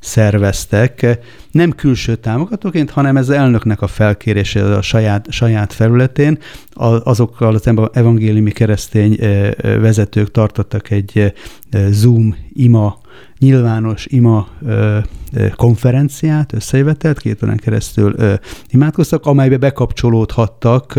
szerveztek, 0.00 1.18
nem 1.50 1.70
külső 1.70 2.14
támogatóként, 2.14 2.90
hanem 2.90 3.16
ez 3.16 3.28
elnöknek 3.28 3.82
a 3.82 3.86
felkérése 3.86 4.76
a 4.76 4.82
saját, 4.82 5.26
saját 5.30 5.72
felületén. 5.72 6.38
Azokkal 7.04 7.54
az 7.54 7.70
evangéliumi 7.92 8.50
keresztény 8.50 9.18
vezetők 9.60 10.30
tartottak 10.30 10.90
egy 10.90 11.32
Zoom 11.90 12.36
ima 12.52 12.98
nyilvános 13.38 14.06
ima 14.06 14.48
konferenciát, 15.56 16.52
összejövetelt, 16.52 17.20
két 17.20 17.42
órán 17.42 17.56
keresztül 17.56 18.14
ö, 18.16 18.34
imádkoztak, 18.68 19.26
amelybe 19.26 19.56
bekapcsolódhattak 19.56 20.94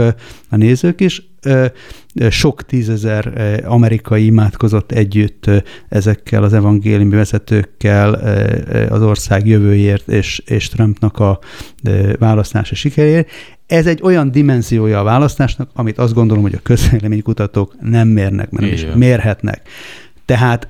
a 0.50 0.56
nézők 0.56 1.02
is. 1.02 1.31
Sok 2.30 2.66
tízezer 2.66 3.62
amerikai 3.66 4.26
imádkozott 4.26 4.92
együtt 4.92 5.50
ezekkel 5.90 6.44
az 6.44 6.54
evangéliumi 6.54 7.16
vezetőkkel 7.16 8.14
az 8.90 9.02
ország 9.02 9.48
jövőért 9.48 10.08
és, 10.08 10.42
és 10.46 10.68
Trumpnak 10.68 11.20
a 11.20 11.40
választása 12.20 12.76
sikeréért. 12.76 13.30
Ez 13.68 13.88
egy 13.88 14.00
olyan 14.04 14.32
dimenziója 14.32 15.00
a 15.00 15.04
választásnak, 15.04 15.70
amit 15.74 15.98
azt 15.98 16.14
gondolom, 16.14 16.44
hogy 16.44 16.54
a 16.54 16.60
közvéleménykutatók 16.64 17.76
nem 17.82 18.08
mérnek, 18.08 18.52
mert 18.52 18.64
nem 18.64 18.74
is 18.74 18.86
mérhetnek. 18.96 19.62
Tehát 20.26 20.68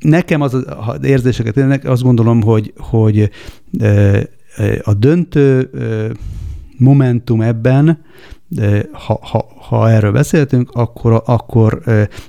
nekem 0.00 0.40
az, 0.40 0.54
az 0.86 1.04
érzéseket 1.04 1.56
ennek 1.56 1.84
azt 1.84 2.02
gondolom, 2.02 2.42
hogy, 2.42 2.72
hogy 2.76 3.30
a 4.82 4.94
döntő 4.94 5.70
momentum 6.76 7.40
ebben, 7.40 8.04
ha, 8.92 9.18
ha, 9.22 9.48
ha 9.68 9.90
erről 9.90 10.12
beszéltünk, 10.12 10.70
akkor, 10.72 11.22
akkor 11.26 11.82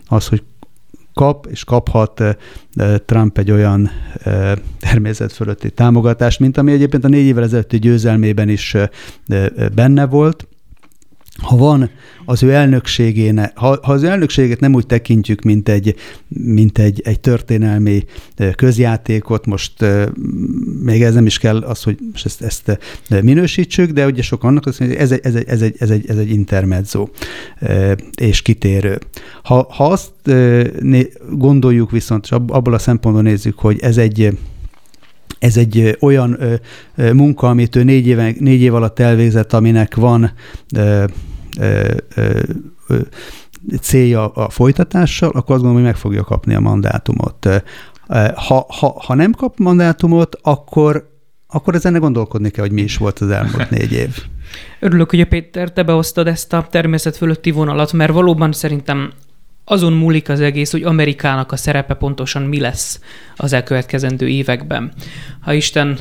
az, 0.07 0.27
hogy 0.27 0.43
kap 1.13 1.47
és 1.49 1.63
kaphat 1.63 2.23
Trump 3.05 3.37
egy 3.37 3.51
olyan 3.51 3.89
természet 4.79 5.31
fölötti 5.31 5.69
támogatást, 5.69 6.39
mint 6.39 6.57
ami 6.57 6.71
egyébként 6.71 7.03
a 7.03 7.07
négy 7.07 7.25
évvel 7.25 7.43
ezelőtti 7.43 7.79
győzelmében 7.79 8.49
is 8.49 8.75
benne 9.75 10.05
volt, 10.05 10.47
ha 11.41 11.57
van 11.57 11.89
az 12.25 12.43
ő 12.43 12.51
elnökségéne, 12.51 13.51
ha, 13.55 13.79
ha 13.81 13.91
az 13.91 14.03
ő 14.03 14.07
elnökséget 14.07 14.59
nem 14.59 14.73
úgy 14.73 14.85
tekintjük, 14.85 15.41
mint 15.41 15.69
egy, 15.69 15.95
mint 16.27 16.77
egy, 16.77 17.01
egy 17.03 17.19
történelmi 17.19 18.03
közjátékot, 18.55 19.45
most 19.45 19.85
még 20.83 21.03
ez 21.03 21.13
nem 21.13 21.25
is 21.25 21.37
kell 21.37 21.57
az, 21.57 21.83
hogy 21.83 21.97
ezt, 22.23 22.41
ezt 22.41 22.79
minősítsük, 23.21 23.91
de 23.91 24.05
ugye 24.05 24.21
sok 24.21 24.43
annak 24.43 24.63
hogy 24.63 24.93
ez 24.93 25.11
egy, 25.11 25.19
ez 25.23 25.35
egy, 25.35 25.47
ez 25.47 25.61
egy, 25.61 25.75
ez 25.79 25.89
egy, 25.89 26.09
ez 26.09 26.17
egy 26.17 26.29
intermezzo 26.29 27.07
és 28.15 28.41
kitérő. 28.41 28.99
Ha, 29.43 29.67
ha 29.69 29.85
azt 29.85 30.11
gondoljuk 31.31 31.91
viszont, 31.91 32.23
és 32.23 32.31
abból 32.31 32.73
a 32.73 32.79
szempontból 32.79 33.23
nézzük, 33.23 33.59
hogy 33.59 33.79
ez 33.79 33.97
egy 33.97 34.37
ez 35.39 35.57
egy 35.57 35.97
olyan 35.99 36.37
munka, 36.95 37.49
amit 37.49 37.75
ő 37.75 37.83
négy, 37.83 38.07
éve, 38.07 38.33
négy 38.39 38.61
év 38.61 38.73
alatt 38.73 38.99
elvégzett, 38.99 39.53
aminek 39.53 39.95
van 39.95 40.31
célja 43.81 44.27
a 44.27 44.49
folytatással, 44.49 45.29
akkor 45.29 45.55
azt 45.55 45.63
gondolom, 45.63 45.75
hogy 45.75 45.83
meg 45.83 45.95
fogja 45.95 46.23
kapni 46.23 46.53
a 46.55 46.59
mandátumot. 46.59 47.47
Ha, 48.35 48.65
ha, 48.79 49.01
ha 49.05 49.13
nem 49.13 49.31
kap 49.31 49.57
mandátumot, 49.57 50.37
akkor, 50.41 51.09
akkor 51.47 51.75
ezen 51.75 51.99
gondolkodni 51.99 52.49
kell, 52.49 52.63
hogy 52.63 52.73
mi 52.73 52.81
is 52.81 52.97
volt 52.97 53.19
az 53.19 53.29
elmúlt 53.29 53.69
négy 53.79 53.91
év. 53.91 54.17
Örülök, 54.79 55.09
hogy 55.09 55.21
a 55.21 55.25
Péter, 55.25 55.73
te 55.73 55.83
behoztad 55.83 56.27
ezt 56.27 56.53
a 56.53 56.67
természet 56.69 57.17
fölötti 57.17 57.51
vonalat, 57.51 57.93
mert 57.93 58.11
valóban 58.11 58.51
szerintem 58.51 59.11
azon 59.65 59.93
múlik 59.93 60.29
az 60.29 60.41
egész, 60.41 60.71
hogy 60.71 60.83
Amerikának 60.83 61.51
a 61.51 61.57
szerepe 61.57 61.93
pontosan 61.93 62.41
mi 62.41 62.59
lesz 62.59 62.99
az 63.35 63.53
elkövetkezendő 63.53 64.27
években. 64.27 64.91
Ha 65.39 65.53
Isten 65.53 65.99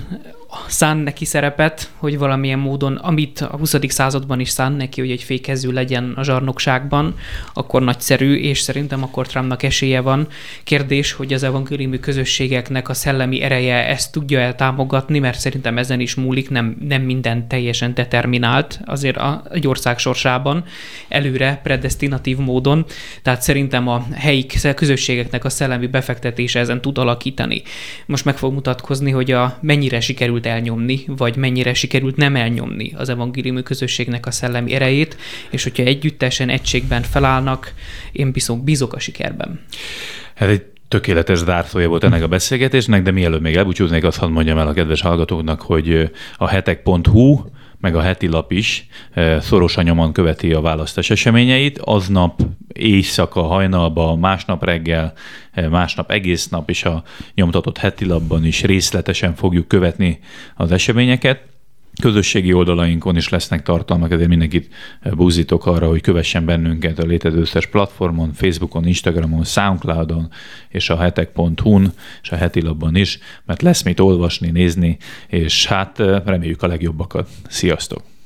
szán 0.67 0.97
neki 0.97 1.25
szerepet, 1.25 1.91
hogy 1.97 2.19
valamilyen 2.19 2.59
módon, 2.59 2.97
amit 2.97 3.41
a 3.41 3.57
20. 3.57 3.77
században 3.89 4.41
is 4.41 4.49
szán 4.49 4.73
neki, 4.73 5.01
hogy 5.01 5.11
egy 5.11 5.23
fékező 5.23 5.73
legyen 5.73 6.13
a 6.17 6.23
zsarnokságban, 6.23 7.15
akkor 7.53 7.83
nagyszerű, 7.83 8.35
és 8.35 8.61
szerintem 8.61 9.03
akkor 9.03 9.27
Trumpnak 9.27 9.63
esélye 9.63 10.01
van. 10.01 10.29
Kérdés, 10.65 11.13
hogy 11.13 11.33
az 11.33 11.43
evangéliumi 11.43 12.01
közösségeknek 12.01 12.89
a 12.89 12.95
szellemi 12.95 13.43
ereje 13.43 13.87
ezt 13.87 14.13
tudja 14.13 14.41
el 14.41 14.55
támogatni, 14.55 15.19
mert 15.19 15.39
szerintem 15.39 15.79
ezen 15.79 16.01
is 16.01 16.15
múlik, 16.15 16.51
nem, 16.51 16.77
nem 16.81 17.03
minden 17.03 17.49
teljesen 17.49 17.95
determinált 17.95 18.81
azért 18.85 19.17
a, 19.17 19.43
egy 19.53 19.67
ország 19.67 19.99
sorsában, 19.99 20.65
előre 21.09 21.61
predestinatív 21.63 22.37
módon, 22.37 22.87
tehát 23.23 23.43
szerintem 23.43 23.89
a 23.89 24.07
helyi 24.15 24.47
közösségeknek 24.75 25.45
a 25.45 25.49
szellemi 25.49 25.87
befektetése 25.87 26.61
ezen 26.61 26.81
tud 26.81 26.99
alakítani. 26.99 27.63
Most 28.07 28.25
meg 28.25 28.37
fog 28.37 28.53
mutatkozni, 28.53 29.11
hogy 29.11 29.31
a 29.31 29.59
mennyire 29.61 30.01
sikerül 30.01 30.27
sikerült 30.29 30.47
elnyomni, 30.49 31.05
vagy 31.07 31.37
mennyire 31.37 31.75
sikerült 31.75 32.17
nem 32.17 32.37
elnyomni 32.37 32.93
az 32.97 33.09
evangéliumi 33.09 33.63
közösségnek 33.63 34.27
a 34.27 34.31
szellemi 34.31 34.75
erejét, 34.75 35.17
és 35.51 35.63
hogyha 35.63 35.83
együttesen, 35.83 36.49
egységben 36.49 37.03
felállnak, 37.03 37.75
én 38.13 38.33
bízok, 38.33 38.65
bízok 38.65 38.93
a 38.93 38.99
sikerben. 38.99 39.61
Hát 40.35 40.49
egy 40.49 40.63
tökéletes 40.89 41.39
zárszója 41.39 41.89
volt 41.89 42.05
ennek 42.05 42.23
a 42.23 42.29
beszélgetésnek, 42.29 43.03
de 43.03 43.11
mielőtt 43.11 43.41
még 43.41 43.57
elbúcsúznék, 43.57 44.05
azt 44.05 44.19
hadd 44.19 44.31
mondjam 44.31 44.59
el 44.59 44.69
a 44.69 44.73
kedves 44.73 45.01
hallgatóknak, 45.01 45.61
hogy 45.61 46.11
a 46.37 46.49
hetek.hu 46.49 47.41
meg 47.81 47.97
a 47.97 48.01
heti 48.01 48.29
lap 48.29 48.53
is 48.53 48.87
szorosan 49.41 49.85
nyomon 49.85 50.13
követi 50.13 50.53
a 50.53 50.61
választás 50.61 51.11
eseményeit. 51.11 51.79
Aznap 51.79 52.41
éjszaka, 52.73 53.43
hajnalba, 53.43 54.17
másnap 54.17 54.65
reggel, 54.65 55.13
másnap 55.71 56.11
egész 56.11 56.49
nap, 56.49 56.71
és 56.71 56.85
a 56.85 57.03
nyomtatott 57.35 57.79
heti 57.79 58.05
lapban 58.05 58.45
is 58.45 58.63
részletesen 58.63 59.35
fogjuk 59.35 59.69
követni 59.69 60.21
az 60.57 60.73
eseményeket. 60.73 61.41
Közösségi 62.01 62.53
oldalainkon 62.53 63.17
is 63.17 63.29
lesznek 63.29 63.63
tartalmak, 63.63 64.13
ezért 64.13 64.29
mindenkit 64.29 64.75
búzítok 65.13 65.67
arra, 65.67 65.89
hogy 65.89 66.01
kövessen 66.01 66.45
bennünket 66.45 66.99
a 66.99 67.07
létező 67.07 67.41
összes 67.41 67.67
platformon, 67.67 68.33
Facebookon, 68.33 68.87
Instagramon, 68.87 69.45
Soundcloudon 69.45 70.31
és 70.69 70.91
a 70.91 70.97
hetek.hu-n 70.97 71.93
és 72.23 72.31
a 72.31 72.37
heti 72.37 72.63
labban 72.63 72.97
is, 72.97 73.19
mert 73.45 73.63
lesz 73.63 73.83
mit 73.83 74.01
olvasni, 74.01 74.51
nézni, 74.51 74.97
és 75.29 75.67
hát 75.67 75.99
reméljük 76.25 76.63
a 76.63 76.67
legjobbakat. 76.67 77.29
Sziasztok! 77.49 78.18